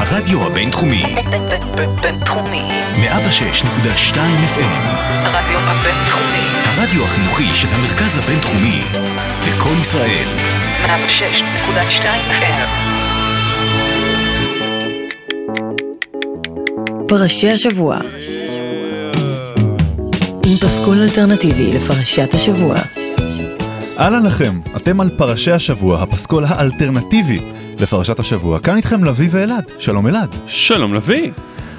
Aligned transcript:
הרדיו 0.00 0.46
הבינתחומי. 0.46 1.04
בינתחומי. 2.02 2.62
106.2 2.96 4.16
FM. 4.54 4.80
הרדיו 5.10 5.58
הבינתחומי. 5.58 6.46
הרדיו 6.64 7.04
החינוכי 7.04 7.54
של 7.54 7.68
המרכז 7.70 8.18
הבינתחומי. 8.18 8.82
לקום 9.48 9.80
ישראל. 9.80 10.26
106.2 10.86 12.04
FM. 12.30 12.68
פרשי 17.08 17.50
השבוע 17.50 17.98
עם 20.46 20.56
פסקול 20.60 20.98
אלטרנטיבי 20.98 21.72
לפרשת 21.72 22.34
השבוע. 22.34 22.74
אהלן 23.98 24.26
לכם, 24.26 24.60
אתם 24.76 25.00
על 25.00 25.10
פרשי 25.16 25.52
השבוע, 25.52 26.02
הפסקול 26.02 26.44
האלטרנטיבי 26.48 27.40
לפרשת 27.80 28.18
השבוע. 28.18 28.58
כאן 28.58 28.76
איתכם 28.76 29.04
לביא 29.04 29.28
ואלעד. 29.30 29.64
שלום 29.78 30.06
אלעד. 30.06 30.36
שלום 30.46 30.94
לביא. 30.94 31.30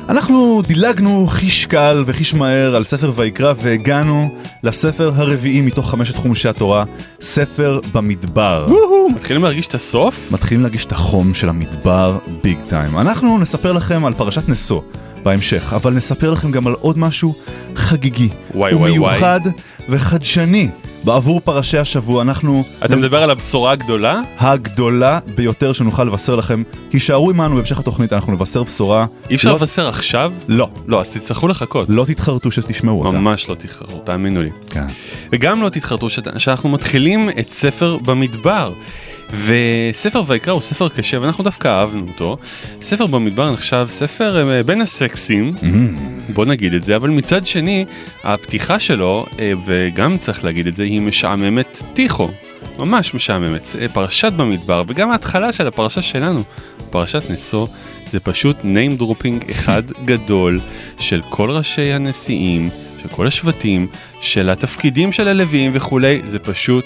אנחנו 0.09 0.61
דילגנו 0.67 1.27
חיש 1.27 1.65
קל 1.65 2.03
וחיש 2.05 2.33
מהר 2.33 2.75
על 2.75 2.83
ספר 2.83 3.11
ויקרא 3.15 3.53
והגענו 3.61 4.35
לספר 4.63 5.11
הרביעי 5.15 5.61
מתוך 5.61 5.89
חמשת 5.89 6.15
חומשי 6.15 6.47
התורה, 6.49 6.83
ספר 7.21 7.79
במדבר. 7.91 8.65
וואו, 8.69 9.07
מתחילים 9.15 9.43
להרגיש 9.43 9.67
את 9.67 9.75
הסוף? 9.75 10.31
מתחילים 10.31 10.61
להרגיש 10.63 10.85
את 10.85 10.91
החום 10.91 11.33
של 11.33 11.49
המדבר 11.49 12.17
ביג 12.41 12.57
טיים. 12.69 12.97
אנחנו 12.97 13.39
נספר 13.39 13.71
לכם 13.71 14.05
על 14.05 14.13
פרשת 14.13 14.49
נשוא 14.49 14.81
בהמשך, 15.23 15.73
אבל 15.73 15.93
נספר 15.93 16.31
לכם 16.31 16.51
גם 16.51 16.67
על 16.67 16.73
עוד 16.73 16.97
משהו 16.97 17.35
חגיגי 17.75 18.29
וואי, 18.55 18.73
וואי, 18.73 18.91
ומיוחד 18.91 19.41
וחדשני 19.89 20.69
בעבור 21.03 21.41
פרשי 21.43 21.77
השבוע. 21.77 22.21
אנחנו... 22.21 22.63
אתה 22.85 22.95
מדבר 22.95 23.23
על 23.23 23.29
הבשורה 23.29 23.71
הגדולה? 23.71 24.21
הגדולה 24.39 25.19
ביותר 25.35 25.73
שנוכל 25.73 26.03
לבשר 26.03 26.35
לכם. 26.35 26.63
הישארו 26.93 27.29
עמנו 27.29 27.55
בהמשך 27.55 27.79
התוכנית, 27.79 28.13
אנחנו 28.13 28.33
נבשר 28.33 28.63
בשורה. 28.63 29.05
אי 29.29 29.35
אפשר 29.35 29.49
לא- 29.49 29.55
לבשר 29.55 29.87
עכשיו? 29.87 30.33
לא, 30.47 30.69
לא, 30.87 31.01
אז 31.01 31.09
תצטרכו 31.09 31.47
לחכות. 31.47 31.85
לא 31.89 32.05
תתחרטו 32.05 32.51
שתשמעו 32.51 33.05
אותה. 33.05 33.17
ממש 33.19 33.49
לא 33.49 33.55
תתחרטו, 33.55 33.97
תאמינו 34.03 34.41
לי. 34.41 34.49
כן. 34.69 34.85
וגם 35.31 35.61
לא 35.61 35.69
תתחרטו 35.69 36.07
שאנחנו 36.37 36.69
מתחילים 36.69 37.29
את 37.29 37.49
ספר 37.49 37.97
במדבר. 38.05 38.73
וספר 39.31 40.23
ויקרא 40.27 40.53
הוא 40.53 40.61
ספר 40.61 40.89
קשה 40.89 41.21
ואנחנו 41.21 41.43
דווקא 41.43 41.67
אהבנו 41.67 42.07
אותו. 42.07 42.37
ספר 42.81 43.05
במדבר 43.05 43.51
נחשב 43.51 43.85
ספר 43.89 44.49
אה, 44.51 44.63
בין 44.63 44.81
הסקסים, 44.81 45.53
בוא 46.33 46.45
נגיד 46.45 46.73
את 46.73 46.81
זה, 46.81 46.95
אבל 46.95 47.09
מצד 47.09 47.45
שני 47.45 47.85
הפתיחה 48.23 48.79
שלו, 48.79 49.25
אה, 49.39 49.53
וגם 49.65 50.17
צריך 50.17 50.43
להגיד 50.43 50.67
את 50.67 50.75
זה, 50.75 50.83
היא 50.83 51.01
משעממת 51.01 51.81
טיחו. 51.93 52.29
ממש 52.79 53.13
משעממת. 53.13 53.61
אה, 53.81 53.87
פרשת 53.87 54.33
במדבר 54.33 54.83
וגם 54.87 55.11
ההתחלה 55.11 55.53
של 55.53 55.67
הפרשה 55.67 56.01
שלנו, 56.01 56.43
פרשת 56.89 57.23
נשוא, 57.29 57.67
זה 58.09 58.19
פשוט 58.19 58.57
name 58.61 59.01
dropping 59.01 59.45
אחד 59.51 59.83
גדול 60.05 60.59
של 60.99 61.21
כל 61.29 61.51
ראשי 61.51 61.93
הנשיאים, 61.93 62.69
של 63.01 63.07
כל 63.07 63.27
השבטים, 63.27 63.87
של 64.21 64.49
התפקידים 64.49 65.11
של 65.11 65.27
הלוויים 65.27 65.71
וכולי, 65.73 66.21
זה 66.25 66.39
פשוט 66.39 66.85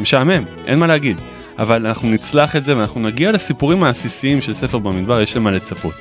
משעמם, 0.00 0.44
אין 0.66 0.78
מה 0.78 0.86
להגיד. 0.86 1.20
אבל 1.58 1.86
אנחנו 1.86 2.08
נצלח 2.08 2.56
את 2.56 2.64
זה 2.64 2.76
ואנחנו 2.76 3.00
נגיע 3.00 3.32
לסיפורים 3.32 3.84
העסיסיים 3.84 4.40
של 4.40 4.54
ספר 4.54 4.78
במדבר, 4.78 5.20
יש 5.20 5.36
למה 5.36 5.50
לצפות. 5.50 5.94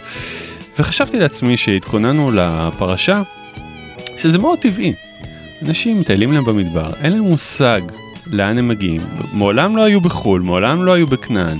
וחשבתי 0.79 1.19
לעצמי 1.19 1.57
שהתכוננו 1.57 2.31
לפרשה, 2.31 3.21
שזה 4.17 4.37
מאוד 4.37 4.59
טבעי. 4.59 4.93
אנשים 5.65 5.99
מטיילים 5.99 6.33
להם 6.33 6.45
במדבר, 6.45 6.89
אין 7.01 7.13
להם 7.13 7.23
מושג 7.23 7.81
לאן 8.27 8.57
הם 8.57 8.67
מגיעים, 8.67 9.01
מעולם 9.33 9.77
לא 9.77 9.83
היו 9.83 10.01
בחו"ל, 10.01 10.41
מעולם 10.41 10.83
לא 10.83 10.93
היו 10.93 11.07
בכנען. 11.07 11.57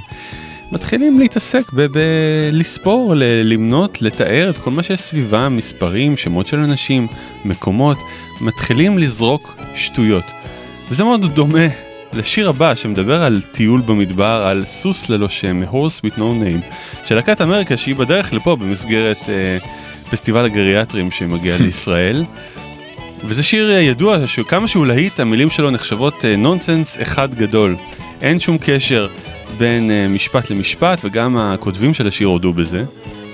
מתחילים 0.72 1.20
להתעסק 1.20 1.64
ב- 1.74 1.86
בלספור, 1.86 3.14
ל- 3.16 3.24
למנות, 3.44 4.02
לתאר 4.02 4.50
את 4.50 4.58
כל 4.58 4.72
מה 4.72 4.84
שיש 4.84 5.00
סביבם, 5.00 5.58
מספרים, 5.58 6.18
שמות 6.18 6.48
של 6.48 6.60
אנשים, 6.60 7.08
מקומות, 7.46 7.98
מתחילים 8.42 8.98
לזרוק 8.98 9.58
שטויות. 9.76 10.24
וזה 10.92 11.04
מאוד 11.04 11.34
דומה 11.34 11.68
לשיר 12.16 12.50
הבא 12.50 12.76
שמדבר 12.76 13.24
על 13.24 13.42
טיול 13.52 13.82
במדבר, 13.82 14.46
על 14.48 14.64
סוס 14.66 15.10
ללא 15.10 15.30
שם, 15.30 15.64
horse 15.64 16.06
with 16.06 16.18
no 16.18 16.20
name, 16.20 16.76
של 17.06 17.16
להקת 17.16 17.42
אמריקה 17.42 17.78
שהיא 17.78 17.96
בדרך 17.96 18.34
לפה 18.34 18.56
במסגרת 18.56 19.30
אה, 19.30 19.58
פסטיבל 20.12 20.46
הגריאטרים 20.46 21.12
שמגיע 21.12 21.58
לישראל. 21.62 22.26
וזה 23.24 23.44
שיר 23.44 23.72
אה, 23.72 23.82
ידוע 23.82 24.28
שכמה 24.28 24.68
שהוא 24.68 24.86
להיט 24.86 25.20
המילים 25.20 25.50
שלו 25.50 25.72
נחשבות 25.72 26.26
אה, 26.26 26.36
נונסנס 26.36 27.02
אחד 27.02 27.36
גדול. 27.36 27.76
אין 28.22 28.40
שום 28.40 28.58
קשר 28.62 29.08
בין 29.58 29.92
אה, 29.92 30.08
משפט 30.08 30.50
למשפט 30.50 31.00
וגם 31.04 31.38
הכותבים 31.38 31.94
של 31.94 32.08
השיר 32.08 32.28
הודו 32.28 32.54
בזה. 32.54 32.84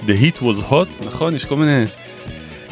The 0.07 0.11
heat 0.21 0.41
was 0.41 0.71
hot, 0.71 1.05
נכון? 1.07 1.35
יש 1.35 1.45
כל 1.45 1.55
מיני... 1.55 1.83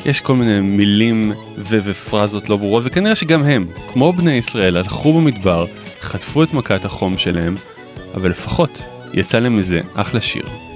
יש 0.06 0.22
כל 0.22 0.36
מיני 0.36 0.60
מילים 0.60 1.32
ו- 1.58 1.80
ופרזות 1.84 2.50
לא 2.50 2.58
ברורות 2.58 2.84
וכנראה 2.86 3.16
שגם 3.16 3.44
הם, 3.44 3.68
כמו 3.94 4.14
בני 4.14 4.32
ישראל, 4.32 4.78
הלכו 4.78 5.14
במדבר, 5.14 5.66
חטפו 6.02 6.44
את 6.44 6.54
מכת 6.54 6.86
החום 6.86 7.18
שלהם, 7.18 7.56
אבל 8.16 8.30
לפחות 8.30 8.84
יצא 9.14 9.40
להם 9.40 9.58
מזה 9.58 9.82
אחלה 9.96 10.22
שיר. 10.22 10.69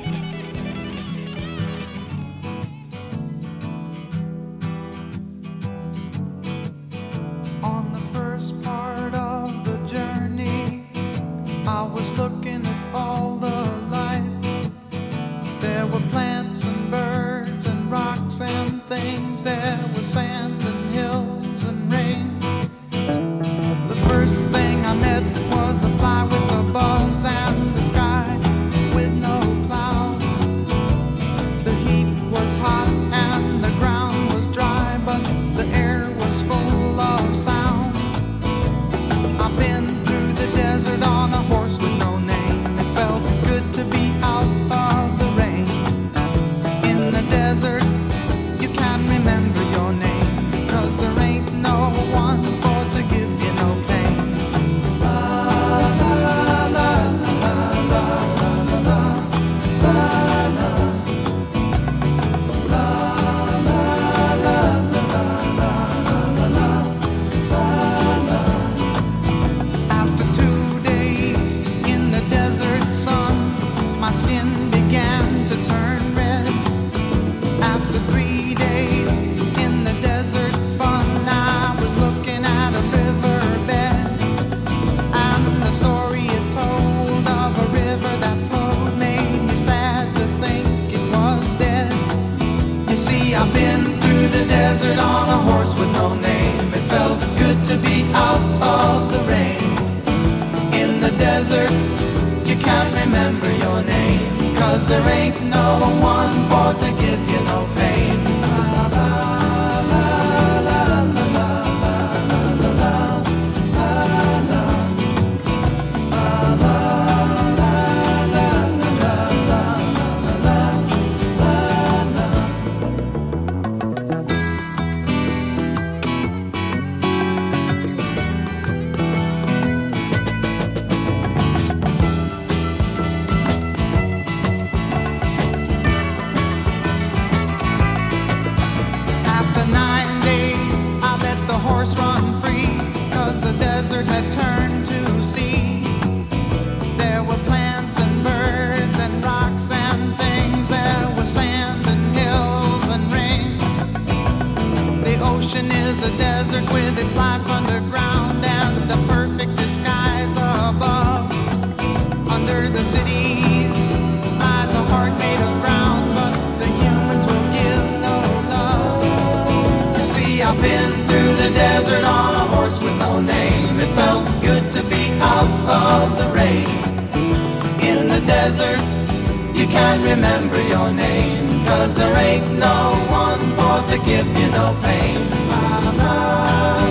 Remember 180.11 180.61
your 180.73 180.89
name, 181.05 181.45
cause 181.69 181.91
there 181.99 182.15
ain't 182.27 182.49
no 182.67 182.79
one 183.23 183.41
for 183.57 183.77
to 183.91 183.97
give 184.09 184.27
you 184.39 184.47
no 184.59 184.67
pain. 184.85 185.19
La, 185.51 185.65
la, 186.01 186.15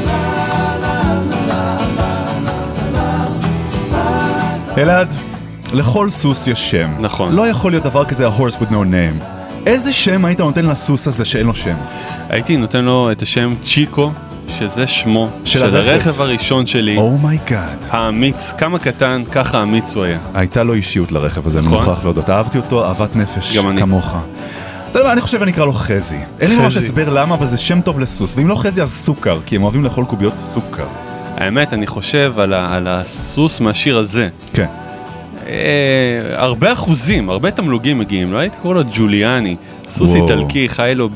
la, 0.08 0.22
la, 0.84 0.98
la, 1.48 1.64
la, 1.98 3.12
la. 3.94 4.78
אלעד, 4.78 5.08
לכל 5.72 6.10
סוס 6.10 6.46
יש 6.46 6.70
שם. 6.70 6.90
נכון. 7.00 7.32
לא 7.32 7.48
יכול 7.48 7.72
להיות 7.72 7.84
דבר 7.84 8.04
כזה 8.04 8.26
ה-horse 8.26 8.56
with 8.56 8.70
no 8.70 8.84
name. 8.92 9.24
איזה 9.66 9.92
שם 9.92 10.24
היית 10.24 10.40
נותן 10.40 10.66
לסוס 10.66 11.08
הזה 11.08 11.24
שאין 11.24 11.46
לו 11.46 11.54
שם? 11.54 11.74
הייתי 12.28 12.56
נותן 12.56 12.84
לו 12.84 13.12
את 13.12 13.22
השם 13.22 13.54
צ'יקו, 13.64 14.10
שזה 14.58 14.86
שמו 14.86 15.28
של 15.44 15.58
של 15.58 15.64
הרכב. 15.64 15.88
הרכב 15.88 16.20
הראשון 16.20 16.66
שלי, 16.66 16.96
oh 16.96 17.17
my 17.17 17.37
god. 17.37 17.78
האמיץ, 17.90 18.50
כמה 18.58 18.78
קטן, 18.78 19.22
ככה 19.32 19.62
אמיץ 19.62 19.94
הוא 19.96 20.04
היה. 20.04 20.18
הייתה 20.34 20.62
לו 20.62 20.72
אישיות 20.74 21.12
לרכב 21.12 21.46
הזה, 21.46 21.58
אני 21.58 21.66
נכון. 21.66 21.78
מוכרח 21.78 22.04
להודות. 22.04 22.30
אהבתי 22.30 22.58
אותו, 22.58 22.84
אהבת 22.84 23.16
נפש, 23.16 23.56
גם 23.56 23.68
אני. 23.70 23.80
כמוך. 23.80 24.14
אתה 24.90 24.98
יודע 24.98 25.06
מה, 25.08 25.12
אני 25.12 25.20
חושב 25.20 25.42
אני 25.42 25.50
אקרא 25.50 25.64
לו 25.66 25.72
חזי. 25.72 26.16
אין 26.40 26.50
לי 26.50 26.56
ממש. 26.56 26.76
הסבר 26.76 27.08
למה, 27.10 27.34
אבל 27.34 27.46
זה 27.46 27.58
שם 27.58 27.80
טוב 27.80 28.00
לסוס. 28.00 28.36
ואם 28.36 28.48
לא 28.48 28.54
חזי 28.54 28.82
אז 28.82 28.90
סוכר, 28.92 29.38
כי 29.46 29.56
הם 29.56 29.62
אוהבים 29.62 29.84
לאכול 29.84 30.04
קוביות 30.04 30.36
סוכר. 30.36 30.86
האמת, 31.36 31.72
אני 31.72 31.86
חושב 31.86 32.32
על, 32.38 32.52
ה- 32.54 32.74
על 32.76 32.88
הסוס 32.88 33.60
מהשיר 33.60 33.98
הזה. 33.98 34.28
כן. 34.52 34.66
אה, 35.46 35.52
הרבה 36.36 36.72
אחוזים, 36.72 37.30
הרבה 37.30 37.50
תמלוגים 37.50 37.98
מגיעים, 37.98 38.32
לא 38.32 38.38
הייתי 38.38 38.56
קורא 38.62 38.74
לו 38.74 38.80
ג'וליאני. 38.94 39.56
סוס. 39.98 40.14
איטלקי, 40.14 40.68
חי 40.68 40.92
לו 40.96 41.08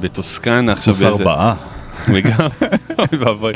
בטוסקנה 0.00 0.76
סוס 0.76 1.02
ארבעה. 1.04 1.54
לגמרי, 2.08 2.48
אוי 2.98 3.18
ואבוי. 3.18 3.52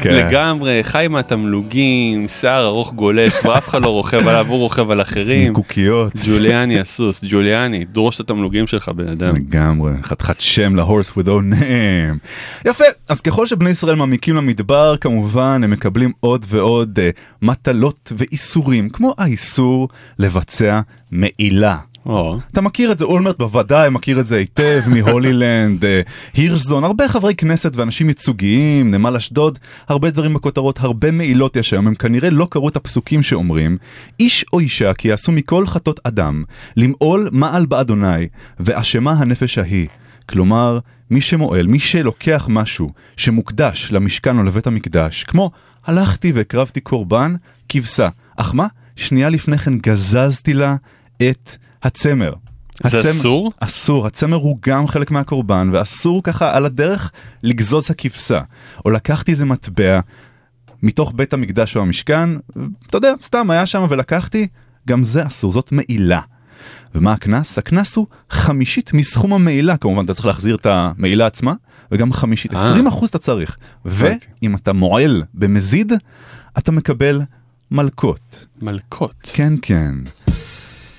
כן. 0.00 0.10
לגמרי, 0.10 0.80
חי 0.82 1.06
מהתמלוגים, 1.10 2.28
שיער 2.40 2.66
ארוך 2.66 2.92
גולש, 2.92 3.38
כבר 3.38 3.58
אף 3.58 3.68
אחד 3.68 3.82
לא 3.82 3.88
רוכב 3.88 4.28
עליו, 4.28 4.46
הוא 4.48 4.58
רוכב 4.58 4.90
על 4.90 5.02
אחרים. 5.02 5.54
קוקיות. 5.54 6.12
ג'וליאני 6.26 6.80
הסוס, 6.80 7.24
ג'וליאני, 7.28 7.84
דרוש 7.84 8.16
את 8.16 8.20
התמלוגים 8.20 8.66
שלך 8.66 8.88
בן 8.88 9.08
אדם. 9.08 9.34
לגמרי, 9.36 9.92
חתיכת 10.02 10.40
שם 10.40 10.76
להורס 10.76 11.10
with 11.10 11.26
no 11.26 11.54
name. 11.54 12.28
יפה, 12.64 12.84
אז 13.08 13.20
ככל 13.20 13.46
שבני 13.46 13.70
ישראל 13.70 13.94
מעמיקים 13.94 14.36
למדבר, 14.36 14.96
כמובן 14.96 15.60
הם 15.64 15.70
מקבלים 15.70 16.12
עוד 16.20 16.44
ועוד 16.48 16.98
אה, 17.02 17.10
מטלות 17.42 18.12
ואיסורים, 18.18 18.88
כמו 18.88 19.14
האיסור 19.18 19.88
לבצע 20.18 20.80
מעילה. 21.10 21.76
או, 22.06 22.38
אתה 22.52 22.60
מכיר 22.60 22.92
את 22.92 22.98
זה, 22.98 23.04
אולמרט 23.04 23.38
בוודאי 23.38 23.90
מכיר 23.90 24.20
את 24.20 24.26
זה 24.26 24.36
היטב, 24.36 24.82
מהולילנד, 24.94 25.84
אה, 25.84 26.00
הירשזון, 26.34 26.84
הרבה 26.84 27.08
חברי 27.08 27.34
כנסת 27.34 27.76
ואנשים 27.76 28.08
ייצוגיים, 28.08 28.90
נמל 28.90 29.16
אשדוד, 29.16 29.58
הרבה 29.88 30.10
דברים 30.10 30.34
בכותרות, 30.34 30.80
הרבה 30.80 31.10
מעילות 31.10 31.56
יש 31.56 31.72
היום, 31.72 31.86
הם 31.86 31.94
כנראה 31.94 32.30
לא 32.30 32.46
קראו 32.50 32.68
את 32.68 32.76
הפסוקים 32.76 33.22
שאומרים, 33.22 33.78
איש 34.20 34.44
או 34.52 34.60
אישה 34.60 34.94
כי 34.94 35.08
יעשו 35.08 35.32
מכל 35.32 35.66
חטות 35.66 36.00
אדם, 36.04 36.44
למעול 36.76 37.28
מעל 37.32 37.66
באדוני, 37.66 38.28
ואשמה 38.60 39.12
הנפש 39.12 39.58
ההיא. 39.58 39.86
כלומר, 40.28 40.78
מי 41.10 41.20
שמועל, 41.20 41.66
מי 41.66 41.80
שלוקח 41.80 42.46
משהו 42.50 42.88
שמוקדש 43.16 43.92
למשכן 43.92 44.38
או 44.38 44.42
לבית 44.42 44.66
המקדש, 44.66 45.24
כמו 45.24 45.50
הלכתי 45.86 46.32
והקרבתי 46.32 46.80
קורבן, 46.80 47.34
כבשה, 47.68 48.08
אך 48.36 48.54
מה? 48.54 48.66
שנייה 48.96 49.28
לפני 49.28 49.58
כן 49.58 49.78
גזזתי 49.78 50.54
לה 50.54 50.76
את 51.22 51.56
הצמר. 51.84 52.32
זה 52.86 52.98
הצמר- 52.98 53.10
אסור? 53.10 53.52
אסור, 53.60 54.06
הצמר 54.06 54.36
הוא 54.36 54.58
גם 54.66 54.86
חלק 54.86 55.10
מהקורבן, 55.10 55.70
ואסור 55.72 56.22
ככה 56.22 56.56
על 56.56 56.64
הדרך 56.64 57.10
לגזוז 57.42 57.90
הכבשה. 57.90 58.40
או 58.84 58.90
לקחתי 58.90 59.32
איזה 59.32 59.44
מטבע 59.44 60.00
מתוך 60.82 61.12
בית 61.16 61.32
המקדש 61.32 61.76
או 61.76 61.82
המשכן, 61.82 62.30
אתה 62.86 62.96
יודע, 62.96 63.12
סתם 63.22 63.50
היה 63.50 63.66
שם 63.66 63.86
ולקחתי, 63.88 64.46
גם 64.88 65.02
זה 65.02 65.26
אסור, 65.26 65.52
זאת 65.52 65.72
מעילה. 65.72 66.20
ומה 66.94 67.12
הקנס? 67.12 67.58
הקנס 67.58 67.96
הוא 67.96 68.06
חמישית 68.30 68.92
מסכום 68.94 69.32
המעילה, 69.32 69.76
כמובן 69.76 70.04
אתה 70.04 70.14
צריך 70.14 70.26
להחזיר 70.26 70.54
את 70.54 70.66
המעילה 70.66 71.26
עצמה, 71.26 71.52
וגם 71.92 72.12
חמישית, 72.12 72.54
אה. 72.54 72.66
20 72.66 72.86
אחוז 72.86 73.08
אתה 73.08 73.18
צריך. 73.18 73.56
אוקיי. 73.84 74.18
ואם 74.42 74.54
אתה 74.56 74.72
מועל 74.72 75.22
במזיד, 75.34 75.92
אתה 76.58 76.72
מקבל 76.72 77.22
מלקות. 77.70 78.46
מלקות. 78.62 79.14
כן, 79.22 79.52
כן. 79.62 79.94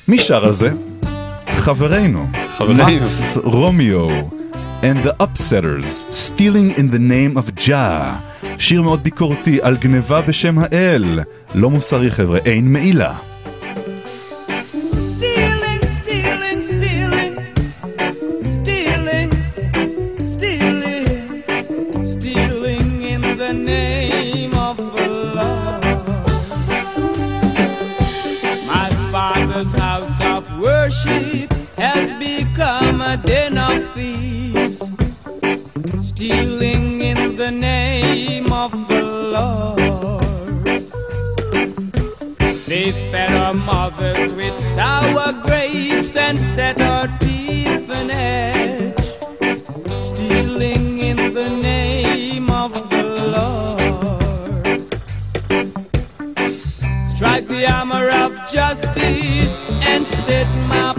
מי 0.07 0.19
שר 0.19 0.46
על 0.46 0.54
זה? 0.54 0.72
חברנו. 1.50 2.28
חברנו. 2.57 2.84
מקס 2.86 3.38
רומיו. 3.44 4.07
And 4.81 5.07
the 5.07 5.24
Upsetters, 5.24 6.06
Stealing 6.12 6.78
in 6.78 6.92
the 6.92 7.00
Name 7.00 7.38
of 7.38 7.68
Jah. 7.68 8.06
שיר 8.60 8.81
מאוד 8.81 9.04
ביקורתי 9.04 9.60
על 9.62 9.78
גניבה 9.78 10.22
בשם 10.22 10.60
האל. 10.60 11.19
לא 11.56 11.69
מוסרי 11.69 12.12
חבר'ה, 12.12 12.40
אין 12.46 12.74
מעילה. 12.74 13.13
Worship 31.06 31.54
has 31.78 32.14
become 32.14 33.02
a 33.02 33.18
den 33.18 33.58
of 33.58 33.94
thieves, 33.94 34.80
stealing 36.08 37.02
in 37.02 37.36
the 37.36 37.52
name 37.52 38.52
of 38.52 38.72
the 38.88 39.04
Lord. 39.36 40.64
They 42.68 42.92
fed 43.12 43.32
our 43.32 43.54
mothers 43.54 44.32
with 44.34 44.58
sour 44.60 45.34
grapes 45.46 46.16
and 46.16 46.38
set 46.38 46.82
our 46.82 47.08
teeth 47.20 47.90
an 47.90 48.12
edge, 48.12 49.00
stealing 49.88 51.00
in 51.00 51.34
the 51.34 51.50
name 51.62 52.50
of 52.50 52.74
the 52.90 53.04
Lord. 53.36 53.56
Strike 57.16 57.48
the 57.48 57.66
hammer 57.68 58.10
of 58.10 58.32
justice 58.52 59.70
and 59.88 60.06
set 60.06 60.48
my 60.68 60.95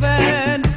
heaven 0.00 0.71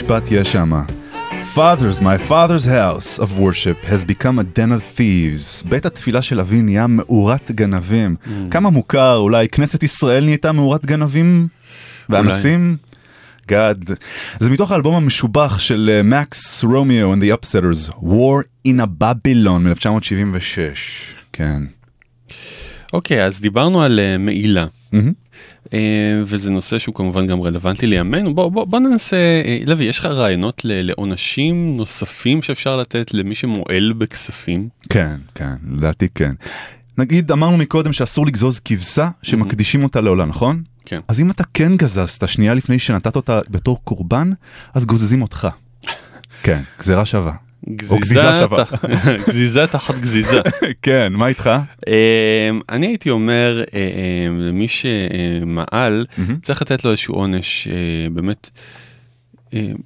משפט 0.00 0.28
יש 0.30 0.52
שם. 0.52 0.82
Fathers, 1.54 2.00
my 2.00 2.30
father's 2.30 2.66
house 2.66 3.18
of 3.18 3.38
worship 3.38 3.84
has 3.84 4.04
become 4.04 4.38
a 4.38 4.58
den 4.58 4.72
of 4.72 4.98
thieves. 4.98 5.68
בית 5.68 5.86
התפילה 5.86 6.22
של 6.22 6.40
אבי 6.40 6.62
נהיה 6.62 6.86
מאורת 6.86 7.50
גנבים. 7.50 8.16
Mm. 8.24 8.28
כמה 8.50 8.70
מוכר, 8.70 9.16
אולי 9.16 9.48
כנסת 9.48 9.82
ישראל 9.82 10.24
נהייתה 10.24 10.52
מאורת 10.52 10.86
גנבים? 10.86 11.48
ואנסים? 12.08 12.76
גאד. 13.48 13.90
זה 14.38 14.50
מתוך 14.50 14.70
האלבום 14.70 14.94
המשובח 14.94 15.58
של 15.58 16.00
מקס 16.04 16.64
רומיו 16.64 17.14
and 17.14 17.16
the 17.16 17.34
Upsetters, 17.36 17.92
War 17.92 18.68
in 18.68 18.80
a 18.80 19.02
Babylon 19.02 19.60
מ-1976. 19.64 20.78
כן. 21.32 21.62
אוקיי, 22.92 23.24
אז 23.24 23.40
דיברנו 23.40 23.82
על 23.82 24.00
אה, 24.00 24.18
מעילה. 24.18 24.66
מהמם. 24.92 25.12
אה, 25.74 25.78
וזה 26.24 26.50
נושא 26.50 26.78
שהוא 26.78 26.94
כמובן 26.94 27.26
גם 27.26 27.40
רלוונטי 27.40 27.86
לימינו. 27.86 28.34
בוא, 28.34 28.48
בוא, 28.48 28.64
בוא 28.64 28.78
ננסה, 28.78 29.16
אה, 29.16 29.58
לוי, 29.66 29.84
יש 29.84 29.98
לך 29.98 30.06
רעיונות 30.06 30.60
לעונשים 30.64 31.76
נוספים 31.76 32.42
שאפשר 32.42 32.76
לתת 32.76 33.14
למי 33.14 33.34
שמועל 33.34 33.92
בכספים? 33.92 34.68
כן, 34.88 35.16
כן, 35.34 35.54
לדעתי 35.70 36.08
כן. 36.14 36.32
נגיד, 36.98 37.32
אמרנו 37.32 37.56
מקודם 37.56 37.92
שאסור 37.92 38.26
לגזוז 38.26 38.60
כבשה 38.64 39.08
שמקדישים 39.22 39.82
אותה 39.82 40.00
לעולה, 40.00 40.24
נכון? 40.24 40.62
כן. 40.86 41.00
אז 41.08 41.20
אם 41.20 41.30
אתה 41.30 41.44
כן 41.54 41.76
גזזת 41.76 42.28
שנייה 42.28 42.54
לפני 42.54 42.78
שנתת 42.78 43.16
אותה 43.16 43.40
בתור 43.50 43.80
קורבן, 43.84 44.30
אז 44.74 44.86
גוזזים 44.86 45.22
אותך. 45.22 45.48
כן, 46.44 46.62
גזירה 46.78 47.06
שווה. 47.06 47.49
או 47.88 47.98
גזיזה 47.98 48.34
שווה. 48.38 48.64
גזיזה 49.28 49.66
תחת 49.66 49.94
גזיזה. 49.94 50.40
כן, 50.82 51.12
מה 51.12 51.26
איתך? 51.26 51.50
אה, 51.88 52.50
אני 52.68 52.86
הייתי 52.86 53.10
אומר 53.10 53.62
אה, 53.74 53.78
אה, 53.80 54.28
למי 54.38 54.66
שמעל 54.68 56.06
צריך 56.42 56.62
לתת 56.62 56.84
לו 56.84 56.90
איזשהו 56.90 57.14
עונש 57.14 57.68
אה, 57.68 58.10
באמת 58.12 58.50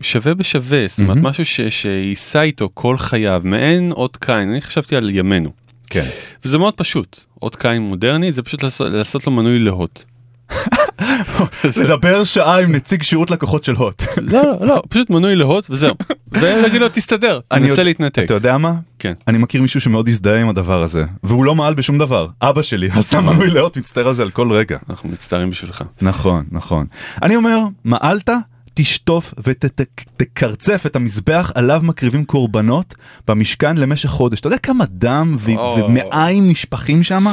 שווה 0.01 0.35
בשווה, 0.35 0.89
זאת 0.89 0.99
אומרת. 0.99 1.17
משהו 1.17 1.45
שיישא 1.71 2.41
איתו 2.41 2.69
כל 2.75 2.97
חייו, 2.99 3.43
מעין 3.45 3.93
אות 3.93 4.17
קין, 4.17 4.49
אני 4.51 4.61
חשבתי 4.61 4.97
על 4.97 5.11
ימינו. 5.11 5.51
כן. 5.91 6.07
וזה 6.45 6.59
מאוד 6.59 6.75
פשוט, 6.75 7.21
אות 7.43 7.57
קין 7.57 7.83
מודרני 7.83 8.33
זה 8.33 8.43
פשוט 8.43 8.65
לעשות 8.81 9.27
לו 9.27 9.33
מנוי 9.33 9.59
להוט. 9.59 10.05
לדבר 11.83 12.25
שעה 12.25 12.61
עם 12.61 12.73
נציג 12.73 13.03
שירות 13.03 13.31
לקוחות 13.31 13.65
של 13.65 13.75
הוט. 13.75 14.03
לא, 14.17 14.43
לא, 14.43 14.67
לא, 14.67 14.83
פשוט 14.89 15.11
מנוי 15.11 15.37
להוט 15.37 15.71
וזהו. 15.71 15.95
ולהגיד 16.33 16.81
לו 16.81 16.89
תסתדר, 16.89 17.41
אני 17.53 17.69
תנסה 17.69 17.83
להתנתק. 17.83 18.23
אתה 18.25 18.35
יודע 18.35 18.59
מה? 18.59 18.75
כן. 18.99 19.13
אני 19.29 19.39
מכיר 19.39 19.63
מישהו 19.63 19.81
שמאוד 19.81 20.09
הזדהה 20.09 20.41
עם 20.41 20.49
הדבר 20.49 20.83
הזה, 20.83 21.05
והוא 21.23 21.45
לא 21.45 21.55
מעל 21.55 21.75
בשום 21.75 21.99
דבר. 21.99 22.29
אבא 22.43 22.63
שלי 22.63 22.89
עשה 22.93 23.21
מנוי 23.21 23.51
לאות, 23.51 23.77
מצטער 23.77 24.09
על 24.09 24.15
זה 24.15 24.23
על 24.23 24.31
כל 24.31 24.53
רגע. 24.53 24.79
אנחנו 24.91 25.09
מצטערים 25.09 25.51
בשבילך. 25.51 25.83
נכון, 26.03 26.45
נכון. 26.51 26.87
אני 27.23 27.37
אומר, 27.37 27.59
מעלת, 27.85 28.31
תשטוף 28.75 29.35
ותקרצף 29.45 30.87
את 30.87 30.97
המזבח 30.97 31.53
עליו 31.55 31.81
מקריבים 31.85 32.25
קורבנות 32.25 32.95
במשכן 33.29 33.77
למשך 33.77 34.09
חודש. 34.09 34.41
אתה 34.41 34.47
יודע 34.47 34.59
כמה 34.59 34.85
דם 34.89 35.37
ו- 35.39 35.51
או. 35.57 35.79
ומעיים 35.89 36.51
נשפכים 36.51 37.05
שם? 37.05 37.27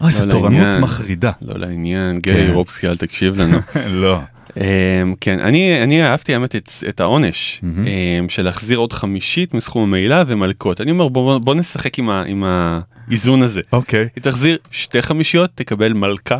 אוי, 0.00 0.12
זו 0.12 0.26
לא 0.26 0.30
תורנות. 0.30 0.76
מחרידה. 0.80 1.30
לא 1.42 1.60
לעניין, 1.60 2.18
גרי 2.18 2.52
רובסקי 2.52 2.88
אל 2.88 2.96
תקשיב 2.96 3.36
לנו. 3.36 3.58
לא. 4.02 4.20
אמ, 4.56 5.14
כן, 5.20 5.40
אני, 5.40 5.82
אני 5.82 6.04
אהבתי 6.06 6.34
האמת 6.34 6.56
את, 6.88 7.00
העונש 7.00 7.60
אמ, 7.64 8.28
של 8.28 8.42
להחזיר 8.42 8.78
עוד 8.78 8.92
חמישית 8.92 9.54
מסכום 9.54 9.82
המעילה 9.82 10.22
ומלקות. 10.26 10.80
אני 10.80 10.90
אומר 10.90 11.08
בוא, 11.08 11.54
נשחק 11.54 11.98
עם, 11.98 12.44
ה, 12.44 12.80
האיזון 13.08 13.42
הזה. 13.42 13.60
אוקיי. 13.72 14.08
היא 14.16 14.22
תחזיר 14.22 14.58
שתי 14.70 15.02
חמישיות 15.02 15.50
תקבל 15.54 15.92
מלכה, 15.92 16.38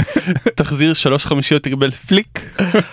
תחזיר 0.54 0.94
שלוש 0.94 1.26
חמישיות 1.26 1.62
תקבל 1.62 1.90
פליק, 1.90 2.46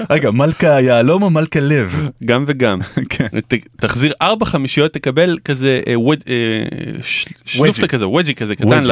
רגע, 0.09 0.31
מלכה 0.31 0.81
יהלום 0.81 1.23
או 1.23 1.29
מלכה 1.29 1.59
לב? 1.59 2.09
גם 2.25 2.43
וגם. 2.47 2.79
כן. 3.09 3.27
ת, 3.47 3.53
תחזיר 3.81 4.13
ארבע 4.21 4.45
חמישיות 4.45 4.93
תקבל 4.93 5.37
כזה 5.45 5.81
אה, 5.87 5.99
ווד, 5.99 6.23
אה, 6.29 6.33
ש, 7.01 7.25
שלופטה 7.45 7.87
כזה 7.87 8.07
ווג'י 8.07 8.35
כזה 8.35 8.55
קטן. 8.55 8.83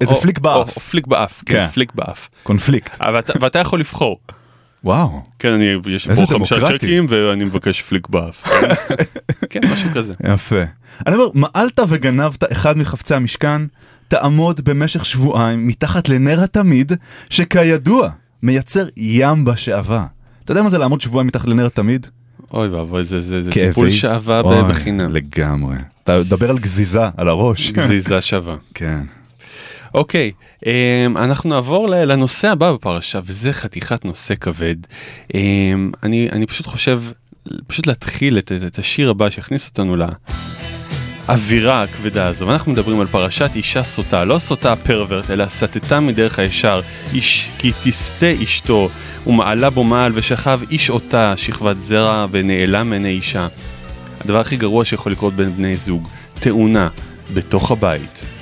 איזה 0.00 0.14
פליק 0.14 0.38
באף. 0.38 0.78
פליק 0.78 1.06
באף, 1.06 1.42
כן, 1.46 1.54
כן. 1.54 1.66
פליק 1.66 1.92
באף. 1.94 2.28
קונפליקט. 2.42 2.98
ואתה 3.40 3.58
יכול 3.58 3.80
לבחור. 3.80 4.18
וואו. 4.84 5.22
כן, 5.38 5.52
אני, 5.52 5.64
יש 5.86 6.08
פה 6.08 6.26
חמישה. 6.26 6.78
צ'קים 6.78 7.06
ואני 7.08 7.44
מבקש 7.44 7.82
פליק 7.82 8.08
באף. 8.08 8.42
כן, 9.50 9.60
משהו 9.72 9.90
כזה. 9.94 10.14
יפה. 10.24 10.62
אני 11.06 11.14
אומר, 11.16 11.28
מעלת 11.34 11.80
וגנבת 11.88 12.52
אחד 12.52 12.78
מחפצי 12.78 13.14
המשכן, 13.14 13.62
תעמוד 14.08 14.60
במשך 14.64 15.04
שבועיים 15.04 15.66
מתחת 15.66 16.08
לנר 16.08 16.42
התמיד, 16.42 16.92
שכידוע, 17.30 18.08
מייצר 18.42 18.86
ים 18.96 19.44
בשעווה. 19.44 20.06
אתה 20.44 20.52
יודע 20.52 20.62
מה 20.62 20.68
זה 20.68 20.78
לעמוד 20.78 21.00
שבועיים 21.00 21.26
מתחת 21.26 21.48
לנר 21.48 21.66
התמיד? 21.66 22.06
אוי 22.52 22.68
ואבוי, 22.68 23.04
זה, 23.04 23.20
זה, 23.20 23.42
זה. 23.42 23.50
טיפול 23.50 23.90
שעווה 23.90 24.42
בחינם. 24.68 25.12
לגמרי. 25.12 25.76
אתה 26.04 26.18
מדבר 26.18 26.50
על 26.50 26.58
גזיזה, 26.58 27.02
על 27.16 27.28
הראש. 27.28 27.72
גזיזה 27.72 28.20
שווה. 28.20 28.56
כן. 28.74 29.00
אוקיי, 29.94 30.32
אמ, 30.66 31.16
אנחנו 31.16 31.50
נעבור 31.50 31.88
לנושא 31.88 32.48
הבא 32.48 32.72
בפרשה, 32.72 33.20
וזה 33.24 33.52
חתיכת 33.52 34.04
נושא 34.04 34.34
כבד. 34.34 34.76
אמ, 35.34 35.90
אני, 36.02 36.28
אני 36.32 36.46
פשוט 36.46 36.66
חושב, 36.66 37.02
פשוט 37.66 37.86
להתחיל 37.86 38.38
את, 38.38 38.52
את 38.66 38.78
השיר 38.78 39.10
הבא 39.10 39.30
שיכניס 39.30 39.68
אותנו 39.68 39.96
לאווירה 41.28 41.82
הכבדה 41.82 42.26
הזו. 42.26 42.46
ואנחנו 42.46 42.72
מדברים 42.72 43.00
על 43.00 43.06
פרשת 43.06 43.50
אישה 43.54 43.82
סוטה, 43.82 44.24
לא 44.24 44.38
סוטה 44.38 44.76
פרוורט, 44.76 45.30
אלא 45.30 45.48
סטתה 45.48 46.00
מדרך 46.00 46.38
הישר, 46.38 46.80
איש, 47.14 47.50
כי 47.58 47.72
תסטה 47.84 48.32
אשתו, 48.42 48.88
ומעלה 49.26 49.70
בו 49.70 49.84
מעל, 49.84 50.12
ושכב 50.14 50.60
איש 50.70 50.90
אותה, 50.90 51.34
שכבת 51.36 51.76
זרע, 51.82 52.26
ונעלם 52.30 52.90
מעיני 52.90 53.10
אישה. 53.10 53.48
הדבר 54.20 54.40
הכי 54.40 54.56
גרוע 54.56 54.84
שיכול 54.84 55.12
לקרות 55.12 55.34
בין 55.34 55.56
בני 55.56 55.76
זוג, 55.76 56.08
תאונה, 56.34 56.88
בתוך 57.34 57.70
הבית. 57.70 58.37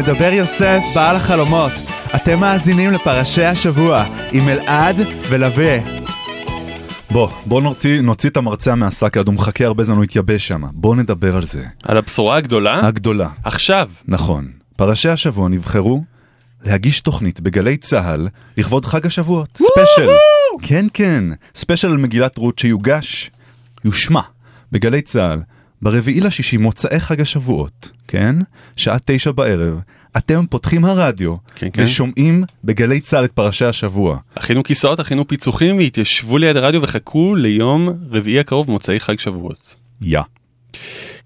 מדבר 0.00 0.32
יוסף, 0.32 0.80
בעל 0.94 1.16
החלומות. 1.16 1.72
אתם 2.14 2.40
מאזינים 2.40 2.92
לפרשי 2.92 3.44
השבוע 3.44 4.04
עם 4.32 4.48
אלעד 4.48 4.96
ולווה. 5.28 5.78
בוא, 7.10 7.28
בוא 7.46 7.62
נוציא, 7.62 8.00
נוציא 8.00 8.30
את 8.30 8.36
המרצע 8.36 8.74
מהשק, 8.74 9.16
הוא 9.16 9.34
מחכה 9.34 9.64
הרבה 9.64 9.84
זמן, 9.84 9.96
הוא 9.96 10.04
התייבש 10.04 10.48
שם. 10.48 10.62
בוא 10.72 10.96
נדבר 10.96 11.36
על 11.36 11.42
זה. 11.42 11.64
על 11.84 11.96
הבשורה 11.96 12.36
הגדולה? 12.36 12.86
הגדולה. 12.86 13.28
עכשיו. 13.44 13.88
נכון. 14.08 14.48
פרשי 14.76 15.08
השבוע 15.08 15.48
נבחרו 15.48 16.04
להגיש 16.64 17.00
תוכנית 17.00 17.40
בגלי 17.40 17.76
צה"ל 17.76 18.28
לכבוד 18.56 18.84
חג 18.84 19.06
השבועות. 19.06 19.58
ספיישל. 19.62 20.10
כן, 20.62 20.86
כן. 20.94 21.24
ספיישל 21.54 21.88
על 21.88 21.96
מגילת 21.96 22.38
רות 22.38 22.58
שיוגש, 22.58 23.30
יושמע, 23.84 24.20
בגלי 24.72 25.02
צה"ל, 25.02 25.40
ברביעי 25.82 26.20
לשישי 26.20 26.56
מוצאי 26.56 27.00
חג 27.00 27.20
השבועות, 27.20 27.90
כן? 28.08 28.36
שעה 28.76 28.96
תשע 29.04 29.32
בערב. 29.32 29.80
אתם 30.16 30.46
פותחים 30.50 30.84
הרדיו 30.84 31.36
כן, 31.54 31.68
כן. 31.72 31.84
ושומעים 31.84 32.44
בגלי 32.64 33.00
צה"ל 33.00 33.24
את 33.24 33.32
פרשי 33.32 33.64
השבוע. 33.64 34.18
הכינו 34.36 34.62
כיסאות, 34.62 35.00
הכינו 35.00 35.28
פיצוחים 35.28 35.76
והתיישבו 35.78 36.38
ליד 36.38 36.56
הרדיו 36.56 36.82
וחכו 36.82 37.34
ליום 37.34 37.88
רביעי 38.10 38.40
הקרוב 38.40 38.70
מוצאי 38.70 39.00
חג 39.00 39.18
שבועות. 39.18 39.74
יא. 40.02 40.20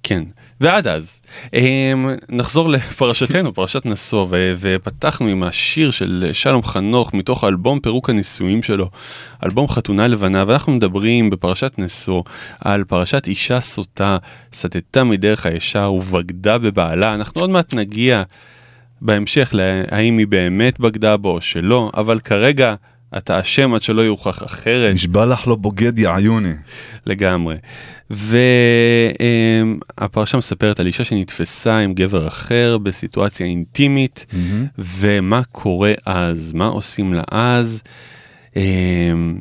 כן. 0.02 0.24
ועד 0.64 0.86
אז, 0.86 1.20
אמ, 1.54 2.10
נחזור 2.28 2.68
לפרשתנו, 2.68 3.54
פרשת 3.54 3.86
ו- 4.30 4.54
ופתחנו 4.60 5.26
עם 5.26 5.42
השיר 5.42 5.90
של 5.90 6.30
שלום 6.32 6.62
חנוך 6.62 7.14
מתוך 7.14 7.44
אלבום 7.44 7.80
פירוק 7.80 8.10
הנישואים 8.10 8.62
שלו, 8.62 8.90
אלבום 9.44 9.68
חתונה 9.68 10.06
לבנה, 10.06 10.44
ואנחנו 10.46 10.72
מדברים 10.72 11.30
בפרשת 11.30 11.72
נשוא 11.78 12.22
על 12.60 12.84
פרשת 12.84 13.26
אישה 13.26 13.60
סוטה, 13.60 14.18
סטתה 14.52 15.04
מדרך 15.04 15.46
הישר 15.46 15.92
ובגדה 15.92 16.58
בבעלה, 16.58 17.14
אנחנו 17.14 17.40
עוד 17.40 17.50
מעט 17.50 17.74
נגיע 17.74 18.22
בהמשך 19.00 19.50
להאם 19.52 20.18
היא 20.18 20.26
באמת 20.26 20.80
בגדה 20.80 21.16
בו 21.16 21.30
או 21.30 21.40
שלא, 21.40 21.90
אבל 21.96 22.20
כרגע 22.20 22.74
אתה 23.16 23.40
אשם 23.40 23.74
עד 23.74 23.82
שלא 23.82 24.02
יוכח 24.02 24.42
אחרת. 24.42 24.94
נשבע 24.94 25.26
לך 25.26 25.48
לא 25.48 25.56
בוגד 25.56 25.98
יא 25.98 26.08
עיוני. 26.08 26.54
לגמרי. 27.06 27.56
והפרשה 30.00 30.38
מספרת 30.38 30.80
על 30.80 30.86
אישה 30.86 31.04
שנתפסה 31.04 31.78
עם 31.78 31.94
גבר 31.94 32.28
אחר 32.28 32.78
בסיטואציה 32.78 33.46
אינטימית, 33.46 34.26
ומה 34.78 35.42
קורה 35.52 35.92
אז, 36.06 36.52
מה 36.52 36.66
עושים 36.66 37.14
לה 37.14 37.22
אז, 37.30 37.82
אמ, 38.56 39.38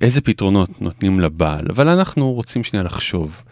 איזה 0.00 0.20
פתרונות 0.20 0.82
נותנים 0.82 1.20
לבעל, 1.20 1.66
אבל 1.70 1.88
אנחנו 1.88 2.32
רוצים 2.32 2.64
שנייה 2.64 2.82
לחשוב. 2.82 3.42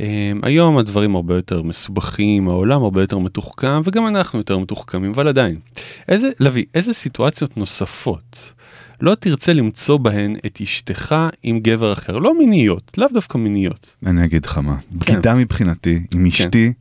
אמ, 0.00 0.40
היום 0.42 0.78
הדברים 0.78 1.16
הרבה 1.16 1.34
יותר 1.34 1.62
מסובכים, 1.62 2.48
העולם 2.48 2.82
הרבה 2.82 3.00
יותר 3.00 3.18
מתוחכם, 3.18 3.80
וגם 3.84 4.06
אנחנו 4.06 4.38
יותר 4.38 4.58
מתוחכמים, 4.58 5.10
אבל 5.10 5.28
עדיין. 5.28 5.58
איזה, 6.08 6.30
לביא, 6.40 6.64
איזה 6.74 6.92
סיטואציות 6.92 7.56
נוספות 7.56 8.52
לא 9.02 9.14
תרצה 9.14 9.52
למצוא 9.52 9.96
בהן 9.96 10.36
את 10.46 10.58
אשתך 10.62 11.14
עם 11.42 11.60
גבר 11.60 11.92
אחר, 11.92 12.18
לא 12.18 12.38
מיניות, 12.38 12.92
לאו 12.98 13.06
דווקא 13.14 13.38
מיניות. 13.38 13.86
אני 14.06 14.24
אגיד 14.24 14.46
לך 14.46 14.58
מה, 14.58 14.76
בגידה 14.92 15.34
מבחינתי, 15.34 16.02
עם 16.14 16.26
אשתי, 16.26 16.72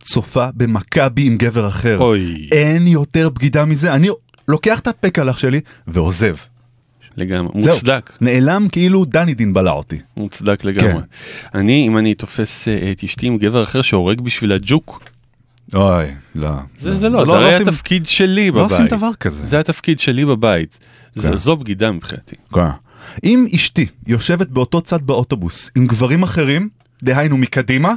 צופה 0.00 0.48
במכבי 0.54 1.26
עם 1.26 1.36
גבר 1.36 1.68
אחר. 1.68 1.98
אוי. 1.98 2.48
אין 2.52 2.86
יותר 2.86 3.28
בגידה 3.28 3.64
מזה, 3.64 3.94
אני 3.94 4.08
לוקח 4.48 4.80
את 4.80 4.86
הפקלח 4.86 5.38
שלי 5.38 5.60
ועוזב. 5.86 6.34
לגמרי, 7.16 7.62
זהו. 7.62 7.74
מוצדק, 7.74 8.12
נעלם 8.20 8.66
כאילו 8.72 9.04
דני 9.04 9.34
דין 9.34 9.54
בלע 9.54 9.70
אותי. 9.70 9.98
מוצדק 10.16 10.64
לגמרי. 10.64 10.92
כן. 10.92 11.58
אני, 11.58 11.88
אם 11.88 11.98
אני 11.98 12.14
תופס 12.14 12.68
אה, 12.68 12.92
את 12.92 13.04
אשתי 13.04 13.26
עם 13.26 13.38
גבר 13.38 13.62
אחר 13.62 13.82
שהורג 13.82 14.20
בשביל 14.20 14.52
הג'וק, 14.52 15.02
אוי, 15.74 16.04
לא. 16.34 16.50
זה, 16.78 16.96
זה 16.96 17.08
לא, 17.08 17.24
זה 17.24 17.32
הרי 17.32 17.54
התפקיד 17.54 18.06
שלי 18.06 18.50
לא 18.50 18.64
עושים 18.64 18.78
בבית. 18.78 18.92
דבר 18.92 19.14
כזה. 19.20 19.46
זה 19.46 19.60
התפקיד 19.60 20.00
שלי 20.00 20.24
בבית. 20.24 20.78
זה- 21.14 21.28
כן. 21.30 21.36
זו 21.36 21.56
בגידה 21.56 21.92
מבחינתי. 21.92 22.36
כן. 22.54 22.60
אם 23.24 23.46
אשתי 23.54 23.86
יושבת 24.06 24.48
באותו 24.48 24.80
צד 24.80 25.02
באוטובוס 25.02 25.70
עם 25.76 25.86
גברים 25.86 26.22
אחרים, 26.22 26.68
דהיינו 27.02 27.36
מקדימה, 27.36 27.94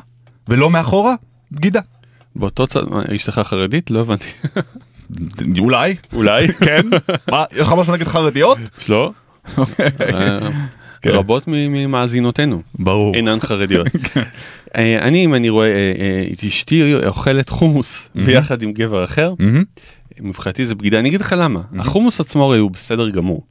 ולא 0.48 0.70
מאחורה, 0.70 1.16
בגידה. 1.52 1.80
באותו 2.36 2.68
צד, 2.68 2.82
אשתך 3.16 3.42
חרדית? 3.44 3.92
לא 3.92 4.00
הבנתי. 4.00 4.26
אולי, 5.60 5.96
אולי? 6.14 6.48
כן. 6.54 6.82
מה, 7.32 7.44
יש 7.52 7.68
לך 7.68 7.74
משהו 7.74 7.94
נגד 7.94 8.08
חרדיות? 8.08 8.58
לא? 8.90 9.12
אה, 9.58 10.40
כן. 11.02 11.10
רבות 11.10 11.44
ממאזינותינו 11.48 12.62
ברור. 12.80 13.16
אינן 13.16 13.40
חרדיות. 13.40 13.88
אה, 14.78 15.00
אני 15.02 15.26
אם 15.26 15.34
אני 15.36 15.50
רואה 15.50 15.68
אה, 15.68 16.24
את 16.34 16.44
אשתי 16.44 16.94
אוכלת 17.06 17.50
חומוס 17.50 18.10
ביחד 18.16 18.62
עם 18.62 18.72
גבר 18.74 19.04
אחר. 19.04 19.34
מבחינתי 20.20 20.66
זה 20.66 20.76
בגידה, 20.76 21.00
אני 21.00 21.10
אגיד 21.10 21.22
לך 21.22 21.36
למה, 21.38 21.62
החומוס 21.76 22.20
עצמו 22.20 22.44
הרי 22.44 22.58
הוא 22.58 22.72
בסדר 22.72 23.10
גמור. 23.10 23.44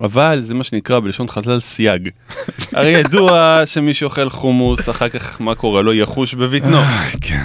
אבל 0.00 0.42
זה 0.44 0.54
מה 0.54 0.64
שנקרא 0.64 1.00
בלשון 1.00 1.28
חז"ל 1.28 1.60
סייג. 1.60 2.08
הרי 2.76 2.90
ידוע 2.90 3.62
שמי 3.66 3.94
שאוכל 3.94 4.28
חומוס 4.28 4.88
אחר 4.88 5.08
כך 5.08 5.40
מה 5.40 5.54
קורה 5.54 5.82
לו 5.82 5.94
יחוש 5.94 6.34
בבטנו. 6.34 6.78
כן, 7.20 7.44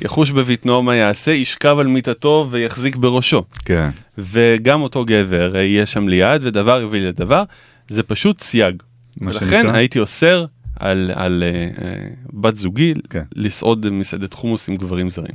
יחוש 0.00 0.30
בבטנו 0.30 0.82
מה 0.82 0.96
יעשה 0.96 1.30
ישכב 1.30 1.76
על 1.78 1.86
מיטתו 1.86 2.48
ויחזיק 2.50 2.96
בראשו. 2.96 3.42
כן. 3.64 3.90
וגם 4.18 4.82
אותו 4.82 5.04
גבר 5.04 5.56
אה, 5.56 5.62
יהיה 5.62 5.86
שם 5.86 6.08
ליד 6.08 6.44
ודבר 6.44 6.80
יוביל 6.80 7.08
לדבר 7.08 7.42
זה 7.88 8.02
פשוט 8.02 8.40
סייג. 8.40 8.82
ולכן? 9.20 9.74
הייתי 9.74 9.98
אוסר 9.98 10.46
על, 10.80 11.10
על 11.14 11.42
אה, 11.76 11.80
בת 12.32 12.56
זוגי 12.56 12.94
כן. 13.10 13.22
לסעוד 13.34 13.90
מסעדת 13.90 14.34
חומוס 14.34 14.68
עם 14.68 14.76
גברים 14.76 15.10
זרים. 15.10 15.34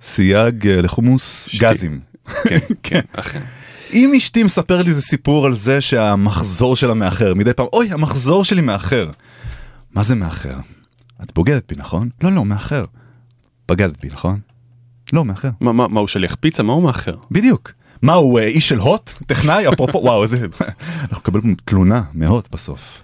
סייג 0.00 0.66
אה, 0.66 0.82
לחומוס 0.82 1.48
שתי. 1.48 1.58
גזים. 1.58 2.00
כן, 2.44 2.58
כן, 2.82 3.00
אכן. 3.12 3.40
אם 3.92 4.12
אשתי 4.16 4.42
מספר 4.42 4.82
לי 4.82 4.90
איזה 4.90 5.02
סיפור 5.02 5.46
על 5.46 5.54
זה 5.54 5.80
שהמחזור 5.80 6.76
שלה 6.76 6.94
מאחר, 6.94 7.34
מדי 7.34 7.52
פעם, 7.52 7.66
אוי, 7.72 7.92
המחזור 7.92 8.44
שלי 8.44 8.60
מאחר. 8.60 9.10
מה 9.94 10.02
זה 10.02 10.14
מאחר? 10.14 10.56
את 11.22 11.32
בוגדת 11.34 11.62
בי, 11.68 11.74
נכון? 11.78 12.08
לא, 12.22 12.32
לא, 12.32 12.44
מאחר. 12.44 12.84
בגדת 13.68 14.00
בי, 14.00 14.08
נכון? 14.08 14.40
לא, 15.12 15.24
מאחר. 15.24 15.50
מה, 15.60 15.72
מה, 15.72 15.88
מה 15.88 16.00
הוא 16.00 16.08
שליח 16.08 16.36
פיצה? 16.40 16.62
מה 16.62 16.72
הוא 16.72 16.82
מאחר? 16.82 17.14
בדיוק. 17.30 17.72
מה, 18.02 18.12
הוא 18.12 18.38
אה, 18.38 18.44
איש 18.46 18.68
של 18.68 18.78
הוט? 18.78 19.10
טכנאי? 19.26 19.68
אפרופו, 19.68 19.98
וואו, 19.98 20.22
איזה... 20.22 20.46
אנחנו 21.02 21.16
נקבל 21.16 21.40
תלונה 21.64 22.02
מהוט 22.14 22.48
בסוף. 22.52 23.02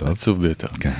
עצוב 0.00 0.42
ביותר. 0.42 0.68
כן. 0.80 0.92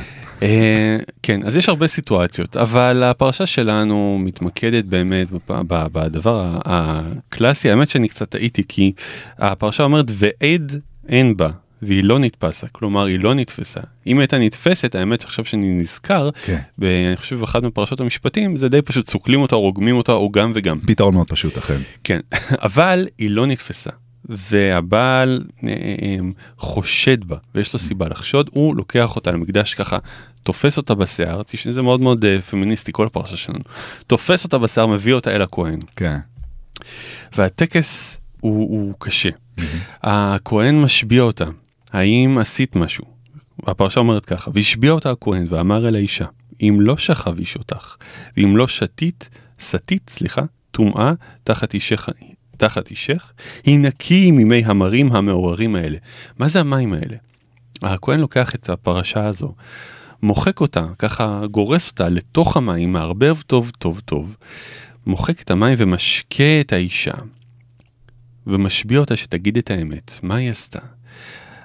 אה, 0.43 0.97
כן, 1.23 1.41
אז 1.45 1.57
יש 1.57 1.69
הרבה 1.69 1.89
סיטואציות, 1.89 2.57
אבל 2.57 3.03
הפרשה 3.03 3.47
שלנו 3.47 4.19
מתמקדת 4.21 4.85
באמת 4.85 5.27
בדבר 5.69 6.59
הקלאסי, 6.65 7.71
האמת 7.71 7.89
שאני 7.91 8.09
קצת 8.09 8.29
טעיתי, 8.31 8.63
כי 8.69 8.93
הפרשה 9.39 9.83
אומרת 9.83 10.07
ועד 10.11 10.81
אין 11.09 11.37
בה. 11.37 11.51
והיא 11.87 12.05
לא 12.05 12.19
נתפסה, 12.19 12.67
כלומר 12.73 13.05
היא 13.05 13.19
לא 13.19 13.35
נתפסה. 13.35 13.81
אם 14.07 14.19
הייתה 14.19 14.39
נתפסת, 14.39 14.95
האמת 14.95 15.25
עכשיו 15.25 15.45
שאני 15.45 15.73
נזכר, 15.75 16.31
כן. 16.45 16.59
ב- 16.79 16.85
אני 16.85 17.17
חושב 17.17 17.37
באחת 17.41 17.63
מפרשות 17.63 18.01
המשפטים, 18.01 18.57
זה 18.57 18.69
די 18.69 18.83
פשוט 18.83 19.11
סוקלים 19.11 19.41
אותה, 19.41 19.57
רוגמים 19.57 19.97
אותה, 19.97 20.13
או 20.13 20.31
גם 20.31 20.53
וגם. 20.55 20.79
פתרון 20.87 21.15
מאוד 21.15 21.29
פשוט, 21.29 21.59
אכן. 21.59 21.77
כן, 22.05 22.21
אבל 22.69 23.07
היא 23.19 23.31
לא 23.31 23.47
נתפסה. 23.47 23.91
והבעל 24.29 25.45
אה, 25.65 25.69
אה, 26.03 26.17
חושד 26.59 27.25
בה, 27.25 27.37
ויש 27.55 27.73
לו 27.73 27.79
סיבה 27.79 28.09
לחשוד, 28.09 28.51
הוא 28.53 28.77
לוקח 28.77 29.17
אותה 29.17 29.31
למקדש 29.31 29.75
ככה, 29.75 29.99
תופס 30.43 30.77
אותה 30.77 30.95
בשיער, 30.95 31.43
זה 31.71 31.83
מאוד 31.83 32.01
מאוד 32.01 32.25
אה, 32.25 32.41
פמיניסטי 32.41 32.93
כל 32.93 33.07
הפרשה 33.07 33.37
שלנו, 33.37 33.65
תופס 34.07 34.45
אותה 34.45 34.59
בשיער, 34.59 34.87
מביא 34.87 35.15
אותה 35.15 35.31
אל 35.31 35.43
הכהן, 35.43 35.79
כן. 35.97 36.19
והטקס 37.37 38.19
הוא, 38.41 38.71
הוא 38.71 38.95
קשה. 38.99 39.31
הכהן 40.03 40.83
משביע 40.83 41.23
אותה, 41.23 41.45
האם 41.93 42.39
עשית 42.39 42.77
משהו? 42.77 43.05
הפרשה 43.67 44.01
אומרת 44.01 44.27
ככה, 44.27 44.51
והשביע 44.55 44.91
אותה 44.91 45.11
הכהן 45.11 45.47
ואמר 45.49 45.89
אל 45.89 45.95
האישה, 45.95 46.25
אם 46.61 46.79
לא 46.81 46.97
שכב 46.97 47.39
איש 47.39 47.57
אותך, 47.57 47.97
ואם 48.37 48.57
לא 48.57 48.69
שתית, 48.69 49.29
סטית, 49.61 50.11
סליחה, 50.11 50.43
טומאה 50.71 51.13
תחת 51.45 51.75
אישך, 51.75 52.09
תחת 52.57 52.91
אישך, 52.91 53.33
הינקי 53.65 54.31
ממי 54.31 54.63
המרים 54.65 55.13
המעוררים 55.13 55.75
האלה. 55.75 55.99
מה 56.39 56.49
זה 56.49 56.61
המים 56.61 56.93
האלה? 56.93 57.17
הכהן 57.83 58.21
לוקח 58.21 58.55
את 58.55 58.69
הפרשה 58.69 59.27
הזו, 59.27 59.55
מוחק 60.23 60.61
אותה, 60.61 60.87
ככה 60.99 61.41
גורס 61.51 61.91
אותה 61.91 62.09
לתוך 62.09 62.57
המים, 62.57 62.93
מערבב 62.93 63.37
טוב 63.47 63.73
טוב 63.79 64.01
טוב, 64.05 64.37
מוחק 65.07 65.43
את 65.43 65.51
המים 65.51 65.75
ומשקה 65.79 66.61
את 66.61 66.73
האישה, 66.73 67.15
ומשביע 68.47 68.99
אותה 68.99 69.17
שתגיד 69.17 69.57
את 69.57 69.71
האמת, 69.71 70.19
מה 70.23 70.37
היא 70.37 70.51
עשתה? 70.51 70.79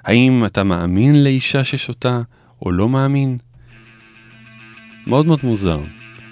האם 0.04 0.44
אתה 0.44 0.64
מאמין 0.64 1.24
לאישה 1.24 1.64
ששותה 1.64 2.20
או 2.62 2.72
לא 2.72 2.88
מאמין? 2.88 3.36
מאוד 5.06 5.26
מאוד 5.26 5.40
מוזר. 5.42 5.80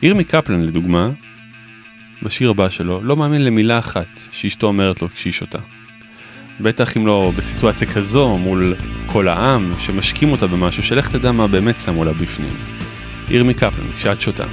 ירמי 0.02 0.24
קפלן 0.24 0.60
לדוגמה, 0.60 1.10
בשיר 2.22 2.50
הבא 2.50 2.68
שלו, 2.68 3.00
לא 3.02 3.16
מאמין 3.16 3.44
למילה 3.44 3.78
אחת 3.78 4.06
שאשתו 4.32 4.66
אומרת 4.66 5.02
לו 5.02 5.08
כשהיא 5.08 5.32
שותה. 5.32 5.58
בטח 6.60 6.96
אם 6.96 7.06
לא 7.06 7.32
בסיטואציה 7.36 7.88
כזו 7.88 8.38
מול 8.38 8.74
כל 9.06 9.28
העם 9.28 9.72
שמשקים 9.78 10.32
אותה 10.32 10.46
במשהו 10.46 10.82
שלך 10.82 11.08
תדע 11.08 11.32
מה 11.32 11.46
באמת 11.46 11.80
שמו 11.84 12.04
לה 12.04 12.12
בפנים. 12.12 12.54
ירמי 13.28 13.54
קפלן, 13.54 13.92
כשאת 13.96 14.20
שותה. 14.20 14.44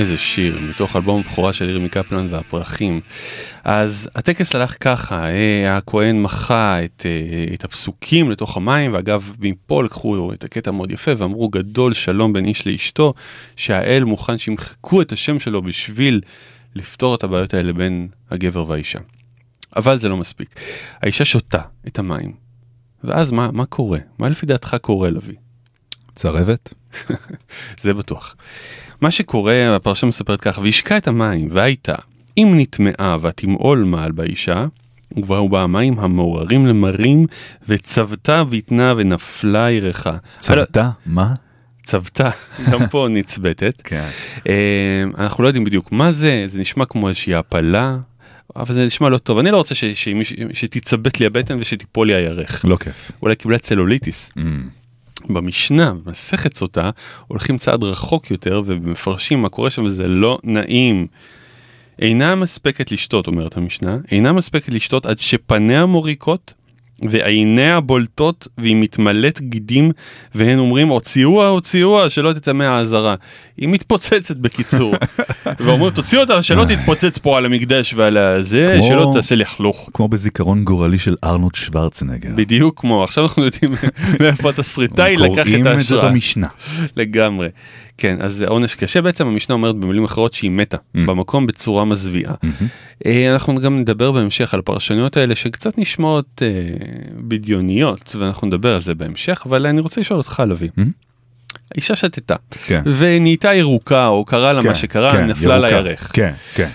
איזה 0.00 0.18
שיר, 0.18 0.58
מתוך 0.60 0.96
אלבום 0.96 1.20
הבכורה 1.20 1.52
של 1.52 1.70
ירמי 1.70 1.88
קפלן 1.88 2.26
והפרחים. 2.30 3.00
אז 3.64 4.08
הטקס 4.14 4.54
הלך 4.54 4.76
ככה, 4.80 5.26
אה, 5.26 5.76
הכהן 5.76 6.22
מחה 6.22 6.84
את, 6.84 7.06
אה, 7.06 7.54
את 7.54 7.64
הפסוקים 7.64 8.30
לתוך 8.30 8.56
המים, 8.56 8.92
ואגב, 8.94 9.32
מפה 9.38 9.82
לקחו 9.84 10.32
את 10.32 10.44
הקטע 10.44 10.70
מאוד 10.70 10.90
יפה 10.90 11.10
ואמרו 11.18 11.48
גדול 11.48 11.94
שלום 11.94 12.32
בין 12.32 12.44
איש 12.44 12.66
לאשתו, 12.66 13.14
שהאל 13.56 14.04
מוכן 14.04 14.38
שימחקו 14.38 15.02
את 15.02 15.12
השם 15.12 15.40
שלו 15.40 15.62
בשביל 15.62 16.20
לפתור 16.74 17.14
את 17.14 17.24
הבעיות 17.24 17.54
האלה 17.54 17.72
בין 17.72 18.08
הגבר 18.30 18.68
והאישה. 18.68 18.98
אבל 19.76 19.98
זה 19.98 20.08
לא 20.08 20.16
מספיק. 20.16 20.54
האישה 21.02 21.24
שותה 21.24 21.60
את 21.88 21.98
המים, 21.98 22.32
ואז 23.04 23.32
מה, 23.32 23.50
מה 23.52 23.66
קורה? 23.66 23.98
מה 24.18 24.28
לפי 24.28 24.46
דעתך 24.46 24.76
קורה, 24.80 25.10
לביא? 25.10 25.36
צרבת? 26.14 26.74
זה 27.82 27.94
בטוח. 27.94 28.36
מה 29.00 29.10
שקורה, 29.10 29.76
הפרשה 29.76 30.06
מספרת 30.06 30.40
כך, 30.40 30.58
והשקע 30.62 30.96
את 30.96 31.08
המים, 31.08 31.48
והייתה, 31.52 31.94
אם 32.38 32.52
נטמעה 32.56 33.16
ותמעול 33.22 33.78
מעל 33.84 34.12
באישה, 34.12 34.66
ובאו 35.16 35.48
בה 35.48 35.62
המים 35.62 35.98
המעוררים 35.98 36.66
למרים, 36.66 37.26
וצבתה 37.68 38.42
ויתנה 38.48 38.94
ונפלה 38.96 39.70
ירחה. 39.70 40.16
צבתה? 40.38 40.90
מה? 41.06 41.32
צבתה, 41.84 42.30
גם 42.72 42.86
פה 42.88 43.06
נצבטת. 43.10 43.80
כן. 43.84 44.08
אה, 44.48 44.54
אנחנו 45.18 45.42
לא 45.42 45.48
יודעים 45.48 45.64
בדיוק 45.64 45.92
מה 45.92 46.12
זה, 46.12 46.46
זה 46.48 46.60
נשמע 46.60 46.84
כמו 46.84 47.08
איזושהי 47.08 47.34
הפלה, 47.34 47.96
אבל 48.56 48.74
זה 48.74 48.86
נשמע 48.86 49.08
לא 49.08 49.18
טוב, 49.18 49.38
אני 49.38 49.50
לא 49.50 49.56
רוצה 49.56 49.74
ש- 49.74 49.84
שמישהו- 49.84 50.36
שתצבט 50.52 51.20
לי 51.20 51.26
הבטן 51.26 51.58
ושתיפול 51.60 52.06
לי 52.06 52.14
הירך. 52.14 52.64
לא 52.68 52.76
כיף. 52.76 53.12
אולי 53.22 53.36
קיבלה 53.36 53.58
צלוליטיס. 53.58 54.30
Mm. 54.38 54.40
במשנה, 55.28 55.94
במסכת 56.04 56.56
סוטה, 56.56 56.90
הולכים 57.26 57.58
צעד 57.58 57.82
רחוק 57.82 58.30
יותר 58.30 58.62
ומפרשים 58.66 59.42
מה 59.42 59.48
קורה 59.48 59.70
שם 59.70 59.84
וזה 59.84 60.08
לא 60.08 60.38
נעים. 60.44 61.06
אינה 61.98 62.34
מספקת 62.34 62.92
לשתות, 62.92 63.26
אומרת 63.26 63.56
המשנה, 63.56 63.98
אינה 64.10 64.32
מספקת 64.32 64.68
לשתות 64.68 65.06
עד 65.06 65.18
שפניה 65.18 65.86
מוריקות 65.86 66.54
ועיניה 67.10 67.80
בולטות 67.80 68.48
והיא 68.58 68.76
מתמלאת 68.76 69.40
גידים 69.40 69.90
והן 70.34 70.58
אומרים 70.58 70.88
הוציאוה 70.88 71.48
הוציאוה 71.48 72.10
שלא 72.10 72.32
תטמא 72.32 72.62
האזהרה. 72.64 73.14
היא 73.56 73.68
מתפוצצת 73.68 74.36
בקיצור. 74.36 74.94
ואומרים 75.60 75.90
תוציא 75.92 76.18
אותה 76.18 76.42
שלא 76.42 76.64
תתפוצץ 76.64 77.18
פה 77.18 77.38
על 77.38 77.44
המקדש 77.46 77.94
ועל 77.94 78.16
הזה 78.18 78.74
כמו- 78.78 78.86
שלא 78.88 79.10
תעשה 79.14 79.34
לכלוך. 79.34 79.90
כמו 79.94 80.08
בזיכרון 80.08 80.64
גורלי 80.64 80.98
של 80.98 81.14
ארנולד 81.24 81.54
שוורצנגר. 81.54 82.30
בדיוק 82.36 82.80
כמו 82.80 83.04
עכשיו 83.04 83.24
אנחנו 83.24 83.44
יודעים 83.44 83.72
מאיפה 84.20 84.50
התסריטאי 84.50 85.16
לקח 85.16 85.30
את 85.32 85.36
קוראים 85.46 85.58
את 85.58 85.62
זה 85.64 85.70
ההשראה. 85.70 86.10
במשנה. 86.10 86.46
לגמרי. 86.96 87.48
כן, 88.00 88.16
אז 88.20 88.34
זה 88.34 88.46
עונש 88.46 88.74
קשה 88.74 89.02
בעצם, 89.02 89.26
המשנה 89.26 89.54
אומרת 89.54 89.76
במילים 89.76 90.04
אחרות 90.04 90.32
שהיא 90.34 90.50
מתה 90.50 90.76
Mm. 90.76 90.98
במקום 91.06 91.46
בצורה 91.46 91.84
מזוויעה. 91.84 92.34
אה, 93.06 93.32
אנחנו 93.32 93.54
גם 93.60 93.80
נדבר 93.80 94.12
בהמשך 94.12 94.54
על 94.54 94.60
הפרשנויות 94.60 95.16
האלה 95.16 95.34
שקצת 95.34 95.78
נשמעות 95.78 96.42
אה, 96.42 96.48
בדיוניות, 97.16 98.16
ואנחנו 98.18 98.46
נדבר 98.46 98.74
על 98.74 98.80
זה 98.80 98.94
בהמשך, 98.94 99.42
אבל 99.46 99.66
אני 99.66 99.80
רוצה 99.80 100.00
לשאול 100.00 100.18
אותך, 100.18 100.42
לביא. 100.48 100.68
Mm. 100.78 100.82
האישה 101.74 101.96
שתתה, 101.96 102.36
כן. 102.66 102.82
ונהייתה 102.98 103.54
ירוקה, 103.54 104.06
או 104.06 104.24
קרה 104.24 104.52
לה 104.52 104.62
מה 104.62 104.68
כן, 104.68 104.74
שקרה, 104.74 105.12
כן, 105.12 105.26
נפלה. 105.26 105.58
לירך. 105.58 106.10
כן, 106.12 106.32
כן. 106.54 106.68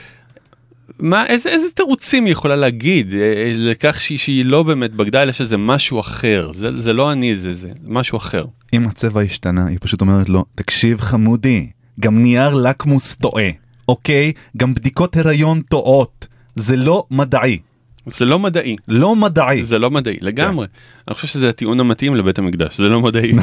מה, 0.99 1.25
איזה, 1.25 1.49
איזה 1.49 1.67
תירוצים 1.73 2.25
היא 2.25 2.31
יכולה 2.31 2.55
להגיד 2.55 3.13
אה, 3.13 3.19
אה, 3.19 3.51
לכך 3.55 4.01
שהיא, 4.01 4.17
שהיא 4.17 4.45
לא 4.45 4.63
באמת 4.63 4.93
בגדה, 4.93 5.23
אלא 5.23 5.31
שזה 5.31 5.57
משהו 5.57 5.99
אחר, 5.99 6.51
זה, 6.53 6.81
זה 6.81 6.93
לא 6.93 7.11
אני, 7.11 7.35
זה, 7.35 7.53
זה 7.53 7.69
משהו 7.87 8.17
אחר. 8.17 8.45
אם 8.73 8.87
הצבע 8.87 9.21
השתנה, 9.21 9.67
היא 9.67 9.77
פשוט 9.81 10.01
אומרת 10.01 10.29
לו, 10.29 10.45
תקשיב 10.55 11.01
חמודי, 11.01 11.69
גם 11.99 12.21
נייר 12.23 12.53
לקמוס 12.53 13.15
טועה, 13.15 13.49
אוקיי? 13.87 14.31
גם 14.57 14.73
בדיקות 14.73 15.17
הריון 15.17 15.61
טועות. 15.61 16.27
זה 16.55 16.75
לא 16.75 17.03
מדעי. 17.11 17.59
זה 18.07 18.25
לא 18.25 18.39
מדעי. 18.39 18.75
לא 18.87 19.15
מדעי. 19.15 19.65
זה 19.65 19.79
לא 19.79 19.91
מדעי 19.91 20.17
לגמרי. 20.21 20.67
אני 21.07 21.15
חושב 21.15 21.27
שזה 21.27 21.49
הטיעון 21.49 21.79
המתאים 21.79 22.15
לבית 22.15 22.39
המקדש, 22.39 22.77
זה 22.77 22.89
לא 22.89 23.01
מדעי. 23.01 23.33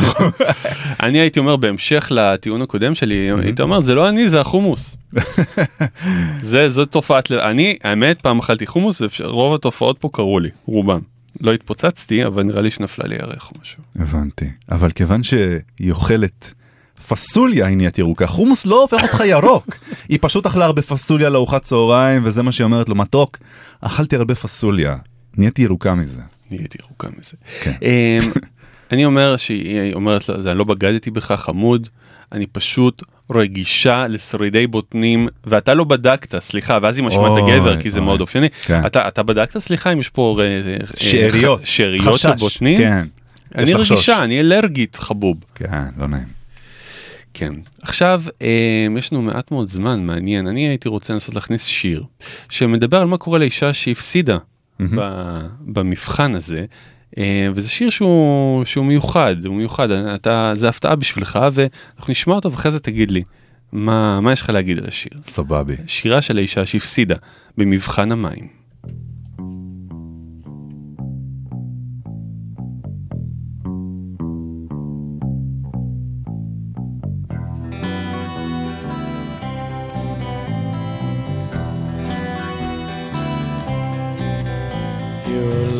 אני 1.02 1.18
הייתי 1.18 1.40
אומר 1.40 1.56
בהמשך 1.56 2.08
לטיעון 2.10 2.62
הקודם 2.62 2.94
שלי, 2.94 3.30
הייתי 3.42 3.62
אומר 3.62 3.80
זה 3.80 3.94
לא 3.94 4.08
אני 4.08 4.30
זה 4.30 4.40
החומוס. 4.40 4.96
זה 6.50 6.70
זו 6.70 6.84
תופעת. 6.84 7.32
אני 7.32 7.76
האמת 7.84 8.20
פעם 8.20 8.38
אכלתי 8.38 8.66
חומוס 8.66 9.02
רוב 9.24 9.54
התופעות 9.54 9.98
פה 9.98 10.08
קרו 10.12 10.40
לי, 10.40 10.48
רובם. 10.66 11.00
לא 11.40 11.52
התפוצצתי 11.52 12.26
אבל 12.26 12.42
נראה 12.42 12.60
לי 12.60 12.70
שנפלה 12.70 13.08
לי 13.08 13.14
ירך 13.14 13.50
או 13.50 13.56
משהו. 13.62 13.82
הבנתי. 13.96 14.50
אבל 14.70 14.90
כיוון 14.90 15.22
שהיא 15.22 15.90
אוכלת 15.90 16.54
פסוליה 17.12 17.66
היא 17.66 17.76
נהיית 17.76 17.98
ירוקה, 17.98 18.26
חומוס 18.26 18.66
לא 18.66 18.82
הופך 18.82 19.02
אותך 19.02 19.22
ירוק. 19.26 19.76
היא 20.08 20.18
פשוט 20.20 20.46
אכלה 20.46 20.64
הרבה 20.64 20.82
פסוליה 20.82 21.28
לארוחת 21.28 21.62
צהריים, 21.62 22.22
וזה 22.24 22.42
מה 22.42 22.52
שהיא 22.52 22.64
אומרת 22.64 22.88
לו, 22.88 22.94
מתוק, 22.94 23.38
אכלתי 23.80 24.16
הרבה 24.16 24.34
פסוליה, 24.34 24.96
נהייתי 25.36 25.62
ירוקה 25.62 25.94
מזה. 25.94 26.20
נהייתי 26.50 26.78
ירוקה 26.82 27.08
מזה. 27.18 27.32
כן. 27.60 27.72
אמ, 27.82 28.32
אני 28.92 29.04
אומר 29.04 29.36
שהיא 29.36 29.94
אומרת 29.94 30.28
לו, 30.28 30.42
"זה, 30.42 30.50
אני 30.50 30.58
לא 30.58 30.64
בגדתי 30.64 31.10
בך 31.10 31.32
חמוד, 31.32 31.88
אני 32.32 32.46
פשוט 32.46 33.02
רגישה 33.30 34.06
לשרידי 34.08 34.66
בוטנים, 34.66 35.28
ואתה 35.44 35.74
לא 35.74 35.84
בדקת, 35.84 36.38
סליחה, 36.38 36.78
ואז 36.82 36.96
היא 36.96 37.04
מאשימה 37.04 37.26
את 37.26 37.28
אוי, 37.28 37.52
הגבר, 37.52 37.80
כי 37.80 37.90
זה. 37.90 38.00
מאוד 38.00 38.20
אופייני. 38.20 38.48
כן. 38.62 38.86
אתה, 38.86 39.08
אתה 39.08 39.22
בדקת, 39.22 39.58
סליחה, 39.58 39.92
אם 39.92 39.98
יש 40.00 40.08
פה 40.08 40.40
אה, 40.40 40.44
אה, 40.44 40.76
שאריות. 40.96 41.60
שאריות 41.64 42.18
של. 42.18 42.32
בוטנים? 42.38 42.78
כן. 42.78 43.06
אני. 43.54 43.74
רגישה, 43.74 44.24
אני 44.24 44.40
אלרגית 44.40 44.94
חבוב. 44.96 45.36
כן, 45.54 45.84
לא 45.98 46.08
נעים. 46.08 46.41
כן. 47.34 47.54
עכשיו, 47.82 48.22
אה, 48.42 48.86
יש 48.98 49.12
לנו 49.12 49.22
מעט 49.22 49.50
מאוד 49.50 49.68
זמן, 49.68 50.06
מעניין. 50.06 50.46
אני 50.46 50.68
הייתי 50.68 50.88
רוצה 50.88 51.12
לנסות 51.12 51.34
להכניס 51.34 51.64
שיר 51.64 52.04
שמדבר 52.48 53.00
על 53.00 53.06
מה 53.06 53.18
קורה 53.18 53.38
לאישה 53.38 53.72
שהפסידה 53.72 54.38
ב- 54.80 55.40
במבחן 55.60 56.34
הזה. 56.34 56.64
אה, 57.18 57.48
וזה 57.54 57.68
שיר 57.68 57.90
שהוא, 57.90 58.64
שהוא 58.64 58.84
מיוחד, 58.84 59.46
הוא 59.46 59.54
מיוחד, 59.56 59.90
אתה, 59.90 60.52
זה 60.56 60.68
הפתעה 60.68 60.96
בשבילך 60.96 61.38
ואנחנו 61.52 62.10
נשמע 62.10 62.34
אותו 62.34 62.52
ואחרי 62.52 62.72
זה 62.72 62.80
תגיד 62.80 63.10
לי 63.10 63.22
מה, 63.72 64.20
מה 64.20 64.32
יש 64.32 64.42
לך 64.42 64.50
להגיד 64.50 64.78
על 64.78 64.84
השיר. 64.88 65.12
סבבי. 65.26 65.74
שירה 65.86 66.22
של 66.22 66.38
האישה 66.38 66.66
שהפסידה 66.66 67.16
במבחן 67.58 68.12
המים. 68.12 68.61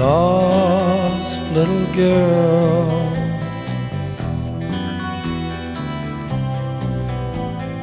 Lost, 0.02 1.40
little 1.56 1.86
girl. 1.94 2.90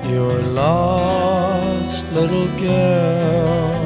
You're 0.09 0.43
lost, 0.61 2.03
little 2.17 2.49
girl. 2.67 3.77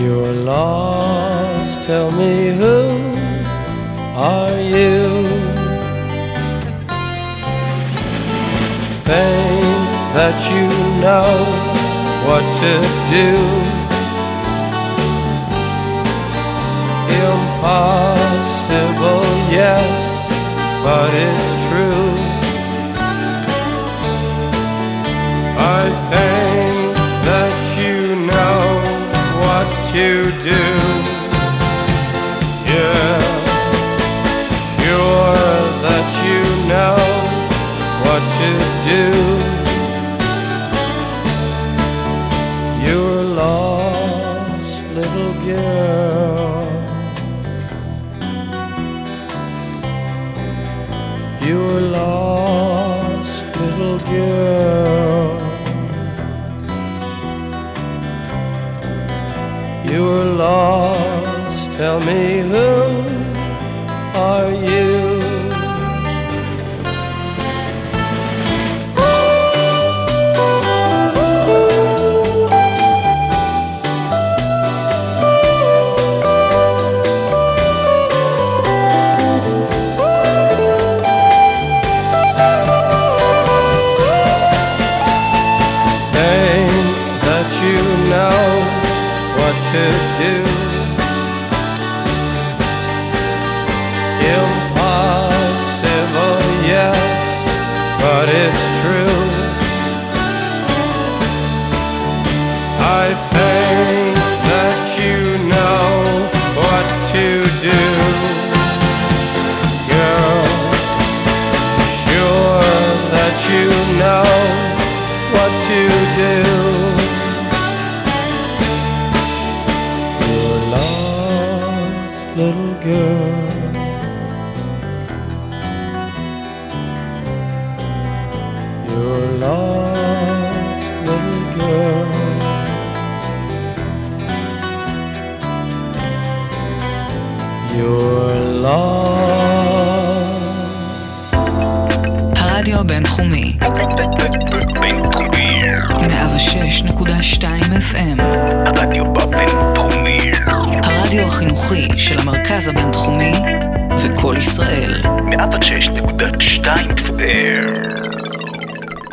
You're 0.00 0.34
lost, 0.52 1.82
tell 1.82 2.10
me 2.10 2.34
who 2.60 2.76
are 4.32 4.58
you? 4.74 5.00
Think 9.08 9.88
that 10.16 10.36
you 10.52 10.66
know 11.04 11.89
what 12.30 12.46
to 12.62 12.74
do. 13.10 13.30
Impossible, 17.26 19.26
yes, 19.58 19.98
but 20.84 21.10
it's 21.26 21.50
true. 21.66 22.10
I 25.58 25.82
think 26.12 26.78
that 27.28 27.58
you 27.82 27.98
know 28.30 28.60
what 29.42 29.68
to 29.94 30.08
do. 30.50 30.64
Yeah, 32.70 33.18
sure 34.78 35.58
that 35.86 36.08
you 36.26 36.42
know 36.70 36.98
what 38.04 38.22
to 38.38 38.50
do. 38.88 39.29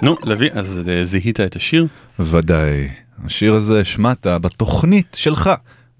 נו, 0.01 0.17
לביא, 0.23 0.49
אז 0.53 0.81
אה, 0.89 1.03
זיהית 1.03 1.39
את 1.39 1.55
השיר? 1.55 1.87
ודאי. 2.19 2.89
השיר 3.25 3.53
הזה 3.53 3.81
השמעת 3.81 4.27
בתוכנית 4.27 5.17
שלך 5.19 5.49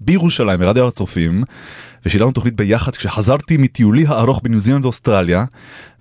בירושלים, 0.00 0.60
ברדיו 0.60 0.82
הר 0.82 0.88
הצופים, 0.88 1.42
ושידרנו 2.06 2.32
תוכנית 2.32 2.56
ביחד 2.56 2.96
כשחזרתי 2.96 3.56
מטיולי 3.56 4.04
הארוך 4.06 4.40
בניו 4.42 4.60
זילנד 4.60 4.84
ואוסטרליה, 4.84 5.44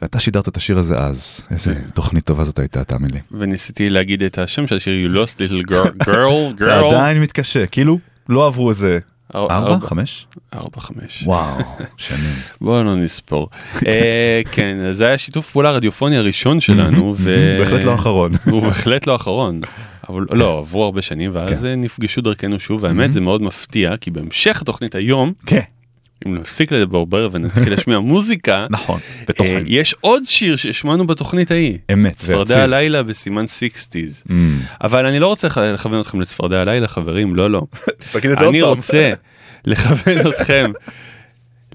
ואתה 0.02 0.20
שידרת 0.20 0.48
את 0.48 0.58
השיר 0.58 0.80
הזה 0.80 0.98
אז. 0.98 1.42
איזה 1.52 1.74
תוכנית 1.94 2.26
טובה 2.26 2.44
זאת 2.44 2.60
הייתה, 2.60 2.84
תאמין 2.84 3.10
לי. 3.12 3.20
וניסיתי 3.32 3.90
להגיד 3.90 4.24
את 4.24 4.38
השם 4.38 4.68
של 4.68 4.76
השיר 4.76 5.10
You 5.10 5.14
lost 5.14 5.38
little 5.40 5.70
girl, 5.72 6.04
girl, 6.04 6.60
girl. 6.62 6.86
עדיין 6.86 7.22
מתקשה, 7.22 7.66
כאילו 7.68 8.00
לא 8.30 8.48
עברו 8.48 8.70
איזה 8.70 9.00
ארבע, 9.36 9.88
חמש? 9.88 10.28
ארבע, 10.54 10.80
חמש. 10.82 11.24
וואו, 11.26 11.58
שנים. 11.98 12.34
בואו 12.62 12.84
לא 12.84 12.96
נספור. 12.96 13.50
אה, 13.86 14.42
כן, 14.52 14.78
זה 14.92 15.08
היה 15.08 15.18
שיתוף 15.18 15.52
פעולה 15.52 15.72
רדיופוני 15.72 16.18
הראשון 16.18 16.60
שלנו. 16.60 17.13
בהחלט 17.60 17.84
לא 17.84 17.92
האחרון. 17.92 18.32
הוא 18.52 18.62
בהחלט 18.62 19.08
לא 19.08 19.13
האחרון. 19.13 19.62
אבל 20.10 20.26
לא, 20.32 20.58
עברו 20.58 20.84
הרבה 20.84 21.02
שנים, 21.02 21.32
ואז 21.34 21.62
כן. 21.62 21.82
נפגשו 21.82 22.22
דרכנו 22.22 22.60
שוב, 22.60 22.84
והאמת 22.84 23.13
זה 23.13 23.22
מאוד 23.22 23.42
מפתיע, 23.42 23.98
כי 23.98 24.12
בהמשך 24.12 24.62
התוכנית 24.62 24.96
היום, 24.96 25.34
כן, 25.46 25.62
אם 26.26 26.36
נפסיק 26.36 26.72
לברבר 26.72 27.30
ונתחיל 27.32 27.70
להשמיע 27.70 28.00
מוזיקה, 28.14 28.68
נכון, 28.70 29.00
אה, 29.20 29.24
בתוכן. 29.28 29.64
יש 29.66 29.96
עוד 30.02 30.24
שיר 30.26 30.56
שהשמענו 30.56 31.08
בתוכנית 31.08 31.52
ההיא. 31.52 31.78
אמת, 31.94 32.16
צפרדע. 32.16 32.64
הלילה 32.64 33.04
בסימן 33.04 33.46
60's. 33.46 34.28
Mm. 34.28 34.32
אבל 34.82 35.06
אני 35.06 35.20
לא 35.20 35.28
רוצה 35.28 35.48
לכוון 35.74 36.02
אתכם 36.02 36.22
לצפרדע 36.22 36.62
הלילה, 36.62 36.88
חברים, 36.88 37.36
לא, 37.36 37.52
לא. 37.52 37.62
אני. 38.50 38.62
רוצה 38.62 39.14
לכוון 39.66 40.28
אתכם 40.28 40.72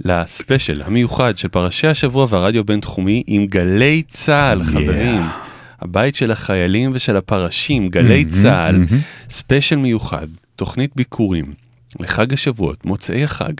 לספיישל 0.05 0.83
המיוחד 0.83 1.37
של 1.37 1.49
פרשי 1.49 1.87
השבוע 1.87 2.27
והרדיו 2.31 2.65
בינתחומי 2.65 3.23
עם 3.27 3.47
גלי 3.47 4.03
צה"ל, 4.09 4.63
חברים. 4.63 5.23
הבית 5.81 6.15
של 6.15 6.31
החיילים 6.31 6.91
ושל 6.95 7.17
הפרשים, 7.17 7.89
גלי 7.89 8.25
צה"ל, 8.43 8.85
ספיישל 9.31 9.77
מיוחד, 9.77 10.27
תוכנית 10.57 10.91
ביקורים. 10.97 11.45
לחג 12.01 12.33
השבועות, 12.33 12.87
מוצאי 12.87 13.25
החג, 13.25 13.53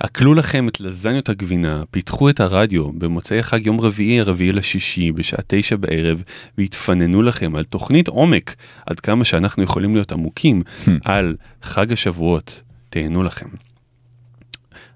עקלו 0.00 0.34
לכם 0.34 0.68
את 0.68 0.80
לזניות 0.80 1.28
הגבינה, 1.28 1.82
פיתחו 1.90 2.30
את 2.30 2.40
הרדיו 2.40 2.92
במוצאי 2.92 3.38
החג 3.38 3.66
יום 3.66 3.80
רביעי, 3.80 4.20
הרביעי 4.20 4.52
לשישי, 4.52 5.12
בשעה 5.12 5.40
תשע 5.46 5.76
בערב, 5.76 6.22
והתפננו 6.58 7.22
לכם 7.22 7.56
על 7.56 7.64
תוכנית 7.64 8.08
עומק, 8.08 8.54
עד 8.86 9.00
כמה 9.00 9.24
שאנחנו 9.24 9.62
יכולים 9.62 9.94
להיות 9.94 10.12
עמוקים, 10.12 10.62
על 11.04 11.36
חג 11.62 11.92
השבועות. 11.92 12.60
תהנו 12.90 13.22
לכם. 13.22 13.46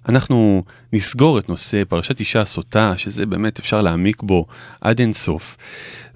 אנחנו 0.09 0.65
נסגור 0.93 1.39
את 1.39 1.49
נושא 1.49 1.83
פרשת 1.89 2.21
אישה 2.21 2.45
סוטה, 2.45 2.95
שזה 2.97 3.27
באמת 3.27 3.59
אפשר 3.59 3.81
להעמיק 3.81 4.23
בו 4.23 4.47
עד 4.81 5.01
אין 5.01 5.13
סוף. 5.13 5.57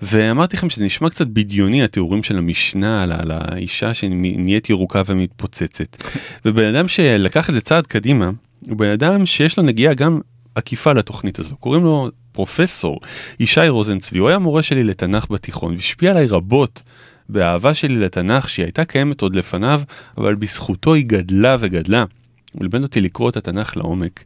ואמרתי 0.02 0.56
לכם 0.56 0.70
שזה 0.70 0.84
נשמע 0.84 1.10
קצת 1.10 1.26
בדיוני 1.26 1.82
התיאורים 1.82 2.22
של 2.22 2.38
המשנה 2.38 3.02
על, 3.02 3.12
על 3.12 3.30
האישה 3.30 3.94
שנהיית 3.94 4.70
ירוקה 4.70 5.02
ומתפוצצת. 5.06 6.04
ובן 6.44 6.74
אדם 6.74 6.88
שלקח 6.88 7.48
את 7.48 7.54
זה 7.54 7.60
צעד 7.60 7.86
קדימה, 7.86 8.30
הוא 8.68 8.76
בן 8.76 8.90
אדם 8.90 9.26
שיש 9.26 9.56
לו 9.56 9.62
נגיעה 9.62 9.94
גם 9.94 10.20
עקיפה 10.54 10.92
לתוכנית 10.92 11.38
הזו. 11.38 11.56
קוראים 11.56 11.84
לו 11.84 12.10
פרופסור 12.32 13.00
ישי 13.40 13.68
רוזנצבי, 13.68 14.18
הוא 14.18 14.28
היה 14.28 14.38
מורה 14.38 14.62
שלי 14.62 14.84
לתנ"ך 14.84 15.30
בתיכון, 15.30 15.72
והשפיע 15.72 16.10
עליי 16.10 16.26
רבות. 16.26 16.82
באהבה 17.28 17.74
שלי 17.74 17.98
לתנ"ך 17.98 18.48
שהיא 18.48 18.64
הייתה 18.64 18.84
קיימת 18.84 19.20
עוד 19.20 19.36
לפניו, 19.36 19.82
אבל 20.18 20.34
בזכותו 20.34 20.94
היא 20.94 21.04
גדלה 21.06 21.56
וגדלה. 21.60 22.04
הוא 22.52 22.62
לימד 22.62 22.82
אותי 22.82 23.00
לקרוא 23.00 23.30
את 23.30 23.36
התנ"ך 23.36 23.76
לעומק. 23.76 24.24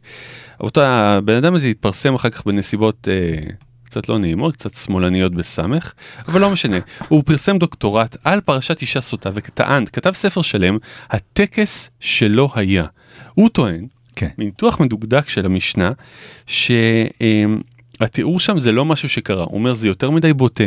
אותו 0.59 0.81
הבן 0.81 1.35
אדם 1.35 1.55
הזה 1.55 1.67
התפרסם 1.67 2.15
אחר 2.15 2.29
כך 2.29 2.45
בנסיבות 2.45 3.07
אה, 3.11 3.51
קצת 3.83 4.09
לא 4.09 4.19
נעימות, 4.19 4.55
קצת 4.55 4.73
שמאלניות 4.73 5.35
בסמך, 5.35 5.93
אבל 6.27 6.41
לא 6.41 6.49
משנה. 6.49 6.77
הוא 7.09 7.23
פרסם 7.25 7.57
דוקטורט 7.57 8.17
על 8.23 8.41
פרשת 8.41 8.81
אישה 8.81 9.01
סוטה 9.01 9.29
וטען, 9.33 9.85
כתב 9.85 10.11
ספר 10.11 10.41
שלם, 10.41 10.77
הטקס 11.09 11.89
שלא 11.99 12.49
היה. 12.55 12.85
הוא 13.33 13.49
טוען, 13.49 13.87
כן. 14.15 14.29
מניתוח 14.37 14.79
מדוקדק 14.79 15.29
של 15.29 15.45
המשנה, 15.45 15.91
שהתיאור 16.47 18.39
שם 18.39 18.59
זה 18.59 18.71
לא 18.71 18.85
משהו 18.85 19.09
שקרה. 19.09 19.43
הוא 19.43 19.53
אומר 19.53 19.73
זה 19.73 19.87
יותר 19.87 20.11
מדי 20.11 20.33
בוטה. 20.33 20.63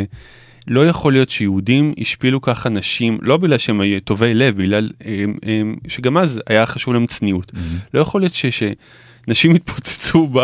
לא 0.69 0.87
יכול 0.87 1.13
להיות 1.13 1.29
שיהודים 1.29 1.93
השפילו 1.99 2.41
ככה 2.41 2.69
נשים, 2.69 3.17
לא 3.21 3.37
בגלל 3.37 3.57
שהם 3.57 3.81
היו 3.81 4.01
טובי 4.01 4.33
לב, 4.33 4.57
בגלל 4.57 4.89
הם, 5.05 5.37
הם, 5.43 5.75
שגם 5.87 6.17
אז 6.17 6.41
היה 6.47 6.65
חשוב 6.65 6.93
להם 6.93 7.05
צניעות. 7.05 7.51
לא 7.93 7.99
יכול 7.99 8.21
להיות 8.21 8.33
ש, 8.33 8.45
שנשים 8.45 9.55
התפוצצו 9.55 10.27
ב, 10.33 10.39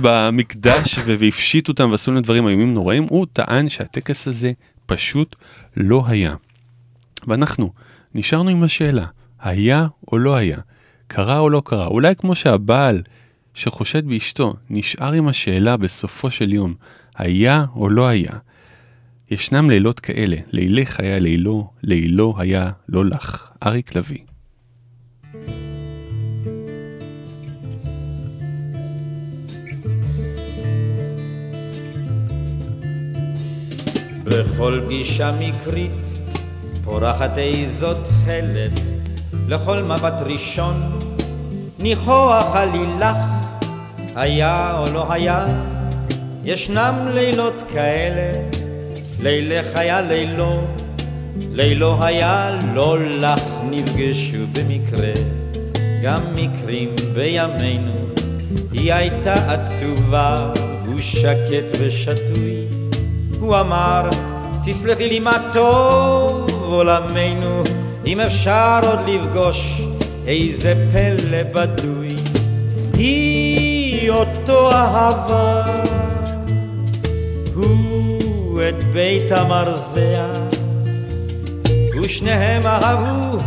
במקדש 0.00 0.98
והפשיטו 1.06 1.72
אותם 1.72 1.88
ועשו 1.90 2.12
להם 2.12 2.22
דברים 2.22 2.48
איומים 2.48 2.74
נוראים. 2.74 3.06
הוא 3.10 3.26
טען 3.32 3.68
שהטקס 3.68 4.28
הזה 4.28 4.52
פשוט 4.86 5.36
לא 5.76 6.04
היה. 6.06 6.34
ואנחנו 7.26 7.72
נשארנו 8.14 8.50
עם 8.50 8.62
השאלה, 8.62 9.06
היה 9.40 9.86
או 10.12 10.18
לא 10.18 10.34
היה? 10.36 10.58
קרה 11.06 11.38
או 11.38 11.50
לא 11.50 11.62
קרה? 11.64 11.86
אולי 11.86 12.14
כמו 12.16 12.34
שהבעל 12.34 13.02
שחושד 13.54 14.06
באשתו 14.06 14.54
נשאר 14.70 15.12
עם 15.12 15.28
השאלה 15.28 15.76
בסופו 15.76 16.30
של 16.30 16.52
יום, 16.52 16.74
היה 17.16 17.64
או 17.76 17.88
לא 17.88 18.06
היה? 18.06 18.32
ישנם 19.32 19.70
לילות 19.70 20.00
כאלה, 20.00 20.36
לילך 20.50 21.00
היה 21.00 21.18
לילו, 21.18 21.70
לילו 21.82 22.34
היה 22.38 22.70
לא 22.88 23.04
לך. 23.04 23.48
אריק 23.66 23.94
לביא. 23.94 24.18
בכל 34.24 34.80
פגישה 34.86 35.32
מקרית 35.40 35.90
פורחת 36.84 37.38
איזו 37.38 37.94
תכלת, 37.94 38.80
לכל 39.48 39.82
מבט 39.82 40.20
ראשון 40.20 40.98
ניחוח 41.78 42.56
עלילך, 42.56 43.16
היה 44.16 44.78
או 44.78 44.84
לא 44.94 45.12
היה, 45.12 45.46
ישנם 46.44 47.08
לילות 47.14 47.62
כאלה, 47.72 48.61
לילך 49.22 49.66
היה 49.74 50.00
לילו, 50.00 50.60
לילו 51.52 52.04
היה 52.04 52.58
לא 52.74 52.98
לך, 53.08 53.42
נפגשו 53.70 54.38
במקרה, 54.52 55.12
גם 56.02 56.20
מקרים 56.32 56.88
בימינו, 57.14 57.94
היא 58.72 58.92
הייתה 58.92 59.32
עצובה, 59.32 60.52
הוא 60.86 60.98
שקט 61.00 61.78
ושתוי. 61.78 62.56
הוא 63.40 63.56
אמר, 63.60 64.08
תסלחי 64.64 65.08
לי 65.08 65.18
מה 65.18 65.50
טוב 65.52 66.50
עולמנו, 66.64 67.62
אם 68.06 68.20
אפשר 68.20 68.80
עוד 68.82 68.98
לפגוש 69.08 69.82
איזה 70.26 70.74
פלא 70.92 71.42
בדוי. 71.42 72.14
היא 72.94 74.10
אותו 74.10 74.70
אהבה, 74.72 75.64
הוא 77.54 78.11
את 78.60 78.82
בית 78.82 79.32
המרזע, 79.32 80.26
ושניהם 82.00 82.62
אהבו 82.66 83.38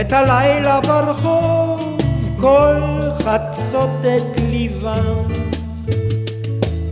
את 0.00 0.12
הלילה 0.12 0.80
ברחוב, 0.80 1.96
כל 2.40 2.74
חצות 3.18 3.90
את 4.16 4.40
ליבם. 4.50 5.42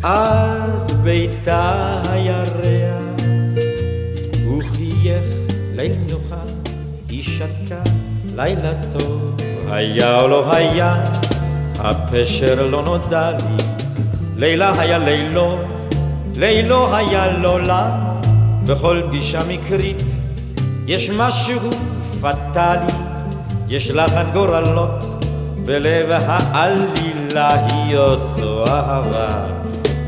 עד 0.03 0.93
ביתה 1.03 2.03
הירח, 2.11 3.23
הוא 4.45 4.63
חייך 4.63 5.25
ליל 5.77 5.93
מנוחה, 5.97 6.43
היא 7.09 7.23
שתקה 7.23 7.83
לילה 8.37 8.73
טוב. 8.99 9.37
היה 9.69 10.21
או 10.21 10.29
לא 10.29 10.55
היה, 10.55 11.05
הפשר 11.79 12.69
לא 12.71 12.83
נודע 12.83 13.31
לי, 13.31 13.65
לילה 14.37 14.81
היה 14.81 14.99
לילו, 14.99 15.59
לילו 16.41 16.97
היה 16.97 17.39
לא 17.39 17.63
לה, 17.63 17.91
בכל 18.65 19.01
פגישה 19.09 19.39
מקרית 19.49 20.03
יש 20.87 21.11
משהו 21.11 21.71
פטאלי, 22.21 22.93
יש 23.69 23.91
לחן 23.91 24.27
גורלות, 24.33 25.25
בלב 25.65 26.11
העלילה 26.11 27.67
היא 27.67 27.97
אותו 27.97 28.65
אהבה. 28.69 29.29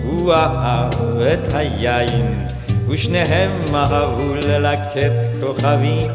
הוא 0.05 0.33
אהב 0.35 1.21
את 1.21 1.55
היין, 1.55 2.47
ושניהם 2.89 3.51
אהבו 3.75 4.35
ללקט 4.35 5.13
כוכבים. 5.41 6.11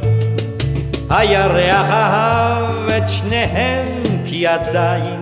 הירח 1.09 1.89
אהב 1.89 2.89
את 2.97 3.09
שניהם, 3.09 3.86
כי 4.26 4.47
עדיין 4.47 5.22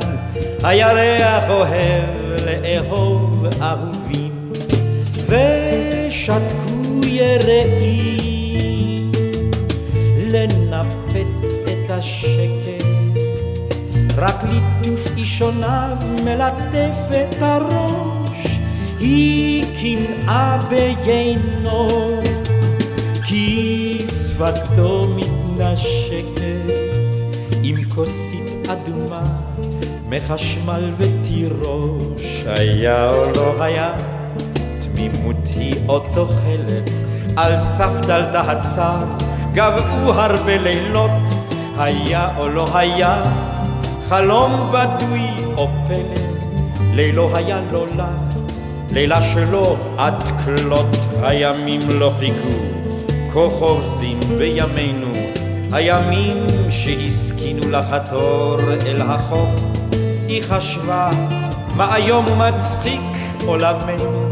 הירח 0.64 1.50
אוהב 1.50 2.46
לאהוב 2.46 3.46
אהובים, 3.62 3.95
ושתקו 5.28 7.07
יראים 7.07 9.11
לנפץ 10.17 11.45
את 11.63 11.89
השקט, 11.89 12.86
רק 14.17 14.43
ליטוף 14.43 15.07
אישוניו 15.17 15.97
מלטף 16.23 16.97
את 17.11 17.36
הראש, 17.41 18.47
היא 18.99 19.65
קנאה 19.82 20.57
ביינו, 20.69 21.89
כי 23.28 23.97
שפתו 24.07 25.07
מתנשקת 25.15 26.71
עם 27.63 27.76
כוסית 27.95 28.69
אדומה 28.69 29.23
מחשמל 30.09 30.91
ותירוש, 30.97 32.43
היה 32.45 33.11
או 33.11 33.32
לא 33.36 33.63
היה, 33.63 33.93
היא 34.98 35.74
עוד 35.86 36.04
תוחלת, 36.14 36.89
על 37.36 37.60
סף 37.60 37.91
דלתה 38.08 38.41
הצר, 38.41 38.98
גבעו 39.54 40.14
הרבה 40.14 40.58
לילות, 40.58 41.12
היה 41.78 42.30
או 42.38 42.50
לא 42.50 42.78
היה, 42.78 43.24
חלום 44.10 44.72
בדוי 44.72 45.30
או 45.58 45.68
פלא, 45.88 46.26
לילו 46.93 47.36
היה 47.36 47.60
לא 47.72 47.86
לה, 47.96 48.10
לילה 48.91 49.22
שלו 49.22 49.76
עד 49.98 50.24
כלות, 50.46 50.96
הימים 51.22 51.82
לא 52.00 52.12
חיכו, 52.20 52.58
כה 53.34 53.50
חובזים 53.60 54.20
בימינו, 54.38 55.14
הימים 55.72 56.48
שהסכינו 56.70 57.70
לחתור 57.72 58.58
אל 58.86 59.02
החוף, 59.02 59.56
היא 60.28 60.43
חשבה 60.43 61.10
מה 61.76 61.96
איום 61.96 62.26
ומצחיק 62.28 63.02
עולמנו, 63.46 64.24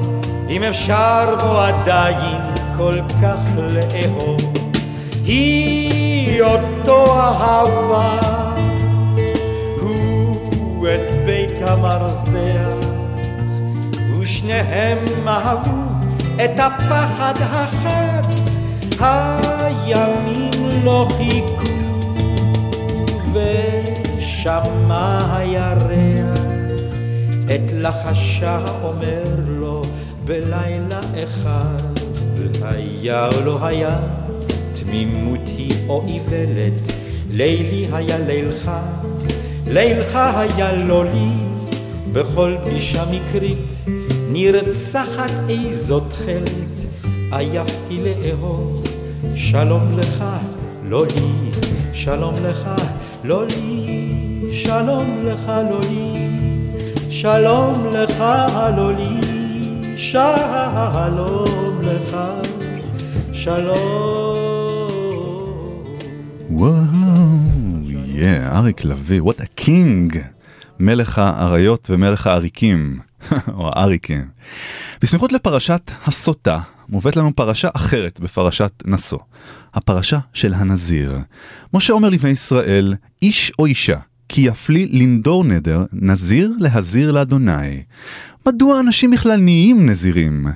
אם 0.50 0.64
אפשר 0.64 1.36
בו 1.40 1.60
עדיין 1.60 2.38
כל 2.78 3.00
כך 3.22 3.38
לאהוב. 3.58 4.42
היא 5.26 6.42
אותו 6.42 7.06
אהבה, 7.20 8.20
הוא 9.82 10.88
את 10.88 11.26
בית 11.26 11.70
המרזח, 11.70 12.88
ושניהם 14.20 14.98
אהבו 15.28 15.82
את 16.46 16.60
הפחד 16.60 17.34
החד, 17.42 18.24
הימים 19.00 20.84
לא 20.84 21.08
חיכו, 21.18 21.74
ושמע 23.34 25.18
הירח 25.36 26.40
את 27.46 27.72
לחשה 27.74 28.60
אומר 28.84 29.24
לו 29.48 29.63
בלילה 30.26 31.00
אחד, 31.24 32.00
והיה 32.60 33.28
או 33.28 33.46
לא 33.46 33.66
היה, 33.66 34.00
תמימות 34.80 35.40
היא 35.46 35.74
או 35.90 36.04
איוולת, 36.08 36.94
לילי 37.32 37.88
היה 37.92 38.18
לילך, 38.20 38.72
לילך 39.68 40.16
היה 40.16 40.76
לא 40.86 41.06
לי, 41.06 41.30
בכל 42.14 42.56
פגישה 42.66 43.04
מקרית, 43.06 43.90
נרצחת 44.32 45.32
איזו 45.50 46.00
תכלת, 46.00 47.04
עייפתי 47.32 48.00
לאהוב, 48.04 48.84
שלום 49.36 50.00
לך, 50.00 50.24
לא 50.90 51.06
לי, 51.06 51.52
שלום 51.94 52.34
לך, 52.44 52.70
לא 53.24 53.46
לי, 53.46 54.10
שלום 54.52 55.26
לך, 55.26 55.52
לא 55.70 55.80
לי, 55.90 56.30
שלום 57.10 57.88
לך, 57.94 58.24
לא 58.78 58.94
לי, 58.94 59.23
שלום 59.98 61.82
לך, 61.82 62.18
שלום. 63.34 64.38
וואו, 66.50 66.74
יא, 68.06 68.48
אריק 68.48 68.86
לביא, 68.86 69.22
what 69.22 69.40
a 69.42 69.62
king, 69.62 70.18
מלך 70.80 71.18
האריות 71.18 71.90
ומלך 71.90 72.28
העריקים, 72.28 73.00
או 73.58 73.70
האריקים. 73.74 74.28
בסמיכות 75.02 75.32
לפרשת 75.32 75.92
הסוטה, 76.06 76.60
מובאת 76.90 77.16
לנו 77.16 77.36
פרשה 77.36 77.70
אחרת 77.74 78.20
בפרשת 78.20 78.72
נשוא, 78.86 79.20
הפרשה 79.74 80.20
של 80.34 80.54
הנזיר. 80.54 81.18
משה 81.74 81.94
אומר 81.94 82.10
לבני 82.10 82.30
ישראל, 82.30 82.96
איש 83.22 83.52
או 83.60 83.66
אישה, 83.66 83.98
כי 84.30 84.42
יפלי 84.42 84.86
לנדור 84.92 85.44
נדר, 85.44 85.86
נזיר 85.94 86.52
להזיר 86.60 87.12
לאדוני. 87.12 87.84
מדוע 88.48 88.80
אנשים 88.80 89.12
בכלל 89.12 89.40
נהיים 89.40 89.90
נזירים? 89.90 90.48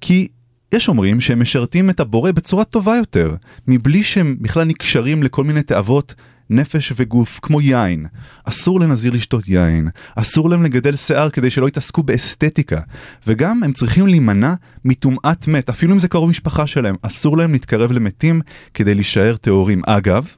כי 0.00 0.28
יש 0.72 0.88
אומרים 0.88 1.20
שהם 1.20 1.40
משרתים 1.40 1.90
את 1.90 2.00
הבורא 2.00 2.32
בצורה 2.32 2.64
טובה 2.64 2.96
יותר, 2.96 3.34
מבלי 3.68 4.02
שהם 4.02 4.36
בכלל 4.40 4.64
נקשרים 4.64 5.22
לכל 5.22 5.44
מיני 5.44 5.62
תאוות 5.62 6.14
נפש 6.50 6.92
וגוף, 6.96 7.40
כמו 7.42 7.60
יין. 7.60 8.06
אסור 8.44 8.80
לנזיר 8.80 9.12
לשתות 9.12 9.48
יין, 9.48 9.88
אסור 10.16 10.50
להם 10.50 10.62
לגדל 10.62 10.96
שיער 10.96 11.30
כדי 11.30 11.50
שלא 11.50 11.68
יתעסקו 11.68 12.02
באסתטיקה, 12.02 12.80
וגם 13.26 13.62
הם 13.62 13.72
צריכים 13.72 14.06
להימנע 14.06 14.54
מטומאת 14.84 15.48
מת, 15.48 15.68
אפילו 15.68 15.94
אם 15.94 15.98
זה 15.98 16.08
קרוב 16.08 16.30
משפחה 16.30 16.66
שלהם, 16.66 16.94
אסור 17.02 17.36
להם 17.36 17.52
להתקרב 17.52 17.92
למתים 17.92 18.40
כדי 18.74 18.94
להישאר 18.94 19.36
טהורים. 19.36 19.82
אגב, 19.86 20.28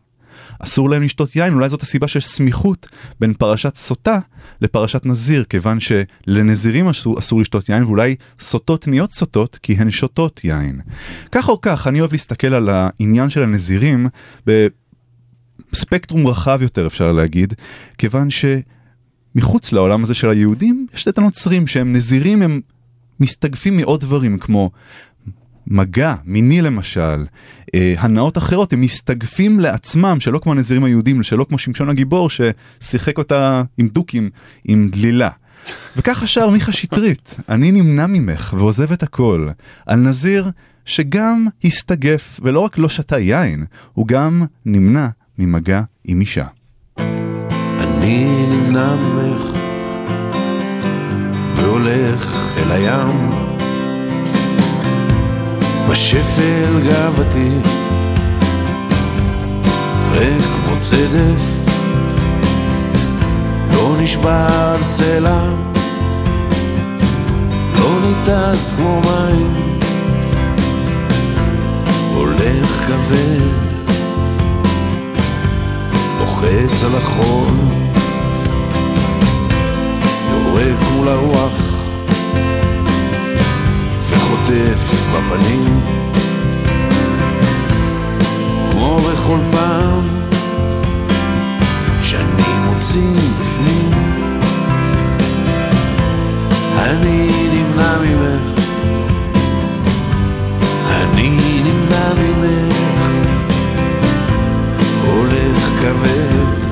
אסור 0.59 0.91
להם 0.91 1.03
לשתות 1.03 1.37
יין, 1.37 1.55
אולי 1.55 1.69
זאת 1.69 1.83
הסיבה 1.83 2.09
שיש 2.09 2.27
סמיכות 2.27 2.89
בין 3.21 3.35
פרשת 3.35 3.77
סוטה 3.77 4.19
לפרשת 4.61 5.07
נזיר, 5.07 5.45
כיוון 5.45 5.79
שלנזירים 5.81 6.89
אסור, 6.89 7.19
אסור 7.19 7.41
לשתות 7.41 7.69
יין, 7.69 7.85
ואולי 7.85 8.17
סוטות 8.41 8.89
נהיות 8.89 9.13
סוטות 9.13 9.59
כי 9.63 9.73
הן 9.73 9.91
שותות 9.91 10.41
יין. 10.45 10.81
כך 11.33 11.49
או 11.49 11.61
כך, 11.61 11.87
אני 11.87 12.01
אוהב 12.01 12.13
להסתכל 12.13 12.55
על 12.55 12.69
העניין 12.69 13.31
של 13.31 13.43
הנזירים 13.43 14.07
בספקטרום 14.47 16.27
רחב 16.27 16.59
יותר, 16.63 16.87
אפשר 16.87 17.13
להגיד, 17.13 17.55
כיוון 17.99 18.29
שמחוץ 18.31 19.73
לעולם 19.73 20.03
הזה 20.03 20.15
של 20.15 20.31
היהודים, 20.31 20.87
יש 20.95 21.09
את 21.09 21.19
הנוצרים 21.19 21.67
שהם 21.67 21.93
נזירים, 21.93 22.43
הם 22.43 22.61
מסתגפים 23.21 23.77
מעוד 23.77 24.01
דברים 24.01 24.39
כמו 24.39 24.71
מגע, 25.67 26.15
מיני 26.25 26.63
למשל, 26.63 27.25
הנאות 27.99 28.39
אחרות, 28.39 28.73
הם 28.73 28.81
מסתגפים 28.81 29.61
לעצמם, 29.61 30.17
שלא 30.21 30.39
כמו 30.39 30.53
הנזירים 30.53 30.85
היהודים, 30.85 31.23
שלא 31.23 31.47
כמו 31.49 31.59
שמשון 31.59 31.89
הגיבור 31.89 32.29
ששיחק 32.31 33.19
אותה 33.19 33.63
עם 33.79 33.89
דוקים, 33.89 34.31
עם 34.65 34.89
דלילה. 34.93 35.29
וככה 35.97 36.27
שר 36.27 36.51
מיכה 36.51 36.73
שטרית, 36.73 37.37
אני 37.49 37.73
נמנע 37.73 38.07
ממך 38.07 38.55
ועוזב 38.59 38.93
את 38.93 39.03
הכל, 39.03 39.49
על 39.87 40.01
נזיר 40.01 40.51
שגם 40.85 41.47
הסתגף 41.65 42.41
ולא 42.43 42.61
רק 42.61 42.79
לא 42.79 42.89
שתה 42.89 43.19
יין, 43.19 43.65
הוא 43.93 44.07
גם 44.07 44.43
נמנע 44.67 45.09
ממגע 45.39 45.83
עם 46.05 46.21
אישה. 46.21 46.47
אני 47.81 48.27
נמנע 48.51 48.95
ממך 48.95 49.59
והולך 51.55 52.55
אל 52.57 52.73
הים 52.73 53.48
בשפל 55.91 56.81
גאוותי. 56.85 57.51
ריק 60.13 60.43
כמו 60.43 60.77
צדף. 60.81 61.41
לא 63.75 63.95
נשבר 64.01 64.77
סלע. 64.85 65.41
לא 67.79 67.99
ניתז 68.03 68.73
כמו 68.77 69.01
מים. 69.01 69.55
הולך 72.15 72.87
כבד. 72.87 73.69
לוחץ 76.21 76.85
על 76.85 76.95
החול. 76.97 77.55
יורק 80.31 80.77
מול 80.97 81.09
הרוח 81.09 81.78
וחוטף 84.49 85.07
בפנים. 85.13 85.81
כמו 88.71 88.99
בכל 88.99 89.39
פעם 89.53 90.01
שאני 92.03 92.59
מוציא 92.65 93.21
בפנים 93.41 93.93
אני 96.79 97.29
נמנע 97.53 97.99
ממך. 97.99 98.61
אני 100.91 101.39
נמנע 101.65 102.13
ממך. 102.19 103.07
הולך 105.07 105.71
כבד, 105.81 106.69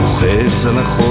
מוחץ 0.00 0.66
על 0.66 0.78
החול. 0.78 1.05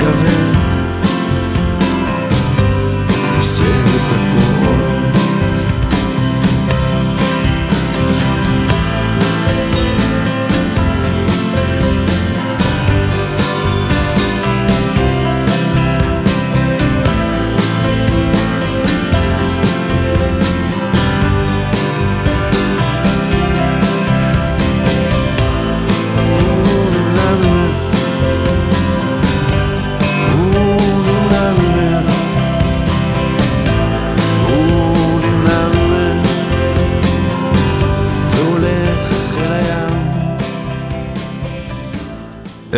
הולך 0.00 0.18
כבד 0.18 0.47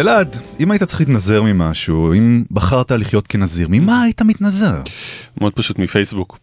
אלעד, 0.00 0.36
אם 0.60 0.70
היית 0.70 0.82
צריך 0.82 1.00
להתנזר 1.00 1.42
ממשהו, 1.42 2.12
אם 2.12 2.44
בחרת 2.50 2.92
לחיות 2.92 3.26
כנזיר, 3.26 3.66
ממה 3.70 4.02
היית 4.02 4.22
מתנזר? 4.22 4.82
מאוד 5.40 5.52
פשוט 5.54 5.78
מפייסבוק. 5.78 6.38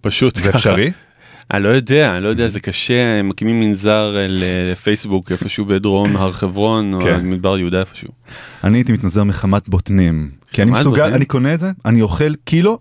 פשוט 0.00 0.36
זה. 0.36 0.50
אפשרי? 0.50 0.90
אני 1.50 1.62
לא 1.62 1.68
יודע, 1.68 2.12
אני 2.12 2.24
לא 2.24 2.28
יודע, 2.28 2.48
זה 2.48 2.60
קשה, 2.60 3.18
הם 3.18 3.28
מקימים 3.28 3.60
מנזר 3.60 4.16
אה, 4.16 4.26
לפייסבוק 4.28 5.32
איפשהו 5.32 5.64
בדרום 5.64 6.16
הר 6.16 6.32
חברון, 6.32 6.94
או 6.94 7.00
כן. 7.00 7.30
מדבר 7.30 7.58
יהודה 7.58 7.80
איפשהו. 7.80 8.08
אני 8.64 8.78
הייתי 8.78 8.92
מתנזר 8.92 9.24
מחמת 9.24 9.68
בוטנים. 9.68 10.30
כי 10.52 10.62
אני 10.62 10.70
מסוגל, 10.70 10.90
בוטנים? 10.90 11.14
אני 11.14 11.24
קונה 11.24 11.54
את 11.54 11.58
זה, 11.58 11.70
אני 11.84 12.02
אוכל 12.02 12.34
קילו 12.34 12.78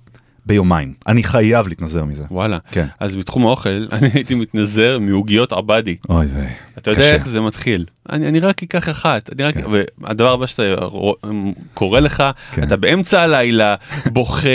ביומיים. 0.48 0.94
אני 1.08 1.24
חייב 1.24 1.68
להתנזר 1.68 2.04
מזה. 2.04 2.24
וואלה. 2.32 2.58
כן. 2.72 2.88
אז 3.00 3.16
בתחום 3.16 3.46
האוכל, 3.46 3.88
אני 3.92 4.10
הייתי 4.14 4.36
מתנזר 4.36 5.00
מעוגיות 5.00 5.52
עבדי. 5.52 5.96
אוי 6.10 6.26
ויי. 6.36 6.50
אתה 6.78 6.92
יודע 6.92 7.02
קשה. 7.02 7.14
איך 7.14 7.28
זה 7.28 7.42
מתחיל. 7.42 7.86
אני, 8.12 8.28
אני 8.28 8.40
רק 8.40 8.64
אקח 8.64 8.90
אחת, 8.90 9.30
אני 9.34 9.44
רק, 9.44 9.56
כן. 9.56 9.64
והדבר 10.02 10.34
הבא 10.34 10.46
שאתה 10.46 10.76
קורא 11.74 12.00
לך, 12.00 12.24
כן. 12.52 12.64
אתה 12.64 12.76
באמצע 12.78 13.22
הלילה, 13.22 13.76
בוכה, 14.06 14.50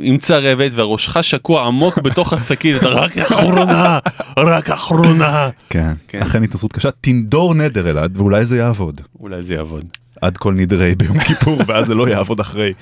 עם 0.00 0.18
צרבת, 0.18 0.72
וראשך 0.74 1.24
שקוע 1.24 1.66
עמוק 1.66 1.98
בתוך 1.98 2.32
השקית, 2.32 2.76
אתה 2.76 2.88
רק 2.88 3.18
אחרונה, 3.26 3.98
רק 4.36 4.70
אחרונה. 4.70 5.48
כן, 5.70 5.92
כן. 6.08 6.22
אכן 6.22 6.42
התנזרות 6.42 6.72
קשה. 6.72 6.90
תנדור 7.00 7.54
נדר 7.54 7.90
אלעד, 7.90 8.16
ואולי 8.16 8.46
זה 8.46 8.58
יעבוד. 8.58 9.00
אולי 9.20 9.42
זה 9.42 9.54
יעבוד. 9.54 9.84
עד 10.20 10.36
כל 10.36 10.54
נדרי 10.54 10.94
ביום 10.94 11.20
כיפור, 11.20 11.58
ואז 11.66 11.86
זה 11.86 11.94
לא 11.94 12.08
יעבוד 12.08 12.40
אחרי. 12.40 12.72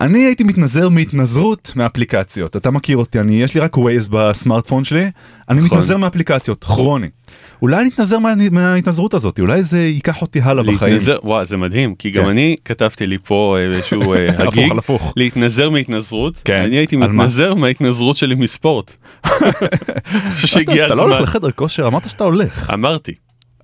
אני 0.00 0.18
הייתי 0.18 0.44
מתנזר 0.44 0.88
מהתנזרות 0.88 1.72
מאפליקציות. 1.76 2.56
אתה 2.56 2.70
מכיר 2.70 2.96
אותי, 2.96 3.20
אני, 3.20 3.42
יש 3.42 3.54
לי 3.54 3.60
רק 3.60 3.78
ווייז 3.78 4.08
בסמארטפון 4.08 4.84
שלי, 4.84 5.10
אני 5.48 5.60
נכון. 5.60 5.78
מתנזר 5.78 5.96
מאפליקציות, 5.96 6.64
כרוני. 6.64 7.08
אולי 7.62 7.80
אני 7.82 7.88
אתנזר 7.88 8.18
מה, 8.18 8.34
מההתנזרות 8.50 9.14
הזאת, 9.14 9.40
אולי 9.40 9.64
זה 9.64 9.78
ייקח 9.78 10.22
אותי 10.22 10.40
הלאה 10.40 10.64
בחיים. 10.64 10.92
להתנזר, 10.92 11.16
וואו 11.24 11.44
זה 11.44 11.56
מדהים, 11.56 11.94
כי 11.94 12.10
גם 12.10 12.24
כן. 12.24 12.30
אני 12.30 12.56
כתבתי 12.64 13.06
לי 13.06 13.18
פה 13.24 13.56
אה, 13.58 13.64
איזשהו 13.64 14.14
אה, 14.14 14.28
הגיג, 14.48 14.72
הפוך. 14.78 15.12
להתנזר 15.16 15.70
מהתנזרות, 15.70 16.34
כן. 16.44 16.62
אני 16.62 16.76
הייתי 16.76 16.96
על 16.96 17.12
מה? 17.12 17.24
מתנזר 17.24 17.54
מההתנזרות 17.54 18.16
שלי 18.16 18.34
מספורט. 18.34 18.92
שהגיע 20.34 20.86
אתה 20.86 20.94
לא 20.94 21.02
הזמן. 21.02 21.14
הולך 21.14 21.28
לחדר 21.28 21.50
כושר, 21.50 21.86
אמרת 21.86 22.10
שאתה 22.10 22.24
הולך. 22.24 22.70
אמרתי. 22.74 23.12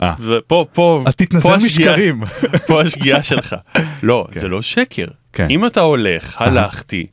אה. 0.03 0.14
ופה 0.20 0.66
פה 0.72 1.05
תתנזר 1.16 1.49
פה 1.49 1.57
משקרים. 1.66 2.22
פה 2.66 2.81
השגיאה 2.81 3.22
שלך. 3.22 3.57
לא 4.03 4.26
כן. 4.32 4.40
זה 4.40 4.49
לא 4.49 4.62
שקר. 4.62 5.07
כן. 5.32 5.46
אם 5.51 5.66
אתה 5.66 5.80
הולך 5.80 6.34
הלכתי. 6.40 7.07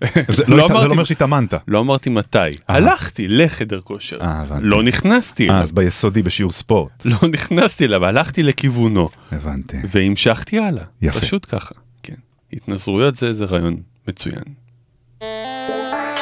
זה 0.28 0.44
לא, 0.48 0.66
אמרתי- 0.66 0.80
זה 0.80 0.86
לא 0.86 0.92
אומר 0.92 1.04
שהתאמנת. 1.04 1.54
לא 1.68 1.80
אמרתי 1.80 2.10
מתי 2.10 2.38
הלכתי 2.68 3.28
לחדר 3.28 3.80
כושר 3.80 4.18
אה. 4.20 4.44
לא 4.60 4.82
נכנסתי 4.82 5.48
אה, 5.48 5.52
אליו 5.52 5.62
אז 5.62 5.72
ביסודי 5.72 6.22
בשיעור 6.22 6.52
ספורט. 6.52 6.90
לא 7.22 7.28
נכנסתי 7.32 7.84
אליו 7.84 8.04
הלכתי 8.04 8.42
לכיוונו 8.42 9.08
הבנתי. 9.32 9.76
והמשכתי 9.90 10.58
הלאה 10.58 10.84
יפה. 11.02 11.20
פשוט 11.20 11.46
ככה 11.54 11.74
כן 12.02 12.14
התנזרויות 12.52 13.16
זה 13.16 13.34
זה 13.34 13.44
רעיון 13.44 13.76
מצוין. 14.08 14.42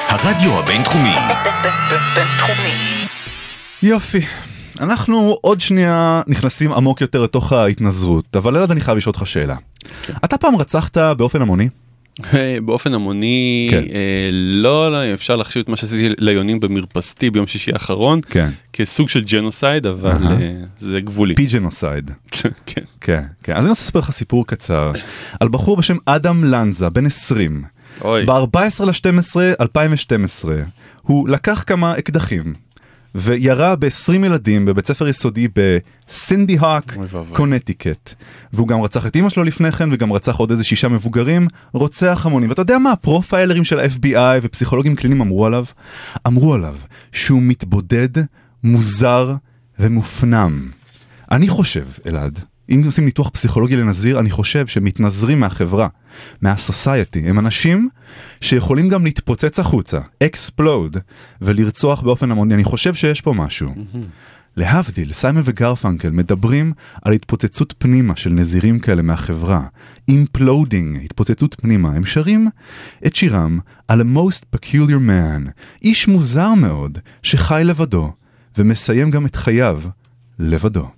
הרדיו 0.09 0.59
הבינתחומי, 0.59 1.15
בינתחומי. 2.15 2.75
יופי. 3.83 4.21
אנחנו 4.81 5.37
עוד 5.41 5.61
שנייה 5.61 6.23
נכנסים 6.27 6.73
עמוק 6.73 7.01
יותר 7.01 7.21
לתוך 7.23 7.53
ההתנזרות, 7.53 8.37
אבל 8.37 8.57
אלעד 8.57 8.71
אני 8.71 8.81
חייב 8.81 8.97
לשאול 8.97 9.13
אותך 9.17 9.27
שאלה. 9.27 9.57
אתה 10.25 10.39
פעם 10.39 10.57
רצחת 10.57 10.99
באופן 10.99 11.43
המוני? 11.43 11.69
באופן 12.65 12.95
המוני 12.95 13.69
כן. 13.71 13.77
אה, 13.77 14.31
לא 14.33 14.93
לא 14.93 15.15
אפשר 15.15 15.37
להחשיב 15.37 15.63
את 15.63 15.69
מה 15.69 15.77
שעשיתי 15.77 16.15
ליונים 16.19 16.61
במרפסתי 16.61 17.31
ביום 17.31 17.47
שישי 17.47 17.73
האחרון 17.73 18.21
כן. 18.31 18.51
כסוג 18.73 19.09
של 19.09 19.25
genocide 19.25 19.87
אבל. 19.87 20.11
אה, 20.11 20.53
זה 20.79 21.01
גבולי. 21.01 21.35
pigeonocide. 21.35 22.11
כן. 22.67 22.81
כן, 23.01 23.23
כן. 23.43 23.53
אז 23.53 23.65
אני 23.65 23.71
רוצה 23.71 23.83
לספר 23.85 23.99
לך 23.99 24.11
סיפור 24.11 24.47
קצר 24.47 24.93
על 25.41 25.49
בחור 25.49 25.77
בשם 25.77 25.97
אדם 26.07 26.45
לנזה, 26.45 26.89
בן 26.89 27.07
20. 27.07 27.63
אוי. 28.01 28.27
ב-14 28.27 28.85
ל-12 28.85 29.37
2012 29.61 30.57
הוא 31.03 31.29
לקח 31.29 31.65
כמה 31.67 31.99
אקדחים 31.99 32.55
וירה 33.15 33.77
ב-20 33.77 34.13
ילדים 34.27 34.67
בבית 34.67 34.87
ספר 34.87 35.09
יסודי 35.09 35.49
בסנדי 35.55 36.57
הוק. 36.61 36.97
קונטיקט. 37.35 38.15
והוא 38.53 38.69
גם 38.69 38.81
רצח 38.81 39.07
את 39.07 39.17
אמא 39.17 39.29
שלו 39.29 39.45
לפני 39.45 39.73
כן 39.73 39.89
וגם 39.93 40.13
רצח 40.13 40.37
עוד 40.37 40.51
איזה 40.51 40.65
שישה 40.65 40.89
מבוגרים, 40.89 41.49
רוצח 41.73 42.23
המונים. 42.27 42.49
ואתה 42.49 42.63
יודע 42.63 42.79
מה 42.79 42.93
הפרופיילרים 42.93 43.65
של 43.65 43.79
ה-FBI 43.79 44.41
ופסיכולוגים 44.43 44.97
קליניים 44.97 45.21
אמרו 45.21 45.47
עליו? 45.47 45.65
אמרו 46.27 46.55
עליו 46.55 46.77
שהוא 47.13 47.43
מתבודד, 47.43 48.09
מוזר 48.65 49.35
ומופנם. 49.79 50.71
אני 51.31 51.49
חושב, 51.49 51.87
אלעד, 52.07 52.41
אם 52.71 52.83
עושים 52.85 53.05
ניתוח 53.05 53.29
פסיכולוגי 53.29 53.77
לנזיר, 53.77 54.21
אני 54.21 54.31
חושב 54.31 54.67
שמתנזרים 54.67 55.41
מהחברה, 55.41 55.89
מה 56.43 56.60
society, 56.60 57.29
הם 57.29 57.39
אנשים 57.39 57.89
שיכולים 58.41 58.89
גם 58.89 59.05
להתפוצץ 59.05 59.61
החוצה, 59.61 59.99
explode, 60.23 60.97
ולרצוח 61.43 62.03
באופן 62.03 62.31
המוני. 62.31 62.55
אני 62.55 62.65
חושב 62.65 62.95
שיש 62.95 63.21
פה 63.21 63.33
משהו. 63.37 63.75
להבדיל, 64.57 65.13
סיימון 65.13 65.43
וגרפנקל 65.45 66.11
מדברים 66.11 66.73
על 67.03 67.13
התפוצצות 67.13 67.75
פנימה 67.79 68.17
של 68.17 68.31
נזירים 68.31 68.79
כאלה 68.79 69.03
מהחברה. 69.03 69.67
imploding, 70.11 71.05
התפוצצות 71.05 71.57
פנימה. 71.61 71.89
הם 71.89 72.05
שרים 72.05 72.49
את 73.07 73.17
שירם 73.17 73.59
על 73.89 74.01
a 74.01 74.05
most 74.05 74.57
peculiar 74.57 75.01
man, 75.09 75.51
איש 75.83 76.09
מוזר 76.09 76.55
מאוד, 76.55 76.99
שחי 77.23 77.63
לבדו, 77.65 78.13
ומסיים 78.59 79.11
גם 79.11 79.27
את 79.27 79.37
חייו 79.37 79.83
לבדו. 80.39 80.98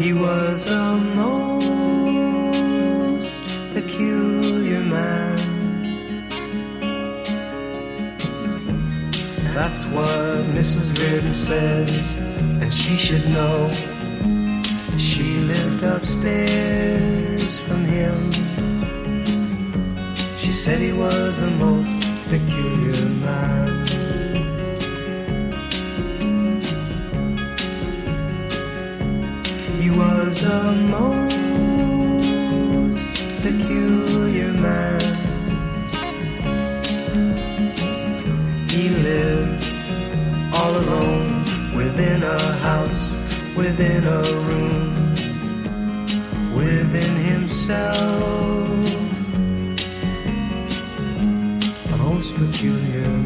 He 0.00 0.14
was 0.14 0.66
a 0.66 0.96
most 1.14 1.74
peculiar 3.74 4.80
man. 4.80 5.36
That's 9.52 9.84
what 9.88 10.38
Mrs. 10.56 10.98
Reardon 10.98 11.34
says, 11.34 11.98
and 12.62 12.72
she 12.72 12.96
should 12.96 13.28
know. 13.28 13.68
She 14.96 15.38
lived 15.40 15.84
upstairs 15.84 17.60
from 17.60 17.84
him. 17.84 18.32
She 20.38 20.50
said 20.50 20.78
he 20.78 20.94
was 20.94 21.40
a 21.40 21.50
most 21.50 22.06
peculiar 22.30 23.06
man. 23.20 23.59
A 30.50 30.72
most 30.72 31.46
peculiar 33.42 34.52
man. 34.52 35.00
He 38.68 38.88
lived 38.88 39.64
all 40.54 40.72
alone 40.76 41.38
within 41.76 42.24
a 42.24 42.40
house, 42.68 43.16
within 43.56 44.04
a 44.04 44.22
room, 44.46 45.08
within 46.54 47.14
himself. 47.30 48.84
A 51.92 51.96
most 51.96 52.34
peculiar 52.34 53.19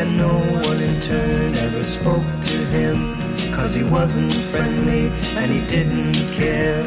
And 0.00 0.16
no 0.16 0.32
one 0.66 0.80
in 0.80 0.98
turn 1.02 1.54
ever 1.56 1.84
spoke 1.84 2.24
to 2.44 2.56
him, 2.72 2.96
cause 3.52 3.74
he 3.74 3.82
wasn't 3.82 4.32
friendly 4.50 5.08
and 5.36 5.52
he 5.52 5.60
didn't 5.66 6.14
care. 6.32 6.84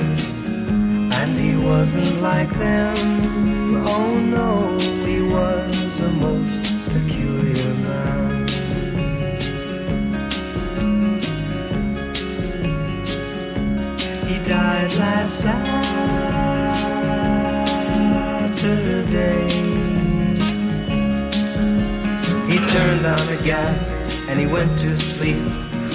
And 1.20 1.38
he 1.38 1.56
wasn't 1.56 2.22
like 2.22 2.50
them, 2.58 3.84
oh 3.86 4.20
no, 4.20 4.80
he 5.06 5.22
was 5.22 6.00
a 6.00 6.10
most 6.10 6.64
peculiar 6.92 7.74
man. 7.86 8.48
He 14.28 14.40
died 14.44 14.92
last 14.96 15.40
Saturday. 15.40 16.23
Turned 22.74 23.06
on 23.06 23.28
the 23.28 23.40
gas 23.44 23.88
and 24.30 24.40
he 24.40 24.48
went 24.48 24.80
to 24.80 24.98
sleep 24.98 25.44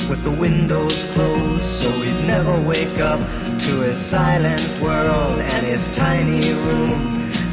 with 0.08 0.22
the 0.22 0.30
windows 0.30 0.94
closed 1.12 1.64
so 1.64 1.90
he'd 1.90 2.24
never 2.24 2.54
wake 2.60 3.00
up 3.00 3.18
to 3.58 3.80
his 3.80 3.98
silent 3.98 4.62
world 4.80 5.40
and 5.40 5.66
his 5.66 5.84
tiny 5.96 6.52
room. 6.52 6.92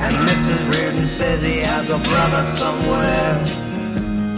And 0.04 0.14
Mrs. 0.30 0.72
Reardon 0.72 1.08
says 1.08 1.42
he 1.42 1.58
has 1.58 1.90
a 1.90 1.98
brother 1.98 2.44
somewhere 2.44 3.34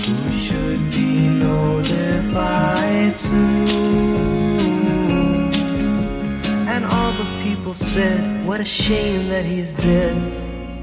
who 0.06 0.32
should 0.32 0.90
be 0.90 1.28
notified 1.28 3.14
soon. 3.18 3.68
And 6.74 6.86
all 6.86 7.12
the 7.12 7.28
people 7.44 7.74
said, 7.74 8.48
What 8.48 8.62
a 8.62 8.66
shame 8.66 9.28
that 9.28 9.44
he's 9.44 9.74
dead. 9.74 10.16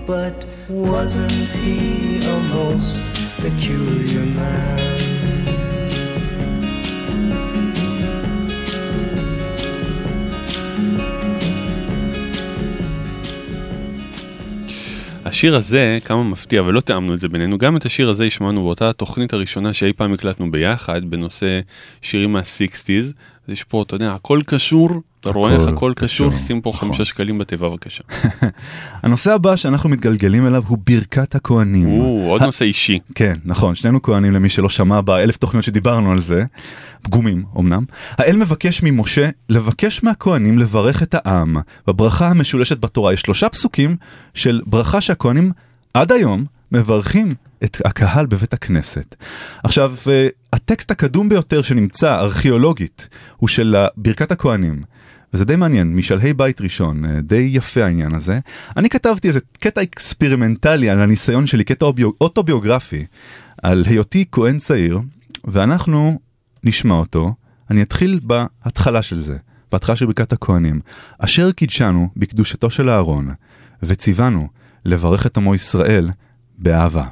But 0.06 0.44
wasn't 0.68 1.32
he 1.32 2.18
a 2.26 2.38
most 2.52 3.23
peculiar 3.44 4.24
man? 4.36 5.04
השיר 15.24 15.56
הזה, 15.56 15.98
כמה 16.04 16.24
מפתיע, 16.24 16.62
ולא 16.62 16.80
תיאמנו 16.80 17.14
את 17.14 17.20
זה 17.20 17.28
בינינו, 17.28 17.58
גם 17.58 17.76
את 17.76 17.86
השיר 17.86 18.08
הזה 18.08 18.24
השמענו 18.24 18.62
באותה 18.62 18.90
התוכנית 18.90 19.32
הראשונה 19.32 19.72
שאי 19.72 19.92
פעם 19.92 20.12
הקלטנו 20.12 20.50
ביחד, 20.50 21.04
בנושא 21.04 21.60
שירים 22.02 22.32
מה-60's. 22.32 23.12
אז 23.46 23.52
יש 23.52 23.64
פה, 23.64 23.82
אתה 23.82 23.94
יודע, 23.94 24.12
הכל 24.12 24.40
קשור, 24.46 24.90
אתה 25.30 25.38
רואה 25.38 25.52
איך 25.52 25.68
הכל 25.68 25.92
קשור, 25.96 26.36
שים 26.36 26.60
פה 26.60 26.70
נכון. 26.70 26.88
חמישה 26.88 27.04
שקלים 27.04 27.38
בתיבה 27.38 27.68
בבקשה. 27.68 28.04
הנושא 29.02 29.32
הבא 29.32 29.56
שאנחנו 29.56 29.88
מתגלגלים 29.88 30.46
אליו 30.46 30.62
הוא 30.66 30.78
ברכת 30.86 31.34
הכהנים. 31.34 32.00
או, 32.00 32.26
עוד 32.28 32.42
נושא 32.42 32.64
אישי. 32.64 32.98
כן, 33.14 33.34
נכון, 33.44 33.74
שנינו 33.74 34.02
כהנים 34.02 34.32
למי 34.32 34.48
שלא 34.48 34.68
שמע 34.68 35.00
באלף 35.00 35.36
תוכניות 35.36 35.64
שדיברנו 35.64 36.12
על 36.12 36.18
זה, 36.18 36.44
פגומים 37.02 37.44
אמנם. 37.58 37.84
האל 38.10 38.36
מבקש 38.36 38.82
ממשה 38.82 39.28
לבקש 39.48 40.02
מהכהנים 40.02 40.58
לברך 40.58 41.02
את 41.02 41.14
העם 41.14 41.56
בברכה 41.86 42.28
המשולשת 42.28 42.78
בתורה. 42.78 43.12
יש 43.12 43.20
שלושה 43.20 43.48
פסוקים 43.48 43.96
של 44.34 44.60
ברכה 44.66 45.00
שהכהנים 45.00 45.52
עד 45.94 46.12
היום 46.12 46.44
מברכים 46.72 47.34
את 47.64 47.76
הקהל 47.84 48.26
בבית 48.26 48.52
הכנסת. 48.52 49.14
עכשיו, 49.64 49.94
אה, 50.10 50.28
הטקסט 50.52 50.90
הקדום 50.90 51.28
ביותר 51.28 51.62
שנמצא 51.62 52.20
ארכיאולוגית 52.20 53.08
הוא 53.36 53.48
של 53.48 53.76
ברכת 53.96 54.32
הכהנים. 54.32 54.82
וזה 55.34 55.44
די 55.44 55.56
מעניין, 55.56 55.96
משלהי 55.96 56.34
בית 56.34 56.60
ראשון, 56.60 57.04
אה, 57.04 57.20
די 57.20 57.48
יפה 57.52 57.84
העניין 57.84 58.14
הזה. 58.14 58.38
אני 58.76 58.88
כתבתי 58.88 59.28
איזה 59.28 59.40
קטע 59.60 59.82
אקספרימנטלי 59.82 60.90
על 60.90 61.00
הניסיון 61.00 61.46
שלי, 61.46 61.64
קטע 61.64 61.86
אוטוביוגרפי, 62.20 63.04
על 63.62 63.84
היותי 63.86 64.24
כהן 64.32 64.58
צעיר, 64.58 65.00
ואנחנו 65.44 66.18
נשמע 66.64 66.94
אותו. 66.94 67.34
אני 67.70 67.82
אתחיל 67.82 68.20
בהתחלה 68.22 69.02
של 69.02 69.18
זה, 69.18 69.36
בהתחלה 69.72 69.96
של 69.96 70.06
ברכת 70.06 70.32
הכהנים. 70.32 70.80
אשר 71.18 71.52
קידשנו 71.52 72.08
בקדושתו 72.16 72.70
של 72.70 72.90
אהרון, 72.90 73.28
וציוונו 73.82 74.48
לברך 74.84 75.26
את 75.26 75.36
עמו 75.36 75.54
ישראל 75.54 76.10
באהבה. 76.58 77.06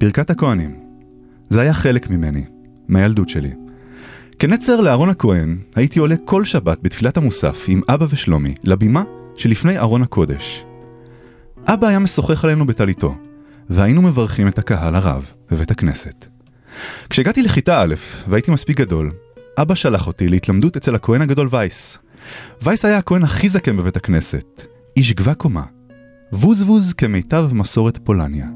ברכת 0.00 0.30
הכהנים. 0.30 0.80
זה 1.48 1.60
היה 1.60 1.74
חלק 1.74 2.10
ממני, 2.10 2.44
מהילדות 2.88 3.28
שלי. 3.28 3.65
כנצר 4.38 4.80
לאהרון 4.80 5.08
הכהן, 5.08 5.58
הייתי 5.74 5.98
עולה 5.98 6.14
כל 6.24 6.44
שבת 6.44 6.78
בתפילת 6.82 7.16
המוסף 7.16 7.64
עם 7.68 7.80
אבא 7.88 8.06
ושלומי 8.10 8.54
לבימה 8.64 9.02
שלפני 9.36 9.78
ארון 9.78 10.02
הקודש. 10.02 10.64
אבא 11.66 11.86
היה 11.86 11.98
משוחח 11.98 12.44
עלינו 12.44 12.66
בטליתו, 12.66 13.14
והיינו 13.70 14.02
מברכים 14.02 14.48
את 14.48 14.58
הקהל 14.58 14.94
הרב 14.94 15.30
בבית 15.50 15.70
הכנסת. 15.70 16.26
כשהגעתי 17.10 17.42
לכיתה 17.42 17.82
א' 17.82 17.94
והייתי 18.28 18.50
מספיק 18.50 18.76
גדול, 18.80 19.12
אבא 19.58 19.74
שלח 19.74 20.06
אותי 20.06 20.28
להתלמדות 20.28 20.76
אצל 20.76 20.94
הכהן 20.94 21.22
הגדול 21.22 21.48
וייס. 21.50 21.98
וייס 22.62 22.84
היה 22.84 22.98
הכהן 22.98 23.22
הכי 23.22 23.48
זקן 23.48 23.76
בבית 23.76 23.96
הכנסת, 23.96 24.66
איש 24.96 25.12
גבה 25.12 25.34
קומה, 25.34 25.64
ווז 26.32 26.92
כמיטב 26.92 27.50
מסורת 27.52 27.98
פולניה, 28.04 28.46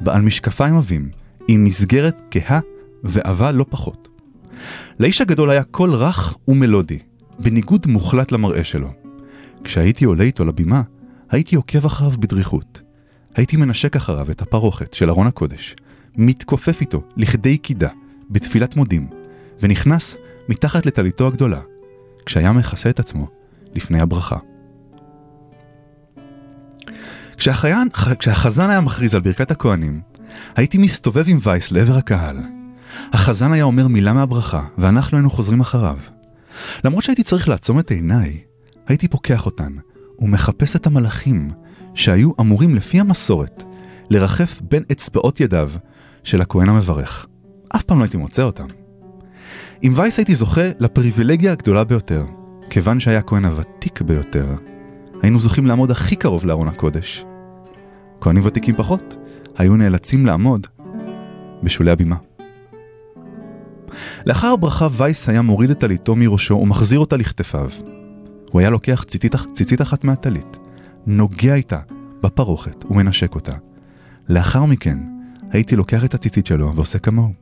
בעל 0.00 0.22
משקפיים 0.22 0.76
עבים, 0.76 1.10
עם 1.48 1.64
מסגרת 1.64 2.20
כהה 2.30 2.60
ועבה 3.04 3.52
לא 3.52 3.64
פחות. 3.68 4.15
לאיש 4.98 5.20
הגדול 5.20 5.50
היה 5.50 5.62
קול 5.62 5.94
רך 5.94 6.36
ומלודי, 6.48 6.98
בניגוד 7.38 7.86
מוחלט 7.86 8.32
למראה 8.32 8.64
שלו. 8.64 8.92
כשהייתי 9.64 10.04
עולה 10.04 10.24
איתו 10.24 10.44
לבימה, 10.44 10.82
הייתי 11.30 11.56
עוקב 11.56 11.86
אחריו 11.86 12.10
בדריכות. 12.10 12.82
הייתי 13.34 13.56
מנשק 13.56 13.96
אחריו 13.96 14.30
את 14.30 14.42
הפרוכת 14.42 14.94
של 14.94 15.10
ארון 15.10 15.26
הקודש, 15.26 15.76
מתכופף 16.16 16.80
איתו 16.80 17.02
לכדי 17.16 17.58
קידה, 17.58 17.88
בתפילת 18.30 18.76
מודים, 18.76 19.06
ונכנס 19.62 20.16
מתחת 20.48 20.86
לטליתו 20.86 21.26
הגדולה, 21.26 21.60
כשהיה 22.26 22.52
מכסה 22.52 22.90
את 22.90 23.00
עצמו 23.00 23.28
לפני 23.74 24.00
הברכה. 24.00 24.36
כשהחיין, 27.36 27.88
כשהחזן 28.18 28.70
היה 28.70 28.80
מכריז 28.80 29.14
על 29.14 29.20
ברכת 29.20 29.50
הכהנים, 29.50 30.00
הייתי 30.56 30.78
מסתובב 30.78 31.24
עם 31.28 31.38
וייס 31.42 31.72
לעבר 31.72 31.96
הקהל. 31.96 32.55
החזן 33.12 33.52
היה 33.52 33.64
אומר 33.64 33.88
מילה 33.88 34.12
מהברכה, 34.12 34.62
ואנחנו 34.78 35.16
היינו 35.16 35.30
חוזרים 35.30 35.60
אחריו. 35.60 35.98
למרות 36.84 37.04
שהייתי 37.04 37.22
צריך 37.22 37.48
לעצום 37.48 37.78
את 37.78 37.90
עיניי, 37.90 38.40
הייתי 38.86 39.08
פוקח 39.08 39.46
אותן, 39.46 39.72
ומחפש 40.18 40.76
את 40.76 40.86
המלאכים, 40.86 41.50
שהיו 41.94 42.30
אמורים 42.40 42.74
לפי 42.74 43.00
המסורת, 43.00 43.64
לרחף 44.10 44.60
בין 44.60 44.82
אצבעות 44.92 45.40
ידיו 45.40 45.70
של 46.24 46.40
הכהן 46.40 46.68
המברך. 46.68 47.26
אף 47.68 47.82
פעם 47.82 47.98
לא 47.98 48.02
הייתי 48.02 48.16
מוצא 48.16 48.42
אותם. 48.42 48.66
עם 49.82 49.92
וייס 49.96 50.18
הייתי 50.18 50.34
זוכה 50.34 50.70
לפריבילגיה 50.78 51.52
הגדולה 51.52 51.84
ביותר, 51.84 52.24
כיוון 52.70 53.00
שהיה 53.00 53.18
הכהן 53.18 53.44
הוותיק 53.44 54.02
ביותר. 54.02 54.46
היינו 55.22 55.40
זוכים 55.40 55.66
לעמוד 55.66 55.90
הכי 55.90 56.16
קרוב 56.16 56.44
לארון 56.46 56.68
הקודש. 56.68 57.24
כהנים 58.20 58.42
ותיקים 58.46 58.74
פחות 58.76 59.16
היו 59.56 59.76
נאלצים 59.76 60.26
לעמוד 60.26 60.66
בשולי 61.62 61.90
הבימה. 61.90 62.16
לאחר 64.26 64.46
הברכה 64.46 64.88
וייס 64.92 65.28
היה 65.28 65.42
מוריד 65.42 65.70
את 65.70 65.80
טליתו 65.80 66.16
מראשו 66.16 66.54
ומחזיר 66.54 66.98
אותה 66.98 67.16
לכתפיו. 67.16 67.70
הוא 68.50 68.60
היה 68.60 68.70
לוקח 68.70 69.04
ציצית, 69.06 69.34
ציצית 69.52 69.82
אחת 69.82 70.04
מהטלית, 70.04 70.58
נוגע 71.06 71.54
איתה 71.54 71.78
בפרוכת 72.22 72.84
ומנשק 72.90 73.34
אותה. 73.34 73.54
לאחר 74.28 74.64
מכן 74.64 74.98
הייתי 75.50 75.76
לוקח 75.76 76.04
את 76.04 76.14
הציצית 76.14 76.46
שלו 76.46 76.72
ועושה 76.74 76.98
כמוהו. 76.98 77.32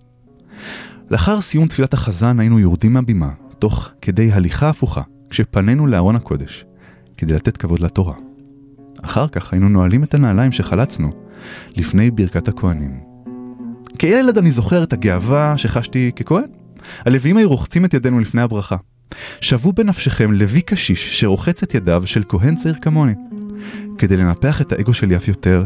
לאחר 1.11 1.40
סיום 1.40 1.66
תפילת 1.66 1.94
החזן 1.94 2.40
היינו 2.40 2.59
יורדים 2.59 2.92
מהבימה, 2.92 3.30
תוך 3.59 3.90
כדי 4.02 4.32
הליכה 4.32 4.68
הפוכה, 4.68 5.02
כשפנינו 5.30 5.86
לארון 5.86 6.16
הקודש, 6.16 6.64
כדי 7.16 7.32
לתת 7.32 7.57
כבוד 7.57 7.80
לתורה. 7.80 8.14
אחר 9.02 9.28
כך 9.28 9.52
היינו 9.52 9.68
נועלים 9.68 10.05
את 10.05 10.14
הנעליים 10.14 10.52
שחלצנו 10.52 11.12
לפני 11.76 12.11
ברכת 12.11 12.48
הכהנים. 12.48 13.14
כילד 13.99 14.38
אני 14.38 14.51
זוכר 14.51 14.82
את 14.82 14.92
הגאווה 14.92 15.59
שחשתי 15.59 16.11
ככהן. 16.16 16.45
הלוויים 16.99 17.36
היו 17.36 17.49
רוחצים 17.49 17.84
את 17.84 17.95
ידינו 17.95 18.20
לפני 18.20 18.42
הברכה. 18.42 18.76
שוו 19.40 19.72
בנפשכם 19.72 20.32
לוי 20.32 20.61
קשיש 20.61 21.20
שרוחץ 21.20 21.62
את 21.62 21.74
ידיו 21.74 22.03
של 22.07 22.22
כהן 22.28 22.57
צעיר 22.57 22.74
כמוני. 22.74 23.14
כדי 23.99 24.16
לנפח 24.16 24.61
את 24.61 24.72
האגו 24.72 24.92
שלי 24.92 25.16
אף 25.16 25.28
יותר, 25.28 25.64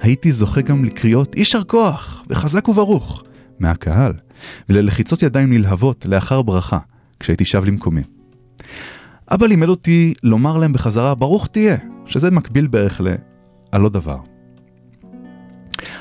הייתי 0.00 0.32
זוכה 0.32 0.60
גם 0.60 0.84
לקריאות 0.84 1.36
יישר 1.36 1.64
כוח 1.64 2.24
וחזק 2.30 2.68
וברוך 2.68 3.24
מהקהל, 3.58 4.12
וללחיצות 4.68 5.22
ידיים 5.22 5.52
נלהבות 5.52 6.06
לאחר 6.08 6.42
ברכה, 6.42 6.78
כשהייתי 7.20 7.44
שב 7.44 7.64
למקומי. 7.64 8.02
אבא 9.30 9.46
לימד 9.46 9.68
אותי 9.68 10.14
לומר 10.22 10.56
להם 10.56 10.72
בחזרה 10.72 11.14
ברוך 11.14 11.46
תהיה, 11.46 11.76
שזה 12.06 12.30
מקביל 12.30 12.66
בערך 12.66 13.00
ל"הלא 13.00 13.88
דבר". 13.88 14.27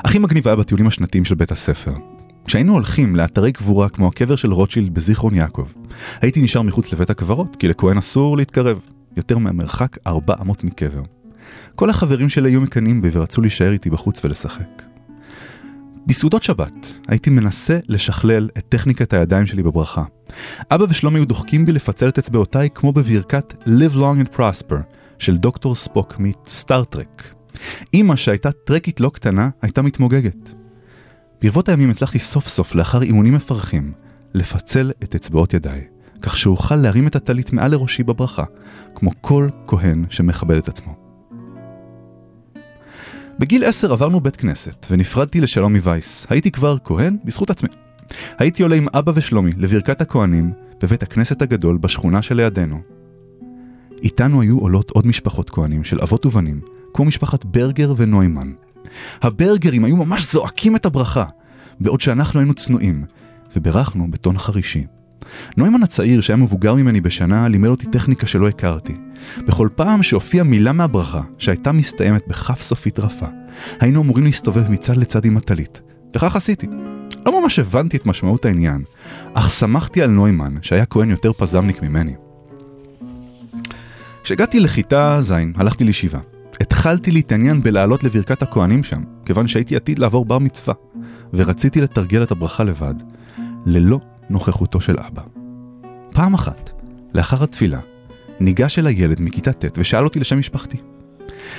הכי 0.04 0.20
מגניב 0.20 0.48
היה 0.48 0.56
בטיולים 0.56 0.88
השנתיים 0.88 1.26
של 1.26 1.36
בית 1.36 1.52
הספר. 1.52 1.94
כשהיינו 2.46 2.74
הולכים 2.74 3.16
לאתרי 3.16 3.52
קבורה 3.52 3.90
כמו 3.90 4.08
הקבר 4.08 4.36
של 4.36 4.54
רוטשילד 4.54 4.94
בזיכרון 4.94 5.36
יעקב, 5.36 5.68
הייתי 6.22 6.42
נשאר 6.42 6.62
מחוץ 6.62 6.94
לבית 6.94 7.10
הקברות, 7.10 7.56
כי 7.56 7.68
לכהן 7.68 7.98
אסור 7.98 8.38
להתקרב, 8.38 8.80
יותר 9.18 9.38
מהמרחק 9.38 9.98
400 10.08 10.64
מקבר. 10.64 11.02
כל 11.76 11.90
החברים 11.90 12.30
שלי 12.30 12.50
היו 12.50 12.62
מקנאים 12.62 13.02
בי 13.02 13.10
ורצו 13.14 13.42
להישאר 13.42 13.72
איתי 13.72 13.90
בחוץ 13.90 14.26
ולשחק. 14.26 14.84
בסעודות 16.08 16.44
שבת 16.44 16.94
הייתי 17.08 17.30
מנסה 17.30 17.80
לשכלל 17.88 18.50
את 18.58 18.66
טכניקת 18.70 19.14
הידיים 19.14 19.48
שלי 19.48 19.64
בברכה. 19.64 20.04
אבא 20.72 20.86
ושלומי 20.90 21.20
היו 21.20 21.26
דוחקים 21.26 21.66
בי 21.66 21.72
לפצל 21.72 22.10
את 22.10 22.18
אצבעותיי 22.18 22.70
כמו 22.76 22.94
בברכת 22.94 23.64
Live 23.66 23.96
Long 23.96 24.28
and 24.28 24.38
Prosper 24.38 24.76
של 25.20 25.38
דוקטור 25.38 25.76
ספוק 25.76 26.16
מסטארטרק. 26.20 27.37
אמא 27.94 28.16
שהייתה 28.16 28.52
טרקית 28.52 29.00
לא 29.00 29.10
קטנה 29.10 29.50
הייתה 29.62 29.82
מתמוגגת. 29.82 30.54
ברבות 31.42 31.70
הימים 31.70 31.90
הצלחתי 31.90 32.20
סוף 32.20 32.48
סוף 32.48 32.76
לאחר 32.76 33.02
אימונים 33.02 33.34
מפרכים 33.34 33.92
לפצל 34.34 34.92
את 35.04 35.16
אצבעות 35.16 35.54
ידיי, 35.54 35.84
כך 36.22 36.38
שאוכל 36.38 36.76
להרים 36.76 37.08
את 37.08 37.16
הטלית 37.16 37.54
מעל 37.54 37.72
לראשי 37.72 38.04
בברכה, 38.04 38.44
כמו 38.96 39.12
כל 39.22 39.50
כהן 39.68 40.06
שמכבד 40.10 40.58
את 40.58 40.68
עצמו. 40.68 41.08
בגיל 43.40 43.64
עשר 43.64 43.94
עברנו 43.94 44.20
בית 44.20 44.36
כנסת, 44.36 44.86
ונפרדתי 44.90 45.42
לשלום 45.42 45.76
מווייס. 45.76 46.28
הייתי 46.30 46.52
כבר 46.52 46.78
כהן 46.84 47.18
בזכות 47.24 47.50
עצמי. 47.50 47.70
הייתי 48.38 48.64
עולה 48.64 48.76
עם 48.76 48.88
אבא 48.94 49.12
ושלומי 49.16 49.52
לברכת 49.58 50.02
הכהנים 50.02 50.54
בבית 50.82 51.04
הכנסת 51.04 51.42
הגדול 51.42 51.78
בשכונה 51.78 52.22
שלידינו. 52.22 52.82
איתנו 54.04 54.42
היו 54.42 54.60
עולות 54.60 54.92
עוד 54.92 55.08
משפחות 55.08 55.50
כהנים 55.50 55.84
של 55.84 56.02
אבות 56.02 56.26
ובנים, 56.26 56.62
כמו 56.98 57.06
משפחת 57.06 57.46
ברגר 57.46 57.94
ונוימן. 57.98 58.52
הברגרים 59.22 59.84
היו 59.84 59.96
ממש 59.96 60.32
זועקים 60.32 60.76
את 60.76 60.86
הברכה, 60.86 61.26
בעוד 61.80 62.02
שאנחנו 62.02 62.40
היינו 62.40 62.54
צנועים, 62.54 63.06
וברכנו 63.56 64.12
בטון 64.12 64.38
חרישי. 64.38 64.86
נוימן 65.58 65.84
הצעיר, 65.84 66.22
שהיה 66.22 66.38
מבוגר 66.38 66.76
ממני 66.76 67.02
בשנה, 67.02 67.48
לימד 67.48 67.68
אותי 67.68 67.86
טכניקה 67.86 68.28
שלא 68.28 68.48
הכרתי. 68.48 68.96
בכל 69.48 69.70
פעם 69.76 70.04
שהופיעה 70.04 70.44
מילה 70.44 70.72
מהברכה, 70.72 71.22
שהייתה 71.38 71.72
מסתיימת 71.72 72.28
בכף 72.28 72.62
סופית 72.62 73.00
רפה, 73.00 73.28
היינו 73.80 74.02
אמורים 74.02 74.26
להסתובב 74.26 74.72
מצד 74.72 74.98
לצד 74.98 75.26
עם 75.26 75.38
הטלית, 75.38 75.82
וכך 76.16 76.36
עשיתי. 76.36 76.68
לא 77.26 77.42
ממש 77.42 77.60
הבנתי 77.60 77.98
את 77.98 78.06
משמעות 78.06 78.46
העניין, 78.46 78.84
אך 79.34 79.52
שמחתי 79.52 80.02
על 80.02 80.10
נוימן, 80.10 80.56
שהיה 80.62 80.86
כהן 80.86 81.10
יותר 81.10 81.34
פזמניק 81.34 81.84
ממני. 81.84 82.14
כשהגעתי 84.24 84.60
לכיתה 84.60 85.18
ז', 85.22 85.34
הלכתי 85.56 85.84
לישיבה. 85.84 86.20
התחלתי 86.62 87.12
להתעניין 87.12 87.62
בלעלות 87.62 88.04
לברכת 88.04 88.42
הכהנים 88.42 88.84
שם, 88.84 89.04
כיוון 89.26 89.48
שהייתי 89.48 89.76
עתיד 89.76 90.00
לעבור 90.00 90.26
בר 90.26 90.40
מצווה, 90.40 90.74
ורציתי 91.34 91.82
לתרגל 91.82 92.24
את 92.24 92.32
הברכה 92.32 92.64
לבד, 92.64 92.96
ללא 93.66 94.00
נוכחותו 94.30 94.82
של 94.82 94.96
אבא. 95.00 95.22
פעם 96.12 96.34
אחת, 96.34 96.72
לאחר 97.14 97.44
התפילה, 97.44 97.80
ניגש 98.40 98.80
אל 98.80 98.88
הילד 98.88 99.22
מכיתה 99.22 99.54
ט' 99.54 99.78
ושאל 99.78 100.04
אותי 100.04 100.20
לשם 100.20 100.40
משפחתי. 100.40 100.78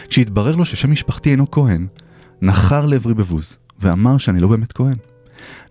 כשהתברר 0.08 0.56
לו 0.56 0.64
ששם 0.64 0.90
משפחתי 0.90 1.30
אינו 1.30 1.50
כהן, 1.50 1.86
נחר 2.42 2.86
לעברי 2.86 3.14
בבוז, 3.14 3.58
ואמר 3.80 4.18
שאני 4.18 4.40
לא 4.40 4.48
באמת 4.48 4.72
כהן. 4.72 4.96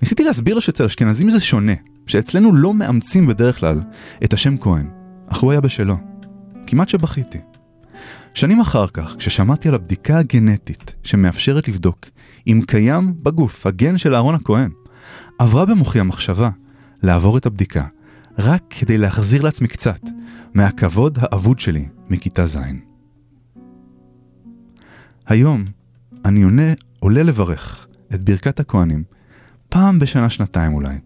ניסיתי 0.01 0.23
להסביר 0.23 0.55
לו 0.55 0.61
שאצל 0.61 0.85
אשכנזים 0.85 1.29
זה 1.29 1.39
שונה, 1.39 1.73
שאצלנו 2.07 2.55
לא 2.55 2.73
מאמצים 2.73 3.27
בדרך 3.27 3.59
כלל 3.59 3.81
את 4.23 4.33
השם 4.33 4.57
כהן, 4.57 4.87
אך 5.27 5.39
הוא 5.39 5.51
היה 5.51 5.61
בשלו. 5.61 5.97
כמעט 6.67 6.89
שבכיתי. 6.89 7.37
שנים 8.33 8.59
אחר 8.59 8.87
כך, 8.87 9.15
כששמעתי 9.17 9.67
על 9.67 9.75
הבדיקה 9.75 10.17
הגנטית 10.17 10.95
שמאפשרת 11.03 11.67
לבדוק 11.67 12.05
אם 12.47 12.61
קיים 12.67 13.13
בגוף 13.23 13.65
הגן 13.65 13.97
של 13.97 14.15
אהרון 14.15 14.35
הכהן, 14.35 14.71
עברה 15.39 15.65
במוחי 15.65 15.99
המחשבה 15.99 16.49
לעבור 17.03 17.37
את 17.37 17.45
הבדיקה, 17.45 17.85
רק 18.37 18.63
כדי 18.69 18.97
להחזיר 18.97 19.41
לעצמי 19.41 19.67
קצת 19.67 19.99
מהכבוד 20.53 21.19
האבוד 21.21 21.59
שלי 21.59 21.87
מכיתה 22.09 22.45
ז'. 22.45 22.57
היום 25.27 25.65
אני 26.25 26.43
עונה, 26.43 26.73
עולה 26.99 27.23
לברך 27.23 27.87
את 28.13 28.21
ברכת 28.21 28.59
הכהנים, 28.59 29.03
פעם 29.69 29.99
בשנה-שנתיים 29.99 30.73
אולי. 30.73 30.97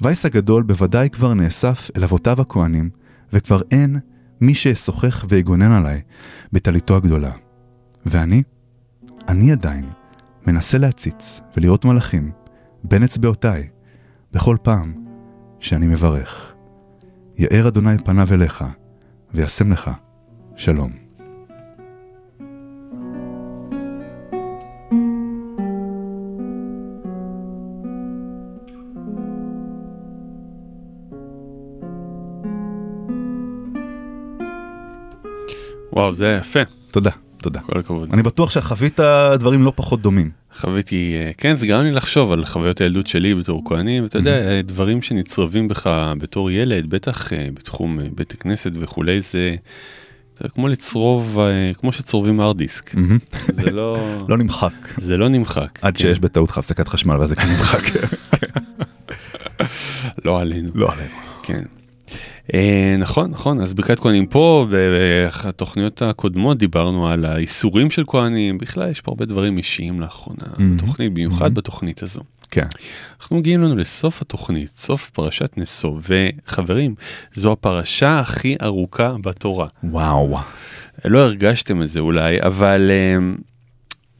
וייס 0.00 0.26
הגדול 0.26 0.62
בוודאי 0.62 1.10
כבר 1.10 1.34
נאסף 1.34 1.90
אל 1.96 2.04
אבותיו 2.04 2.40
הכהנים, 2.40 2.90
וכבר 3.32 3.62
אין 3.70 3.98
מי 4.40 4.54
שישוחח 4.54 5.24
ויגונן 5.28 5.72
עליי 5.72 6.00
בטליתו 6.52 6.96
הגדולה. 6.96 7.32
ואני, 8.06 8.42
אני 9.28 9.52
עדיין 9.52 9.90
מנסה 10.46 10.78
להציץ 10.78 11.40
ולראות 11.56 11.84
מלאכים 11.84 12.30
בין 12.84 13.02
אצבעותיי 13.02 13.68
בכל 14.32 14.56
פעם 14.62 14.94
שאני 15.60 15.86
מברך. 15.86 16.54
יאר 17.38 17.68
אדוני 17.68 17.98
פניו 18.04 18.28
אליך 18.32 18.64
וישם 19.34 19.72
לך 19.72 19.90
שלום. 20.56 21.07
וואו, 35.98 36.14
זה 36.14 36.26
היה 36.26 36.38
יפה, 36.38 36.60
תודה, 36.90 37.10
תודה. 37.42 37.60
כל 37.60 37.78
הכבוד. 37.78 38.08
אני 38.12 38.22
בטוח 38.22 38.50
שחווית 38.50 39.00
דברים 39.38 39.64
לא 39.64 39.72
פחות 39.76 40.02
דומים. 40.02 40.30
חוויתי, 40.54 41.14
אה, 41.16 41.30
כן, 41.38 41.56
זה 41.56 41.66
גרם 41.66 41.84
לי 41.84 41.92
לחשוב 41.92 42.32
על 42.32 42.44
חוויות 42.44 42.80
הילדות 42.80 43.06
שלי 43.06 43.34
בתור 43.34 43.62
כהנים, 43.64 44.04
אתה 44.04 44.18
יודע, 44.18 44.48
אה, 44.48 44.60
דברים 44.62 45.02
שנצרבים 45.02 45.68
בך 45.68 46.12
בתור 46.18 46.50
ילד, 46.50 46.90
בטח 46.90 47.32
אה, 47.32 47.48
בתחום 47.54 48.00
אה, 48.00 48.04
בית 48.14 48.32
הכנסת 48.32 48.72
וכולי, 48.74 49.20
זה 49.32 49.54
זה 50.40 50.48
כמו 50.48 50.68
לצרוב, 50.68 51.38
כמו 51.78 51.92
שצורבים 51.92 52.40
הרד 52.40 52.58
דיסק. 52.58 52.94
זה 53.52 53.70
לא, 53.70 53.98
לא 54.28 54.38
נמחק. 54.38 54.72
זה 54.98 55.16
לא 55.16 55.28
נמחק. 55.28 55.78
עד 55.82 55.94
כן. 55.94 56.00
שיש 56.00 56.20
בטעות 56.20 56.50
לך 56.50 56.58
הפסקת 56.58 56.88
חשמל 56.88 57.16
ואז 57.16 57.28
זה 57.28 57.36
כן 57.36 57.48
נמחק. 57.48 57.82
לא 60.24 60.40
עלינו. 60.40 60.70
לא 60.74 60.92
עלינו. 60.92 61.14
כן. 61.42 61.62
אה, 62.54 62.96
נכון 62.98 63.30
נכון 63.30 63.60
אז 63.60 63.74
ברכת 63.74 63.98
כהנים 63.98 64.26
פה 64.26 64.66
בתוכניות 64.70 66.02
הקודמות 66.02 66.58
דיברנו 66.58 67.08
על 67.08 67.24
האיסורים 67.24 67.90
של 67.90 68.04
כהנים 68.06 68.58
בכלל 68.58 68.90
יש 68.90 69.00
פה 69.00 69.12
הרבה 69.12 69.24
דברים 69.24 69.58
אישיים 69.58 70.00
לאחרונה. 70.00 70.74
בתוכנית 70.74 71.12
במיוחד. 71.12 71.54
בתוכנית 71.54 72.02
הזו. 72.02 72.20
כן. 72.50 72.66
אנחנו 73.20 73.36
מגיעים 73.36 73.62
לנו 73.62 73.76
לסוף 73.76 74.22
התוכנית 74.22 74.68
סוף 74.68 75.10
פרשת 75.10 75.50
נשוא 75.56 76.00
וחברים 76.02 76.94
זו 77.34 77.52
הפרשה 77.52 78.20
הכי 78.20 78.56
ארוכה 78.62 79.14
בתורה 79.22 79.66
וואו. 79.84 80.38
לא 81.04 81.18
הרגשתם 81.18 81.82
את 81.82 81.90
זה 81.90 82.00
אולי 82.00 82.42
אבל 82.42 82.90
אה, 82.90 83.18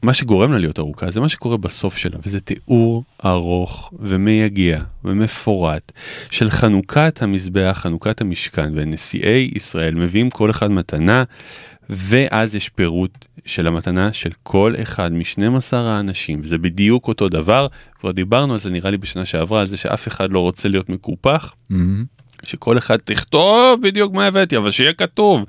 מה 0.03 0.13
שגורם 0.13 0.51
לה 0.51 0.57
להיות 0.57 0.79
ארוכה 0.79 1.11
זה 1.11 1.19
מה 1.19 1.29
שקורה 1.29 1.57
בסוף 1.57 1.97
שלה, 1.97 2.17
וזה 2.25 2.39
תיאור 2.39 3.03
ארוך 3.25 3.91
ומייגע 3.99 4.81
ומפורט 5.03 5.91
של 6.31 6.49
חנוכת 6.49 7.19
המזבח, 7.21 7.79
חנוכת 7.81 8.21
המשכן, 8.21 8.71
ונשיאי 8.75 9.51
ישראל 9.55 9.95
מביאים 9.95 10.29
כל 10.29 10.49
אחד 10.49 10.71
מתנה, 10.71 11.23
ואז 11.89 12.55
יש 12.55 12.69
פירוט 12.69 13.25
של 13.45 13.67
המתנה 13.67 14.13
של 14.13 14.29
כל 14.43 14.73
אחד 14.81 15.13
מ-12 15.13 15.75
האנשים, 15.75 16.43
זה 16.43 16.57
בדיוק 16.57 17.07
אותו 17.07 17.29
דבר, 17.29 17.67
כבר 17.99 18.11
דיברנו 18.11 18.53
על 18.53 18.59
זה 18.59 18.69
נראה 18.69 18.91
לי 18.91 18.97
בשנה 18.97 19.25
שעברה, 19.25 19.61
על 19.61 19.67
זה 19.67 19.77
שאף 19.77 20.07
אחד 20.07 20.31
לא 20.31 20.39
רוצה 20.39 20.69
להיות 20.69 20.89
מקופח, 20.89 21.53
מהמם. 21.69 22.05
שכל 22.43 22.77
אחד 22.77 22.97
תכתוב 22.97 23.81
בדיוק 23.81 24.13
מה 24.13 24.27
הבאתי, 24.27 24.57
אבל 24.57 24.71
שיהיה 24.71 24.93
כתוב. 24.93 25.45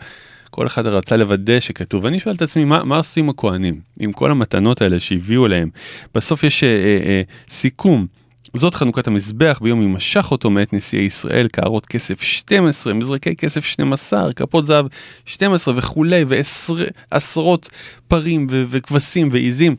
כל 0.50 0.66
אחד 0.66 0.86
רצה 0.86 1.16
לוודא 1.16 1.60
שכתוב, 1.60 2.04
ואני 2.04 2.20
שואל 2.20 2.34
את 2.34 2.42
עצמי, 2.42 2.64
מה, 2.64 2.84
מה 2.84 2.96
עושים 2.96 3.28
הכהנים 3.28 3.80
עם 4.00 4.12
כל 4.12 4.30
המתנות 4.30 4.82
האלה 4.82 5.00
שהביאו 5.00 5.48
להם? 5.48 5.70
בסוף 6.14 6.44
יש 6.44 6.64
אה, 6.64 6.68
אה, 6.68 7.00
אה, 7.06 7.22
סיכום. 7.48 8.06
זאת 8.56 8.74
חנוכת 8.74 9.06
המזבח 9.06 9.58
ביום 9.62 9.82
ימשך 9.82 10.30
אותו 10.30 10.50
מאת 10.50 10.72
נשיאי 10.72 11.02
ישראל, 11.02 11.48
קערות 11.48 11.86
כסף 11.86 12.22
12, 12.22 12.94
מזרקי 12.94 13.36
כסף 13.36 13.64
12, 13.64 14.32
כפות 14.32 14.66
זהב 14.66 14.86
12 15.26 15.74
וכולי, 15.76 16.24
ועשרות 16.28 17.70
פרים 18.08 18.46
וכבשים 18.50 19.28
ועיזים. 19.32 19.76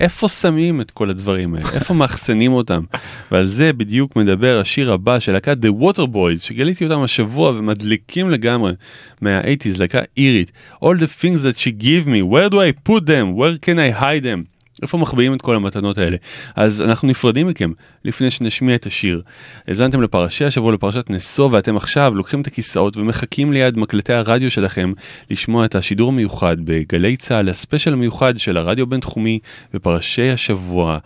איפה 0.00 0.28
שמים 0.28 0.80
את 0.80 0.90
כל 0.90 1.10
הדברים 1.10 1.54
האלה? 1.54 1.68
איפה 1.74 1.94
מאחסנים 1.94 2.52
אותם? 2.52 2.82
ועל 3.30 3.46
זה 3.46 3.72
בדיוק 3.72 4.16
מדבר 4.16 4.60
השיר 4.60 4.92
הבא 4.92 5.18
של 5.18 5.32
להקת 5.32 5.56
The 5.64 5.82
Water 5.82 6.06
Boys, 6.14 6.40
שגיליתי 6.40 6.84
אותם 6.84 7.02
השבוע 7.02 7.50
ומדליקים 7.50 8.30
לגמרי 8.30 8.72
מה-80's, 9.20 9.78
להקה 9.78 10.00
אירית. 10.16 10.52
All 10.84 10.98
the 10.98 11.22
things 11.22 11.42
that 11.42 11.58
she 11.58 11.82
give 11.82 12.06
me, 12.06 12.22
where 12.22 12.50
do 12.50 12.54
I 12.54 12.88
put 12.88 13.06
them? 13.06 13.36
where 13.36 13.58
can 13.66 13.78
I 13.78 14.00
hide 14.00 14.24
them? 14.24 14.57
איפה 14.82 14.98
מחביאים 14.98 15.34
את 15.34 15.42
כל 15.42 15.56
המתנות 15.56 15.98
האלה? 15.98 16.16
אז 16.56 16.82
אנחנו 16.82 17.08
נפרדים 17.08 17.46
מכם 17.46 17.72
לפני 18.04 18.30
שנשמיע 18.30 18.74
את 18.74 18.86
השיר. 18.86 19.22
האזנתם 19.68 20.02
לפרשי 20.02 20.44
השבוע 20.44 20.72
לפרשת 20.72 21.10
נשוא 21.10 21.48
ואתם 21.52 21.76
עכשיו 21.76 22.14
לוקחים 22.14 22.40
את 22.40 22.46
הכיסאות 22.46 22.96
ומחכים 22.96 23.52
ליד 23.52 23.78
מקלטי 23.78 24.12
הרדיו 24.12 24.50
שלכם 24.50 24.92
לשמוע 25.30 25.64
את 25.64 25.74
השידור 25.74 26.08
המיוחד 26.08 26.56
בגלי 26.64 27.16
צה"ל, 27.16 27.48
הספיישל 27.48 27.92
המיוחד 27.92 28.38
של 28.38 28.56
הרדיו 28.56 28.86
בינתחומי 28.86 29.38
ופרשי 29.74 30.30
השבוע 30.30 30.98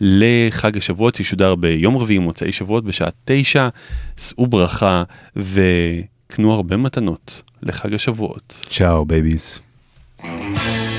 לחג 0.00 0.76
השבועות 0.76 1.14
שישודר 1.14 1.54
ביום 1.54 1.96
רביעי 1.96 2.18
מוצאי 2.18 2.52
שבועות 2.52 2.84
בשעה 2.84 3.08
תשע. 3.24 3.68
שאו 4.20 4.46
ברכה 4.46 5.02
וקנו 5.36 6.52
הרבה 6.52 6.76
מתנות 6.76 7.42
לחג 7.62 7.94
השבועות. 7.94 8.66
צ'או 8.70 9.04
בייביז. 9.04 9.60
All 10.20 10.89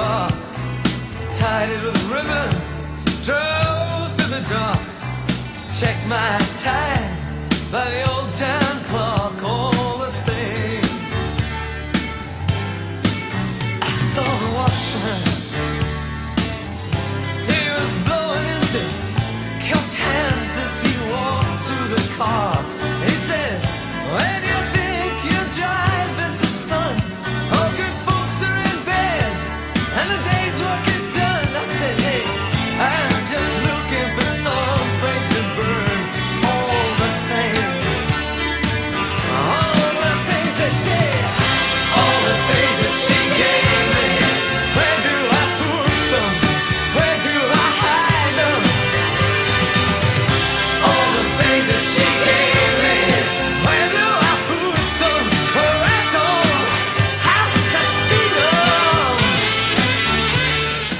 box, 0.00 0.34
tied 1.38 1.68
it 1.74 1.82
with 1.86 2.00
ribbon, 2.14 2.50
drove 3.28 4.08
to 4.18 4.26
the 4.34 4.42
docks, 4.56 5.04
checked 5.78 6.06
my 6.16 6.32
time 6.68 7.12
by 7.74 7.84
the 7.94 8.00
old 8.12 8.30
town 8.44 8.74
clock, 8.88 9.36
all 9.52 9.98
the 10.04 10.12
things. 10.28 11.12
I 13.88 13.92
saw 14.12 14.28
the 14.44 14.50
watchman. 14.58 15.22
He 17.50 17.62
was 17.76 17.92
blowing 18.06 18.46
into 18.56 18.82
cupped 19.66 19.96
hands 20.06 20.52
as 20.64 20.74
he 20.84 20.92
walked 21.12 21.62
to 21.70 21.78
the 21.94 22.02
car. 22.18 22.56
He 23.06 23.14
said, 23.28 23.69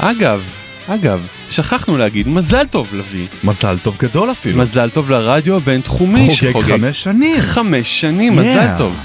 אגב, 0.03 0.43
אגב, 0.89 1.27
שכחנו 1.51 1.97
להגיד 1.97 2.29
מזל 2.29 2.67
טוב 2.71 2.89
לביא, 2.95 3.27
מזל 3.45 3.79
טוב 3.83 3.97
גדול 3.99 4.31
אפילו. 4.31 4.59
מזל 4.59 4.91
טוב 4.91 5.11
לרדיו 5.11 5.57
הבינתחומי 5.57 6.29
חוגג 6.41 6.61
חמש 6.61 7.03
שנים. 7.03 7.41
חמש 7.41 8.01
שנים, 8.01 8.33
Yeah. 8.39 8.43
מזל 8.43 8.67
טוב. 8.79 8.97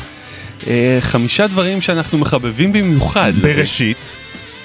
אה, 0.68 0.98
חמישה 1.00 1.48
דברים 1.48 1.82
שאנחנו 1.82 2.18
מחבבים 2.18 2.74
במיוחד. 2.74 3.32
בראשית, 3.42 4.16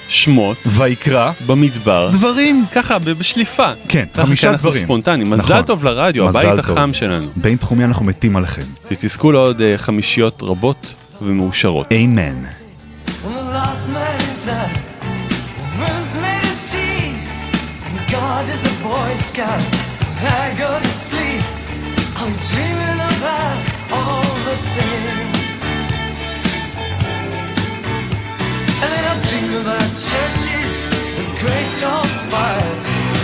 שמות, 0.09 0.57
ויקרא, 0.65 1.31
במדבר. 1.45 2.09
דברים. 2.13 2.65
ככה, 2.73 2.99
בשליפה. 2.99 3.71
כן, 3.87 4.05
ככה 4.13 4.25
חמישה 4.25 4.47
כי 4.47 4.53
אנחנו 4.53 4.69
דברים. 4.69 4.85
ספונטני. 4.85 5.23
מזל 5.23 5.43
נכון. 5.43 5.61
טוב 5.61 5.83
לרדיו, 5.83 6.27
מזל 6.27 6.37
הבית 6.49 6.65
טוב. 6.65 6.77
החם 6.77 6.93
שלנו. 6.93 7.27
בין 7.35 7.57
תחומי 7.57 7.83
אנחנו 7.83 8.05
מתים 8.05 8.35
עליכם. 8.35 8.61
שתזכו 8.89 9.31
לעוד 9.31 9.61
אה, 9.61 9.77
חמישיות 9.77 10.43
רבות 10.43 10.93
ומאושרות. 11.21 11.87
אמן. 11.91 12.43
The 13.07 13.27
last 13.27 13.93
man 13.93 14.21
inside 14.21 14.90
night 19.11 19.19
sky. 19.19 19.59
I 20.23 20.55
go 20.57 20.69
to 20.79 20.87
sleep. 20.87 21.43
I'm 22.21 22.33
dreaming 22.51 23.01
about 23.11 23.57
all 23.97 24.23
the 24.47 24.55
things. 24.75 25.43
And 28.81 28.89
then 28.93 29.03
I 29.11 29.15
dream 29.27 29.51
about 29.61 29.89
churches 30.07 30.73
and 31.19 31.27
great 31.43 31.69
tall 31.81 32.05
spires, 32.21 32.83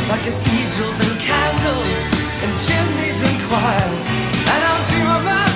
like 0.09 0.23
cathedrals 0.27 0.99
and 1.05 1.15
candles 1.29 2.01
and 2.43 2.51
chimneys 2.65 3.19
and 3.27 3.37
choirs. 3.47 4.05
And 4.53 4.61
I'll 4.69 4.85
dream 4.91 5.09
about. 5.21 5.46